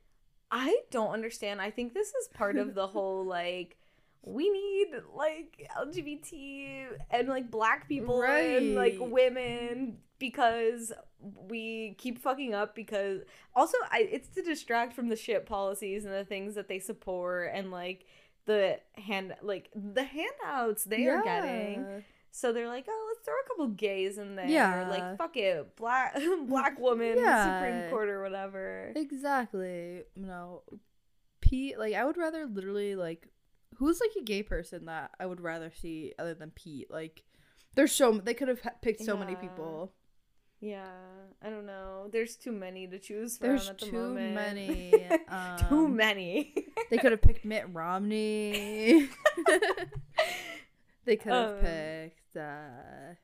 I 0.51 0.81
don't 0.91 1.11
understand. 1.11 1.61
I 1.61 1.71
think 1.71 1.93
this 1.93 2.09
is 2.09 2.27
part 2.33 2.57
of 2.57 2.75
the 2.75 2.87
whole 2.87 3.23
like 3.25 3.77
we 4.23 4.49
need 4.49 4.87
like 5.15 5.67
LGBT 5.77 6.85
and 7.09 7.27
like 7.27 7.49
black 7.49 7.87
people 7.87 8.21
and 8.23 8.75
like 8.75 8.97
women 8.99 9.97
because 10.19 10.93
we 11.49 11.95
keep 11.97 12.19
fucking 12.21 12.53
up 12.53 12.75
because 12.75 13.21
also 13.55 13.77
I 13.89 14.07
it's 14.11 14.27
to 14.29 14.43
distract 14.43 14.93
from 14.93 15.09
the 15.09 15.15
shit 15.15 15.45
policies 15.45 16.05
and 16.05 16.13
the 16.13 16.25
things 16.25 16.53
that 16.55 16.67
they 16.67 16.77
support 16.79 17.51
and 17.53 17.71
like 17.71 18.05
the 18.45 18.79
hand 18.93 19.35
like 19.41 19.69
the 19.75 20.03
handouts 20.03 20.83
they 20.83 21.07
are 21.07 21.23
getting. 21.23 22.03
So 22.33 22.53
they're 22.53 22.67
like, 22.69 22.85
oh, 22.87 23.05
let's 23.09 23.25
throw 23.25 23.33
a 23.33 23.47
couple 23.49 23.67
gays 23.75 24.17
in 24.17 24.35
there. 24.37 24.47
Yeah. 24.47 24.87
Like, 24.89 25.17
fuck 25.17 25.35
it. 25.35 25.75
Black 25.75 26.17
black 26.47 26.79
woman, 26.79 27.17
Yeah. 27.17 27.59
Supreme 27.59 27.89
Court 27.89 28.07
or 28.07 28.23
whatever. 28.23 28.93
Exactly. 28.95 30.03
No. 30.15 30.63
Pete, 31.41 31.77
like, 31.77 31.93
I 31.93 32.05
would 32.05 32.15
rather 32.15 32.45
literally, 32.45 32.95
like, 32.95 33.27
who's, 33.77 33.99
like, 33.99 34.11
a 34.19 34.23
gay 34.23 34.43
person 34.43 34.85
that 34.85 35.11
I 35.19 35.25
would 35.25 35.41
rather 35.41 35.71
see 35.71 36.13
other 36.19 36.33
than 36.33 36.51
Pete? 36.51 36.89
Like, 36.91 37.23
there's 37.75 37.91
so, 37.91 38.11
they 38.13 38.33
could 38.33 38.47
have 38.47 38.61
picked 38.81 39.03
so 39.03 39.15
many 39.17 39.35
people. 39.35 39.93
Yeah, 40.59 40.85
I 41.41 41.49
don't 41.49 41.65
know. 41.65 42.07
There's 42.11 42.35
too 42.35 42.51
many 42.51 42.85
to 42.87 42.99
choose 42.99 43.37
from 43.37 43.47
There's 43.47 43.69
at 43.69 43.79
the 43.79 43.87
too 43.87 44.13
many, 44.13 44.91
too 45.69 45.87
um, 45.87 45.95
many. 45.95 46.53
They 46.91 46.97
could 46.99 47.11
have 47.11 47.21
picked 47.21 47.45
Mitt 47.45 47.65
Romney. 47.73 49.09
they 51.05 51.15
could 51.15 51.31
have 51.31 51.51
Um, 51.53 51.59
picked, 51.61 52.37
uh, 52.37 53.15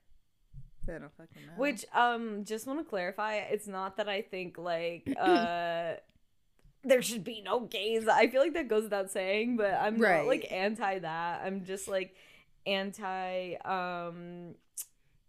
I 0.89 1.00
don't 1.00 1.12
fucking 1.18 1.45
know. 1.45 1.54
Which 1.58 1.86
um 1.93 2.43
just 2.45 2.66
want 2.66 2.80
to 2.80 2.86
clarify, 2.86 3.36
it's 3.36 3.68
not 3.68 3.98
that 3.98 4.08
I 4.10 4.22
think 4.22 4.58
like 4.58 5.08
uh 5.20 5.93
there 6.84 7.02
should 7.02 7.24
be 7.24 7.42
no 7.42 7.62
gays. 7.62 8.08
I 8.08 8.28
feel 8.28 8.42
like 8.42 8.54
that 8.54 8.68
goes 8.68 8.84
without 8.84 9.12
saying, 9.12 9.58
but 9.58 9.74
I'm 9.74 9.98
not 10.20 10.28
like 10.28 10.48
anti 10.52 11.00
that. 11.00 11.42
I'm 11.44 11.66
just 11.66 11.88
like 11.88 12.16
anti 12.66 13.54
um 13.66 14.56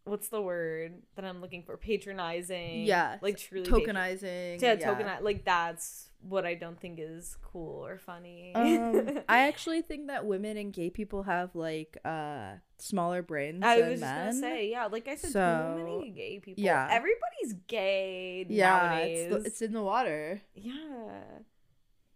what's 0.04 0.28
the 0.30 0.40
word 0.40 0.94
that 1.16 1.24
I'm 1.24 1.40
looking 1.40 1.62
for? 1.62 1.76
Patronizing. 1.76 2.84
Yeah, 2.84 3.18
Like 3.20 3.38
truly 3.38 3.70
patron- 3.70 3.94
tokenizing. 3.96 4.60
Yeah, 4.62 4.72
yeah. 4.74 4.94
tokenize 4.94 5.22
like 5.22 5.44
that's 5.44 6.07
what 6.20 6.44
I 6.44 6.54
don't 6.54 6.78
think 6.80 6.98
is 7.00 7.36
cool 7.42 7.84
or 7.86 7.96
funny. 7.98 8.52
um, 8.54 9.20
I 9.28 9.46
actually 9.48 9.82
think 9.82 10.08
that 10.08 10.26
women 10.26 10.56
and 10.56 10.72
gay 10.72 10.90
people 10.90 11.22
have 11.24 11.54
like 11.54 11.96
uh 12.04 12.54
smaller 12.78 13.22
brains 13.22 13.62
I 13.64 13.80
than 13.80 13.90
was 13.90 14.00
just 14.00 14.12
men. 14.12 14.26
gonna 14.30 14.40
say, 14.40 14.70
yeah, 14.70 14.86
like 14.86 15.08
I 15.08 15.14
said, 15.16 15.30
So, 15.30 15.74
many 15.78 16.10
gay 16.10 16.38
people. 16.40 16.62
yeah. 16.62 16.88
everybody's 16.90 17.54
gay 17.66 18.46
yeah, 18.48 18.70
nowadays. 18.96 19.32
it's, 19.32 19.46
it's 19.46 19.62
in 19.62 19.72
the 19.72 19.82
water. 19.82 20.42
yeah. 20.54 21.22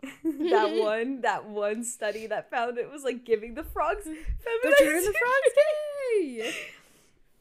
that 0.25 0.73
one, 0.83 1.21
that 1.21 1.45
one 1.47 1.85
study 1.85 2.27
that 2.27 2.51
found 2.51 2.77
it 2.77 2.91
was 2.91 3.05
like 3.05 3.25
giving 3.25 3.55
the 3.55 3.63
frogs 3.63 4.05
They're 4.05 4.73
turning 4.81 5.05
the 5.05 5.13
frogs 5.13 5.55
gay. 5.55 6.53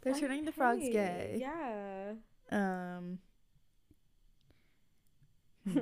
They're 0.04 0.14
turning 0.16 0.46
the 0.46 0.52
frogs 0.52 0.88
gay. 0.90 1.38
Yeah. 1.40 2.14
Um. 2.52 3.18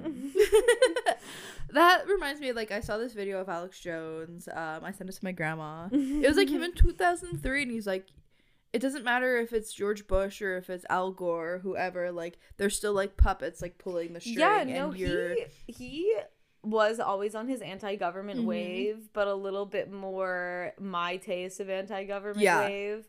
that 1.72 2.08
reminds 2.08 2.42
me, 2.42 2.52
like 2.52 2.72
I 2.72 2.80
saw 2.80 2.98
this 2.98 3.14
video 3.14 3.40
of 3.40 3.50
Alex 3.50 3.80
Jones. 3.80 4.48
Um, 4.52 4.84
I 4.84 4.92
sent 4.92 5.10
it 5.10 5.14
to 5.14 5.24
my 5.24 5.32
grandma. 5.32 5.88
It 5.92 6.28
was 6.28 6.38
like 6.38 6.50
him 6.50 6.64
in 6.64 6.74
2003, 6.76 7.64
and 7.64 7.72
he's 7.72 7.88
like, 7.88 8.08
"It 8.74 8.80
doesn't 8.80 9.04
matter 9.04 9.38
if 9.38 9.54
it's 9.54 9.72
George 9.74 10.08
Bush 10.08 10.42
or 10.42 10.58
if 10.58 10.70
it's 10.70 10.86
Al 10.90 11.12
Gore, 11.12 11.56
or 11.56 11.60
whoever. 11.60 12.12
Like, 12.12 12.40
they're 12.58 12.70
still 12.70 12.94
like 12.94 13.18
puppets, 13.18 13.62
like 13.62 13.78
pulling 13.78 14.14
the 14.14 14.20
string. 14.22 14.40
yeah, 14.40 14.64
no, 14.64 14.90
and 14.90 14.98
you're 14.98 15.36
he 15.36 15.46
he 15.68 16.16
was 16.62 17.00
always 17.00 17.36
on 17.36 17.48
his 17.48 17.62
anti-government 17.62 18.42
Mhm. 18.42 18.46
wave, 18.46 19.10
but 19.14 19.28
a 19.30 19.34
little 19.34 19.66
bit 19.66 19.90
more 19.90 20.74
my 20.78 21.16
taste 21.16 21.62
of 21.62 21.70
anti-government 21.70 22.42
Yeah. 22.42 22.68
wave. 22.68 23.08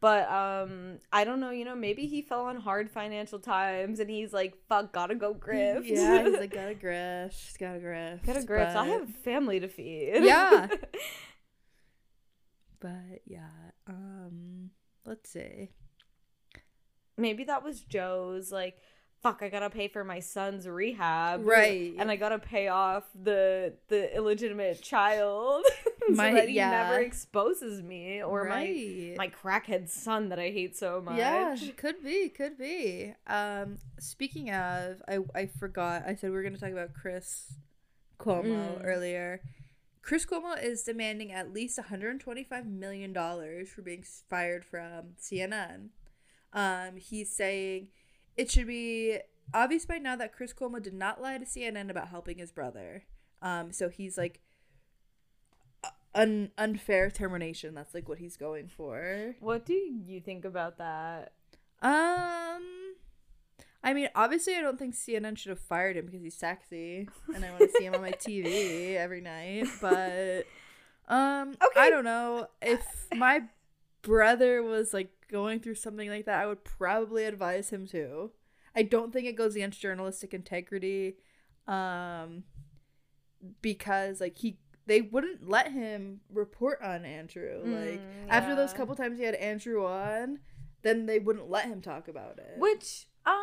But 0.00 0.30
um, 0.30 0.98
I 1.12 1.24
don't 1.24 1.40
know. 1.40 1.50
You 1.50 1.66
know, 1.66 1.76
maybe 1.76 2.06
he 2.06 2.22
fell 2.22 2.46
on 2.46 2.56
hard 2.56 2.90
financial 2.90 3.38
times, 3.38 4.00
and 4.00 4.08
he's 4.08 4.32
like, 4.32 4.54
"Fuck, 4.66 4.92
gotta 4.92 5.14
go 5.14 5.34
grift." 5.34 5.82
yeah, 5.86 6.22
he's 6.24 6.38
like 6.38 6.54
gotta 6.54 6.74
grift, 6.82 7.58
gotta 7.58 7.78
grift, 7.78 8.24
gotta 8.24 8.40
grift. 8.40 8.76
I 8.76 8.86
have 8.86 9.10
family 9.16 9.60
to 9.60 9.68
feed. 9.68 10.20
Yeah. 10.24 10.68
But 12.80 13.20
yeah, 13.26 13.50
um, 13.86 14.70
let's 15.04 15.28
see. 15.30 15.68
maybe 17.16 17.44
that 17.44 17.62
was 17.62 17.80
Joe's 17.80 18.50
like. 18.52 18.76
Fuck! 19.22 19.42
I 19.42 19.50
gotta 19.50 19.68
pay 19.68 19.88
for 19.88 20.02
my 20.02 20.20
son's 20.20 20.66
rehab, 20.66 21.44
Right. 21.44 21.92
And 21.98 22.10
I 22.10 22.16
gotta 22.16 22.38
pay 22.38 22.68
off 22.68 23.04
the 23.14 23.74
the 23.88 24.16
illegitimate 24.16 24.80
child, 24.80 25.66
so 26.16 26.22
My- 26.22 26.32
that 26.32 26.48
he 26.48 26.54
yeah. 26.56 26.70
never 26.70 27.00
exposes 27.00 27.82
me 27.82 28.22
or 28.22 28.44
my 28.44 29.14
my 29.16 29.28
crackhead 29.28 29.88
son 29.88 30.28
that 30.30 30.38
I 30.38 30.50
hate 30.50 30.76
so 30.76 31.00
much. 31.00 31.18
Yeah, 31.18 31.56
could 31.76 32.02
be, 32.04 32.28
could 32.28 32.56
be. 32.58 33.14
Um, 33.26 33.78
speaking 33.98 34.50
of, 34.50 35.02
I 35.08 35.18
I 35.34 35.46
forgot. 35.46 36.04
I 36.06 36.14
said 36.14 36.30
we 36.30 36.36
were 36.36 36.42
gonna 36.42 36.58
talk 36.58 36.70
about 36.72 36.94
Chris 36.94 37.54
Cuomo 38.18 38.78
Mm. 38.78 38.84
earlier. 38.84 39.40
Chris 40.02 40.24
Cuomo 40.26 40.60
is 40.62 40.82
demanding 40.82 41.30
at 41.30 41.52
least 41.52 41.78
125 41.78 42.66
million 42.66 43.12
dollars 43.12 43.68
for 43.70 43.82
being 43.82 44.02
fired 44.28 44.64
from 44.64 45.14
CNN. 45.20 45.88
Um, 46.52 46.96
he's 46.96 47.30
saying 47.30 47.88
it 48.36 48.50
should 48.50 48.66
be 48.66 49.18
obvious 49.52 49.84
by 49.86 49.98
now 49.98 50.16
that 50.16 50.32
Chris 50.32 50.52
Cuomo 50.52 50.82
did 50.82 50.94
not 50.94 51.20
lie 51.20 51.36
to 51.38 51.44
CNN 51.44 51.90
about 51.90 52.08
helping 52.08 52.38
his 52.38 52.50
brother. 52.50 53.04
Um, 53.42 53.72
so 53.72 53.88
he's 53.88 54.16
like 54.18 54.40
un- 56.14 56.50
unfair 56.58 57.10
termination. 57.10 57.74
That's 57.74 57.94
like 57.94 58.08
what 58.08 58.18
he's 58.18 58.36
going 58.36 58.68
for. 58.68 59.34
What 59.40 59.64
do 59.66 59.74
you 59.74 60.20
think 60.20 60.44
about 60.44 60.78
that? 60.78 61.32
Um, 61.82 62.62
I 63.82 63.94
mean, 63.94 64.08
obviously, 64.14 64.54
I 64.56 64.60
don't 64.60 64.78
think 64.78 64.94
CNN 64.94 65.38
should 65.38 65.50
have 65.50 65.60
fired 65.60 65.96
him 65.96 66.06
because 66.06 66.22
he's 66.22 66.36
sexy, 66.36 67.08
and 67.34 67.44
I 67.44 67.50
want 67.50 67.62
to 67.62 67.70
see 67.78 67.84
him 67.84 67.94
on 67.94 68.02
my 68.02 68.12
TV 68.12 68.96
every 68.96 69.20
night. 69.22 69.66
But, 69.80 70.46
um, 71.08 71.50
Okay. 71.62 71.80
I 71.80 71.88
don't 71.90 72.04
know 72.04 72.48
if 72.60 72.84
my 73.14 73.44
brother 74.02 74.62
was 74.62 74.92
like 74.92 75.10
going 75.30 75.60
through 75.60 75.76
something 75.76 76.08
like 76.10 76.26
that. 76.26 76.42
I 76.42 76.46
would 76.46 76.64
probably 76.64 77.24
advise 77.24 77.70
him 77.70 77.86
to. 77.88 78.30
I 78.76 78.82
don't 78.82 79.12
think 79.12 79.26
it 79.26 79.36
goes 79.36 79.56
against 79.56 79.80
journalistic 79.80 80.34
integrity, 80.34 81.16
um, 81.66 82.44
because 83.62 84.20
like 84.20 84.36
he. 84.36 84.58
They 84.90 85.02
wouldn't 85.02 85.48
let 85.48 85.70
him 85.70 86.20
report 86.32 86.80
on 86.82 87.04
Andrew. 87.04 87.60
Like 87.64 88.00
Mm, 88.00 88.28
after 88.28 88.56
those 88.56 88.72
couple 88.72 88.96
times 88.96 89.18
he 89.18 89.24
had 89.24 89.36
Andrew 89.36 89.86
on, 89.86 90.40
then 90.82 91.06
they 91.06 91.20
wouldn't 91.20 91.48
let 91.48 91.66
him 91.66 91.80
talk 91.80 92.08
about 92.08 92.38
it. 92.38 92.54
Which 92.58 93.06
um 93.24 93.36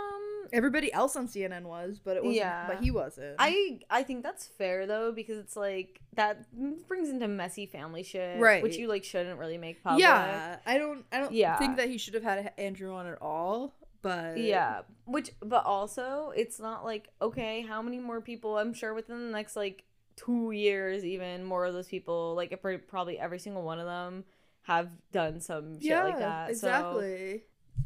Everybody 0.52 0.92
else 0.94 1.16
on 1.16 1.28
CNN 1.28 1.64
was, 1.64 2.00
but 2.04 2.16
it 2.18 2.24
wasn't. 2.24 2.38
Yeah. 2.38 2.68
But 2.68 2.82
he 2.84 2.92
wasn't. 2.92 3.36
I 3.40 3.80
I 3.90 4.04
think 4.04 4.24
that's 4.24 4.46
fair 4.46 4.86
though 4.88 5.12
because 5.14 5.38
it's 5.38 5.56
like 5.56 6.02
that 6.16 6.46
brings 6.88 7.08
into 7.10 7.28
messy 7.30 7.66
family 7.66 8.04
shit, 8.04 8.40
Right. 8.40 8.62
Which 8.64 8.76
you 8.78 8.88
like 8.90 9.04
shouldn't 9.06 9.40
really 9.40 9.58
make 9.58 9.82
public. 9.84 10.02
yeah, 10.02 10.58
I 10.66 10.78
don't. 10.78 11.06
I 11.14 11.20
don't 11.20 11.32
Yeah. 11.34 11.58
think 11.60 11.78
that 11.78 11.90
he 11.90 11.98
should 11.98 12.14
have 12.16 12.24
had 12.24 12.52
Andrew 12.58 12.94
on 12.94 13.08
at 13.08 13.22
all. 13.22 13.74
But 14.02 14.38
Yeah, 14.38 14.82
which 15.06 15.32
but 15.42 15.66
also 15.66 16.32
it's 16.36 16.60
not 16.60 16.84
like 16.86 17.10
okay, 17.22 17.62
how 17.62 17.82
many 17.82 18.00
more 18.00 18.20
people? 18.22 18.58
I'm 18.58 18.74
sure 18.74 18.94
within 18.94 19.28
the 19.28 19.32
next 19.32 19.56
like 19.56 19.84
two 20.18 20.52
years, 20.52 21.06
even 21.06 21.46
more 21.46 21.66
of 21.66 21.74
those 21.74 21.88
people, 21.88 22.34
like 22.36 22.52
if 22.52 22.88
probably 22.88 23.18
every 23.18 23.40
single 23.40 23.64
one 23.64 23.80
of 23.80 23.86
them, 23.86 24.26
have 24.64 24.90
done 25.14 25.40
some 25.40 25.76
shit 25.76 25.84
yeah, 25.92 26.04
like 26.04 26.20
that. 26.20 26.58
So, 26.58 26.68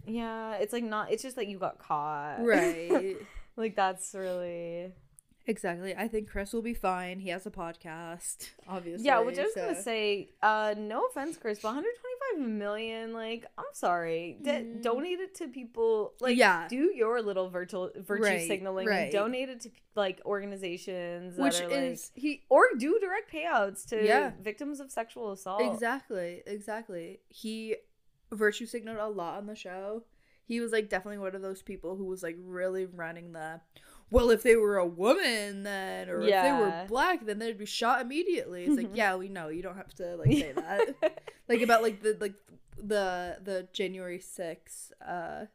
yeah, 0.05 0.55
it's 0.55 0.73
like 0.73 0.83
not. 0.83 1.11
It's 1.11 1.21
just 1.21 1.37
like 1.37 1.47
you 1.47 1.59
got 1.59 1.77
caught, 1.77 2.43
right. 2.43 3.17
like 3.55 3.75
that's 3.75 4.15
really 4.15 4.91
Exactly. 5.47 5.95
I 5.95 6.07
think 6.07 6.29
Chris 6.29 6.53
will 6.53 6.61
be 6.61 6.73
fine. 6.75 7.19
He 7.19 7.29
has 7.29 7.45
a 7.47 7.51
podcast, 7.51 8.51
obviously. 8.67 9.05
Yeah, 9.07 9.19
which 9.21 9.39
I 9.39 9.43
was 9.43 9.53
so- 9.53 9.61
gonna 9.61 9.81
say, 9.81 10.29
uh, 10.43 10.75
no 10.77 11.05
offense, 11.07 11.35
Chris, 11.37 11.59
but 11.59 11.69
125 11.73 12.47
million, 12.47 13.13
like, 13.13 13.45
I'm 13.57 13.65
sorry, 13.73 14.37
D- 14.41 14.51
Mm. 14.51 14.81
donate 14.83 15.19
it 15.19 15.33
to 15.35 15.47
people, 15.47 16.13
like, 16.21 16.37
Yeah. 16.37 16.67
do 16.67 16.93
your 16.95 17.21
little 17.21 17.49
virtual 17.49 17.91
virtue 17.95 18.23
Right, 18.23 18.47
signaling 18.47 18.87
right. 18.87 19.03
and 19.03 19.11
donate 19.11 19.49
it 19.49 19.61
to 19.61 19.71
like 19.95 20.21
organizations 20.25 21.35
that 21.35 21.41
Which 21.43 21.59
are, 21.61 21.69
is 21.69 22.11
like, 22.15 22.21
he 22.21 22.43
or 22.47 22.63
do 22.77 22.97
direct 22.99 23.31
payouts 23.33 23.85
to 23.89 24.05
Yeah. 24.05 24.31
victims 24.41 24.79
of 24.79 24.91
sexual 24.91 25.31
assault. 25.31 25.61
Exactly, 25.73 26.43
exactly. 26.45 27.19
He 27.29 27.75
virtue 28.31 28.65
signaled 28.65 28.99
a 28.99 29.07
lot 29.07 29.37
on 29.37 29.47
the 29.47 29.55
show. 29.55 30.03
He 30.45 30.59
was 30.61 30.71
like 30.71 30.87
definitely 30.89 31.17
one 31.17 31.35
of 31.35 31.41
those 31.41 31.61
people 31.61 31.95
who 31.97 32.05
was 32.05 32.23
like 32.23 32.35
really 32.39 32.85
running 32.85 33.31
the 33.33 33.59
well, 34.11 34.29
if 34.29 34.43
they 34.43 34.57
were 34.57 34.77
a 34.77 34.85
woman 34.85 35.63
then 35.63 36.09
or 36.09 36.21
if 36.21 36.29
they 36.29 36.51
were 36.51 36.85
black, 36.87 37.25
then 37.25 37.39
they'd 37.39 37.57
be 37.57 37.65
shot 37.65 38.01
immediately. 38.01 38.65
It's 38.65 38.77
like, 38.77 38.89
yeah, 38.93 39.15
we 39.15 39.29
know. 39.29 39.47
You 39.47 39.63
don't 39.63 39.77
have 39.77 39.93
to 39.95 40.17
like 40.17 40.31
say 40.31 40.51
that. 40.51 41.23
like 41.49 41.61
about 41.61 41.81
like 41.81 42.03
the 42.03 42.17
like 42.19 42.33
the 42.77 43.37
the 43.41 43.67
January 43.73 44.19
6th 44.19 44.91
uh 45.05 45.45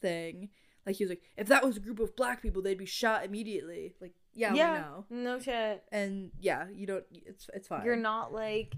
thing. 0.00 0.48
Like 0.86 0.96
he 0.96 1.04
was 1.04 1.10
like, 1.10 1.22
if 1.36 1.46
that 1.48 1.64
was 1.64 1.76
a 1.76 1.80
group 1.80 2.00
of 2.00 2.16
black 2.16 2.42
people, 2.42 2.62
they'd 2.62 2.78
be 2.78 2.86
shot 2.86 3.24
immediately. 3.24 3.94
Like, 4.00 4.14
yeah, 4.34 4.54
yeah, 4.54 4.72
we 4.72 4.80
know. 4.80 5.04
no 5.10 5.38
shit. 5.38 5.84
And 5.92 6.30
yeah, 6.40 6.66
you 6.74 6.86
don't 6.86 7.04
it's 7.12 7.48
it's 7.52 7.68
fine. 7.68 7.84
You're 7.84 7.94
not 7.94 8.32
like 8.32 8.74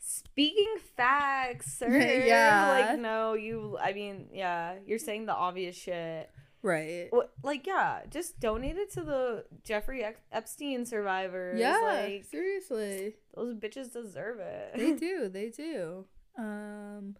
speaking 0.00 0.76
facts, 0.94 1.72
sir. 1.78 1.88
Yeah. 1.88 2.68
like 2.68 2.98
no, 3.00 3.32
you. 3.32 3.78
I 3.80 3.94
mean, 3.94 4.28
yeah, 4.32 4.74
you're 4.86 4.98
saying 4.98 5.26
the 5.26 5.34
obvious 5.34 5.74
shit. 5.76 6.30
Right. 6.62 7.08
Like, 7.42 7.66
yeah, 7.66 8.00
just 8.10 8.40
donate 8.40 8.76
it 8.76 8.92
to 8.92 9.02
the 9.02 9.44
Jeffrey 9.64 10.04
Epstein 10.32 10.84
survivors. 10.86 11.60
Yeah, 11.60 11.78
like 11.82 12.24
seriously. 12.24 13.14
those 13.34 13.54
bitches 13.54 13.92
deserve 13.92 14.38
it. 14.40 14.72
They 14.76 14.92
do, 15.06 15.28
they 15.28 15.50
do. 15.50 16.06
Um 16.36 17.16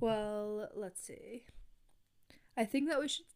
well, 0.00 0.68
let's 0.74 1.00
see. 1.00 1.44
I 2.56 2.64
think 2.64 2.88
that 2.88 3.00
we 3.00 3.08
should 3.08 3.26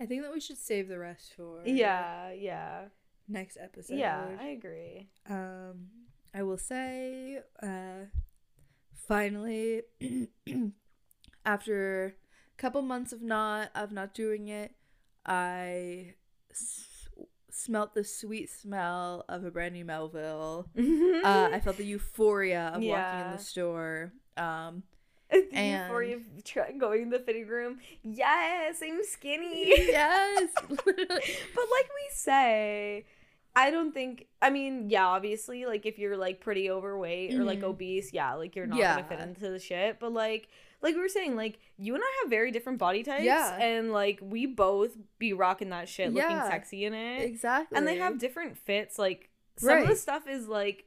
I 0.00 0.06
think 0.06 0.22
that 0.22 0.32
we 0.32 0.40
should 0.40 0.58
save 0.58 0.88
the 0.88 0.98
rest 0.98 1.32
for 1.36 1.62
yeah, 1.66 2.32
yeah, 2.32 2.86
next 3.28 3.56
episode. 3.60 3.98
yeah. 3.98 4.26
I 4.40 4.48
agree. 4.48 5.08
Um 5.28 5.88
I 6.34 6.42
will 6.42 6.58
say 6.58 7.40
uh 7.62 8.06
finally 9.08 9.82
after 11.44 12.14
couple 12.58 12.82
months 12.82 13.12
of 13.12 13.22
not 13.22 13.70
of 13.74 13.92
not 13.92 14.12
doing 14.14 14.48
it, 14.48 14.72
I 15.24 16.14
s- 16.50 17.08
smelt 17.50 17.94
the 17.94 18.04
sweet 18.04 18.50
smell 18.50 19.24
of 19.28 19.44
a 19.44 19.50
brand 19.50 19.74
new 19.74 19.84
Melville. 19.84 20.68
uh, 20.78 21.48
I 21.52 21.60
felt 21.62 21.76
the 21.76 21.84
euphoria 21.86 22.72
of 22.74 22.82
walking 22.82 23.20
in 23.26 23.32
the 23.32 23.38
store. 23.38 24.12
Um, 24.36 24.82
Before 25.30 26.02
and- 26.02 26.08
you 26.10 26.22
try 26.44 26.72
going 26.72 27.02
in 27.02 27.10
the 27.10 27.18
fitting 27.18 27.46
room, 27.46 27.78
yes, 28.02 28.80
I'm 28.82 29.00
skinny. 29.04 29.68
yes, 29.68 30.48
but 30.58 30.76
like 30.96 31.88
we 31.88 32.08
say 32.12 33.04
i 33.56 33.70
don't 33.70 33.92
think 33.92 34.26
i 34.42 34.50
mean 34.50 34.88
yeah 34.88 35.06
obviously 35.06 35.64
like 35.66 35.84
if 35.86 35.98
you're 35.98 36.16
like 36.18 36.38
pretty 36.40 36.70
overweight 36.70 37.34
or 37.34 37.42
like 37.44 37.60
Mhm. 37.60 37.64
obese 37.70 38.12
yeah 38.12 38.34
like 38.34 38.54
you're 38.54 38.66
not 38.66 38.78
gonna 38.78 39.08
fit 39.08 39.18
into 39.20 39.50
the 39.50 39.58
shit 39.58 39.98
but 39.98 40.12
like 40.12 40.48
like 40.80 40.94
we 40.94 41.00
were 41.00 41.08
saying 41.08 41.34
like 41.36 41.58
you 41.76 41.94
and 41.94 42.02
i 42.04 42.12
have 42.22 42.30
very 42.30 42.50
different 42.50 42.78
body 42.78 43.02
types 43.02 43.24
Yeah. 43.24 43.56
and 43.58 43.92
like 43.92 44.20
we 44.22 44.46
both 44.46 44.92
be 45.18 45.32
rocking 45.32 45.70
that 45.70 45.88
shit 45.88 46.12
looking 46.12 46.36
sexy 46.36 46.84
in 46.84 46.94
it 46.94 47.22
exactly. 47.22 47.76
and 47.76 47.86
they 47.86 47.96
have 47.96 48.18
different 48.18 48.56
fits 48.58 48.98
like 48.98 49.28
some 49.56 49.78
of 49.78 49.88
the 49.88 49.96
stuff 49.96 50.26
is 50.28 50.46
like 50.48 50.84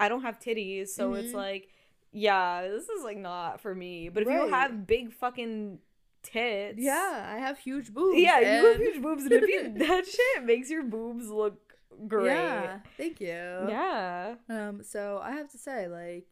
i 0.00 0.08
don't 0.08 0.22
have 0.22 0.38
titties 0.38 0.88
so 0.88 1.14
it's 1.14 1.32
Mhm. 1.32 1.36
like 1.36 1.68
yeah 2.12 2.62
this 2.66 2.88
is 2.88 3.04
like 3.04 3.18
not 3.18 3.60
for 3.60 3.74
me 3.74 4.08
but 4.08 4.22
if 4.22 4.28
you 4.28 4.48
have 4.48 4.86
big 4.86 5.12
fucking 5.12 5.78
tits 6.22 6.78
yeah, 6.78 7.30
I 7.32 7.38
have 7.38 7.56
huge 7.58 7.94
boobs. 7.94 8.18
yeah, 8.18 8.40
you 8.40 8.66
have 8.66 8.78
huge 8.78 9.00
boobs, 9.00 9.22
and 9.22 9.32
if 9.32 9.48
you, 9.48 9.72
that 9.86 10.04
shit 10.06 10.44
makes 10.44 10.68
your 10.68 10.82
boobs 10.82 11.28
look 11.28 11.74
great. 12.08 12.26
Yeah, 12.34 12.80
thank 12.96 13.20
you. 13.20 13.28
Yeah. 13.28 14.34
Um, 14.48 14.82
so 14.82 15.20
I 15.22 15.30
have 15.32 15.48
to 15.52 15.58
say, 15.58 15.86
like, 15.86 16.26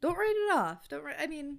don't 0.00 0.16
write 0.16 0.36
it 0.36 0.54
off. 0.56 0.86
Don't 0.88 1.02
write. 1.02 1.16
I 1.18 1.26
mean, 1.26 1.58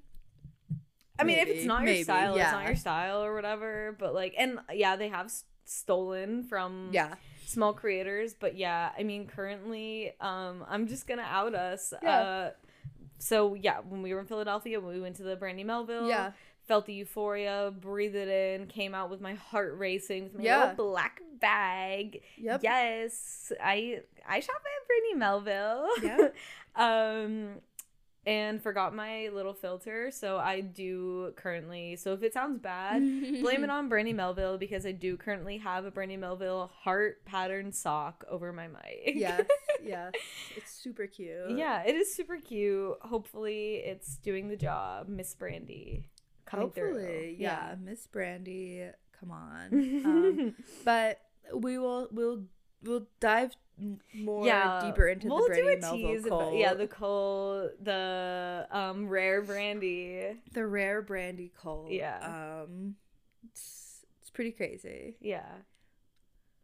I 1.20 1.24
mean, 1.24 1.38
if 1.40 1.48
it's 1.48 1.58
Maybe, 1.58 1.68
not 1.68 1.80
your 1.82 1.86
maybe, 1.92 2.04
style, 2.04 2.36
it's 2.36 2.52
not 2.52 2.66
your 2.66 2.76
style 2.76 3.24
or 3.24 3.36
whatever. 3.36 3.96
But 4.00 4.14
like, 4.14 4.34
and 4.38 4.60
yeah, 4.74 4.96
they 4.96 5.10
have 5.10 5.28
s- 5.28 5.44
stolen 5.66 6.44
from 6.44 6.90
yeah, 6.92 7.16
small 7.46 7.74
creators. 7.74 8.34
But 8.34 8.58
yeah, 8.58 8.90
I 8.98 9.04
mean, 9.04 9.28
currently, 9.28 10.14
um, 10.20 10.66
I'm 10.68 10.88
just 10.88 11.06
gonna 11.08 11.22
out 11.28 11.54
us. 11.56 11.94
Yeah. 12.02 12.20
Uh, 12.20 12.52
so 13.20 13.54
yeah, 13.54 13.80
when 13.88 14.02
we 14.02 14.14
were 14.14 14.20
in 14.20 14.26
Philadelphia, 14.26 14.80
we 14.80 15.00
went 15.00 15.16
to 15.18 15.24
the 15.24 15.36
Brandy 15.36 15.64
Melville. 15.64 16.08
Yeah. 16.10 16.32
Felt 16.68 16.86
the 16.86 16.94
euphoria, 16.94 17.74
breathed 17.78 18.16
it 18.16 18.30
in, 18.30 18.68
came 18.68 18.96
out 18.96 19.10
with 19.10 19.20
my 19.20 19.34
heart 19.34 19.78
racing 19.78 20.24
with 20.24 20.36
my 20.38 20.44
Yeah. 20.44 20.60
little 20.70 20.92
black 20.92 21.22
bag. 21.40 22.22
Yep. 22.38 22.62
Yes, 22.64 23.52
I 23.62 24.00
I 24.28 24.40
shop 24.40 24.56
at 24.56 24.88
Brandy 24.88 25.14
Melville. 25.20 25.88
Yeah. 26.02 26.30
um, 26.76 27.56
and 28.26 28.62
forgot 28.62 28.96
my 28.96 29.30
little 29.34 29.54
filter, 29.54 30.10
so 30.12 30.38
I 30.38 30.62
do 30.62 31.34
currently. 31.36 31.96
So 31.98 32.14
if 32.14 32.24
it 32.24 32.34
sounds 32.34 32.60
bad, 32.60 33.02
blame 33.42 33.64
it 33.64 33.70
on 33.72 33.90
Brandy 33.90 34.14
Melville 34.14 34.58
because 34.58 34.86
I 34.86 34.92
do 34.94 35.18
currently 35.18 35.58
have 35.58 35.84
a 35.86 35.92
Brandy 35.92 36.16
Melville 36.18 36.72
heart 36.84 37.26
pattern 37.26 37.72
sock 37.72 38.24
over 38.30 38.54
my 38.54 38.68
mic. 38.68 39.14
yes, 39.16 39.44
yes, 39.84 40.14
it's 40.56 40.72
super 40.72 41.06
cute. 41.08 41.52
yeah, 41.58 41.84
it 41.84 41.96
is 41.96 42.14
super 42.16 42.38
cute. 42.38 42.96
Hopefully, 43.02 43.76
it's 43.86 44.18
doing 44.18 44.48
the 44.48 44.58
job, 44.58 45.08
Miss 45.10 45.34
Brandy. 45.36 46.10
Coming 46.46 46.68
Hopefully, 46.68 46.92
through. 47.04 47.36
yeah, 47.40 47.76
Miss 47.84 48.06
Brandy, 48.08 48.86
come 49.20 49.32
on. 49.32 49.70
Um, 50.06 50.56
but 50.86 51.20
we 51.54 51.78
will 51.78 52.08
we'll 52.12 52.44
we'll 52.84 53.08
dive 53.20 53.56
more 54.14 54.46
deeper 54.82 55.08
into 55.08 55.28
we'll 55.28 55.44
the 55.44 55.48
Brandy 55.48 55.82
do 55.82 55.88
a 55.88 55.92
tease 55.98 56.26
about, 56.26 56.56
yeah, 56.56 56.74
the 56.76 56.88
Cole, 56.88 57.70
the 57.82 58.68
um 58.72 59.08
rare 59.10 59.42
brandy. 59.42 60.38
the 60.54 60.66
rare 60.68 61.02
Brandy 61.02 61.52
Cole. 61.58 61.88
Yeah. 61.90 62.62
um, 62.64 62.96
it's, 63.52 64.06
it's 64.22 64.30
pretty 64.30 64.52
crazy. 64.52 65.16
Yeah, 65.20 65.46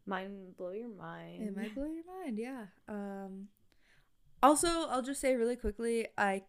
mind 0.06 0.56
blow 0.56 0.70
your 0.70 0.88
mind. 0.88 1.42
It 1.48 1.56
might 1.56 1.74
blow 1.74 1.84
your 1.86 2.04
mind, 2.22 2.38
yeah. 2.38 2.66
Um, 2.88 3.48
also, 4.42 4.68
I'll 4.88 5.02
just 5.02 5.20
say 5.20 5.34
really 5.36 5.56
quickly, 5.56 6.06
I 6.16 6.42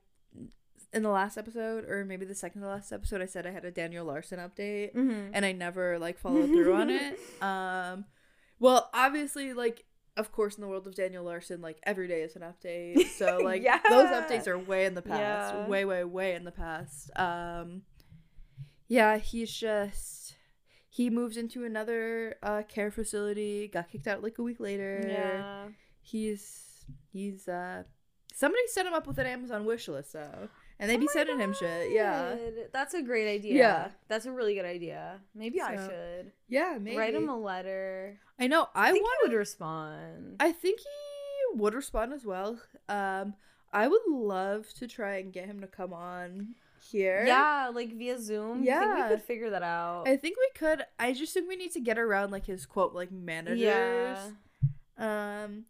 in 0.93 1.03
the 1.03 1.09
last 1.09 1.37
episode, 1.37 1.85
or 1.89 2.03
maybe 2.05 2.25
the 2.25 2.35
second 2.35 2.61
to 2.61 2.67
last 2.67 2.91
episode, 2.91 3.21
I 3.21 3.25
said 3.25 3.47
I 3.47 3.51
had 3.51 3.63
a 3.65 3.71
Daniel 3.71 4.05
Larson 4.05 4.39
update, 4.39 4.93
Mhm. 4.93 5.31
and 5.33 5.45
I 5.45 5.53
never 5.53 5.97
like 5.97 6.17
followed 6.19 6.47
through 6.47 6.73
on 6.73 6.89
it. 6.89 7.17
Um, 7.41 8.05
well, 8.61 8.89
obviously, 8.93 9.51
like. 9.53 9.83
Of 10.17 10.33
course, 10.33 10.55
in 10.55 10.61
the 10.61 10.67
world 10.67 10.85
of 10.87 10.93
Daniel 10.93 11.23
Larson, 11.23 11.61
like 11.61 11.79
every 11.83 12.05
day 12.05 12.21
is 12.21 12.35
an 12.35 12.41
update. 12.41 13.07
So, 13.17 13.37
like 13.37 13.63
Yeah. 13.63 13.79
those 13.89 14.09
updates 14.09 14.45
are 14.45 14.59
way 14.59 14.83
in 14.85 14.93
the 14.93 15.01
past, 15.01 15.55
Yeah. 15.55 15.67
way, 15.69 15.85
way, 15.85 16.03
way 16.03 16.35
in 16.35 16.43
the 16.43 16.51
past. 16.51 17.09
Um, 17.17 17.83
yeah, 18.89 19.17
he's 19.19 19.51
just 19.53 20.35
he 20.89 21.09
moved 21.09 21.37
into 21.37 21.63
another 21.63 22.35
uh, 22.43 22.63
care 22.67 22.91
facility, 22.91 23.69
got 23.69 23.89
kicked 23.89 24.05
out 24.05 24.21
like 24.21 24.37
a 24.37 24.43
week 24.43 24.59
later. 24.59 25.01
Yeah. 25.07 25.67
He's 26.01 26.83
he's 27.13 27.47
uh 27.47 27.83
somebody 28.33 28.63
set 28.67 28.85
him 28.85 28.93
up 28.93 29.07
with 29.07 29.17
an 29.17 29.27
Amazon 29.27 29.63
wish 29.63 29.87
list 29.87 30.11
though. 30.11 30.49
And 30.81 30.89
they 30.89 30.95
Oh 30.95 30.99
be 30.99 31.07
sending 31.07 31.39
him 31.39 31.53
shit. 31.53 31.91
Yeah. 31.91 32.35
That's 32.73 32.95
a 32.95 33.03
great 33.03 33.31
idea. 33.31 33.53
Yeah. 33.53 33.87
That's 34.07 34.25
a 34.25 34.31
really 34.31 34.55
good 34.55 34.65
idea. 34.65 35.19
Maybe 35.35 35.61
I 35.61 35.75
should. 35.75 36.31
Yeah, 36.49 36.77
maybe. 36.81 36.97
Write 36.97 37.13
him 37.13 37.29
a 37.29 37.37
letter. 37.37 38.19
I 38.39 38.47
know. 38.47 38.67
I, 38.73 38.89
I 38.89 38.93
he 38.93 39.03
would 39.21 39.33
respond. 39.33 40.37
I 40.39 40.51
think 40.51 40.79
he 40.79 41.59
would 41.59 41.75
respond 41.75 42.13
as 42.13 42.25
well. 42.25 42.59
Um 42.89 43.35
I 43.71 43.87
would 43.87 44.01
love 44.09 44.73
to 44.79 44.87
try 44.87 45.17
and 45.17 45.31
get 45.31 45.45
him 45.45 45.61
to 45.61 45.67
come 45.67 45.93
on 45.93 46.55
here. 46.91 47.23
yeah, 47.25 47.71
like 47.73 47.93
via 47.95 48.19
Zoom. 48.19 48.63
Yeah. 48.63 48.79
I 48.81 48.83
think 48.83 48.95
we 49.03 49.15
could 49.15 49.21
figure 49.21 49.49
that 49.51 49.63
out. 49.63 50.07
I 50.07 50.17
think 50.17 50.35
we 50.37 50.49
could. 50.59 50.83
I 50.99 51.13
just 51.13 51.31
think 51.33 51.47
we 51.47 51.55
need 51.55 51.71
to 51.73 51.79
get 51.79 51.99
around 51.99 52.31
like 52.31 52.47
his 52.47 52.65
quote 52.65 52.93
like 52.95 53.11
managers. 53.11 53.59
Yeah. 53.59 54.27
Um 54.97 55.65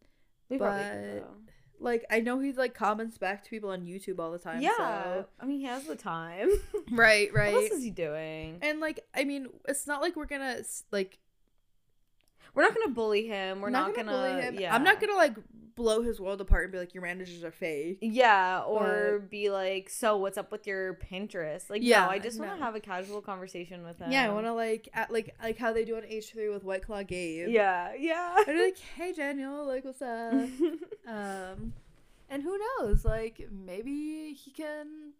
We 0.49 0.57
probably 0.57 1.19
but-. 1.19 1.50
Like 1.81 2.05
I 2.09 2.19
know 2.19 2.39
he 2.39 2.53
like 2.53 2.73
comments 2.73 3.17
back 3.17 3.43
to 3.43 3.49
people 3.49 3.69
on 3.69 3.81
YouTube 3.81 4.19
all 4.19 4.31
the 4.31 4.39
time. 4.39 4.61
Yeah. 4.61 4.71
So. 4.77 5.25
I 5.39 5.45
mean, 5.45 5.59
he 5.59 5.65
has 5.65 5.83
the 5.85 5.95
time. 5.95 6.49
Right, 6.91 7.33
right. 7.33 7.53
What 7.53 7.63
else 7.63 7.71
is 7.71 7.83
he 7.83 7.89
doing? 7.89 8.59
and 8.61 8.79
like 8.79 9.05
I 9.15 9.23
mean, 9.23 9.47
it's 9.67 9.87
not 9.87 10.01
like 10.01 10.15
we're 10.15 10.25
gonna 10.25 10.61
like 10.91 11.19
We're 12.53 12.63
not 12.63 12.75
gonna 12.75 12.93
bully 12.93 13.27
him. 13.27 13.61
We're 13.61 13.69
not, 13.69 13.95
gonna, 13.95 14.11
bully 14.11 14.41
him. 14.41 14.59
Yeah. 14.59 14.73
I'm 14.73 14.83
not 14.83 14.99
gonna 14.99 15.15
like 15.15 15.35
blow 15.75 16.01
his 16.01 16.19
world 16.19 16.41
apart 16.41 16.63
and 16.63 16.71
be 16.71 16.77
like, 16.77 16.93
your 16.93 17.03
managers 17.03 17.43
are 17.43 17.51
fake. 17.51 17.99
Yeah, 18.01 18.61
or 18.61 19.19
be 19.29 19.49
like, 19.49 19.89
so 19.89 20.17
what's 20.17 20.37
up 20.37 20.51
with 20.51 20.67
your 20.67 20.95
Pinterest? 20.95 21.69
Like, 21.69 21.81
yeah, 21.83 22.05
no, 22.05 22.11
I 22.11 22.19
just 22.19 22.39
want 22.39 22.51
to 22.51 22.57
no. 22.57 22.63
have 22.63 22.75
a 22.75 22.79
casual 22.79 23.21
conversation 23.21 23.83
with 23.83 23.99
him. 23.99 24.11
Yeah, 24.11 24.25
I 24.25 24.29
want 24.29 24.45
to 24.45 24.53
like 24.53 24.89
at, 24.93 25.11
like 25.11 25.35
like 25.41 25.57
how 25.57 25.73
they 25.73 25.85
do 25.85 25.97
on 25.97 26.03
H 26.05 26.31
three 26.31 26.49
with 26.49 26.63
White 26.63 26.85
Claw 26.85 27.03
Gabe. 27.03 27.49
Yeah, 27.49 27.93
yeah. 27.97 28.35
Be 28.47 28.65
like, 28.65 28.77
hey 28.95 29.13
Daniel, 29.13 29.65
like 29.65 29.85
what's 29.85 30.01
up? 30.01 30.33
um, 31.07 31.73
and 32.29 32.43
who 32.43 32.57
knows? 32.79 33.05
Like 33.05 33.47
maybe 33.51 34.33
he 34.33 34.51
can. 34.51 35.13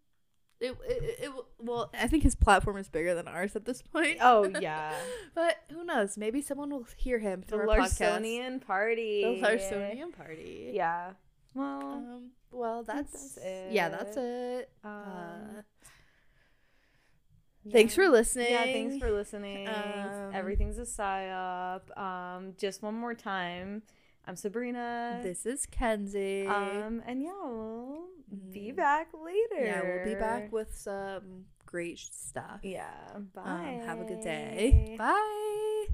It, 0.62 0.76
it, 0.88 1.18
it, 1.24 1.34
will- 1.34 1.46
well, 1.58 1.90
I 1.92 2.06
think 2.06 2.22
his 2.22 2.34
platform 2.36 2.76
is 2.76 2.88
bigger 2.88 3.14
than 3.14 3.26
ours 3.28 3.56
at 3.56 3.64
this 3.64 3.82
point. 3.82 4.18
oh 4.20 4.48
yeah, 4.60 4.94
but 5.34 5.56
who 5.70 5.84
knows? 5.84 6.16
Maybe 6.16 6.40
someone 6.40 6.70
will 6.70 6.86
hear 6.96 7.18
him 7.18 7.40
the 7.40 7.46
through 7.48 7.68
our 7.70 7.78
podcast. 7.78 8.20
Larsonian 8.20 8.60
party. 8.64 9.40
The 9.40 9.46
Larsonian 9.46 10.16
party. 10.16 10.70
Yeah. 10.72 11.10
Well, 11.54 11.82
Um. 11.82 12.30
Well, 12.50 12.82
that's, 12.82 13.34
that's 13.34 13.38
Yeah, 13.72 13.88
that's 13.88 14.16
it. 14.16 14.20
it. 14.22 14.70
Um, 14.84 14.90
uh, 14.90 15.62
Thanks 17.70 17.94
for 17.94 18.08
listening. 18.08 18.50
Yeah, 18.50 18.64
thanks 18.64 18.98
for 18.98 19.10
listening. 19.12 19.68
Um, 19.68 20.32
Everything's 20.34 20.78
a 20.78 20.82
psyop. 20.82 21.96
Um, 21.96 22.54
just 22.58 22.82
one 22.82 22.94
more 22.94 23.14
time. 23.14 23.82
I'm 24.24 24.36
Sabrina. 24.36 25.20
This 25.22 25.46
is 25.46 25.66
Kenzie. 25.66 26.46
um, 26.46 27.02
and 27.06 27.22
yeah, 27.22 27.32
we'll 27.44 28.06
be 28.52 28.70
Mm. 28.72 28.76
back 28.76 29.08
later. 29.12 29.64
yeah, 29.64 29.82
we'll 29.82 30.04
be 30.04 30.14
back 30.18 30.52
with 30.52 30.74
some 30.76 31.46
great 31.66 31.98
stuff. 31.98 32.60
Yeah. 32.62 32.88
Bye. 33.34 33.78
Um, 33.80 33.86
have 33.86 34.00
a 34.00 34.04
good 34.04 34.20
day. 34.20 34.94
Bye. 34.98 35.86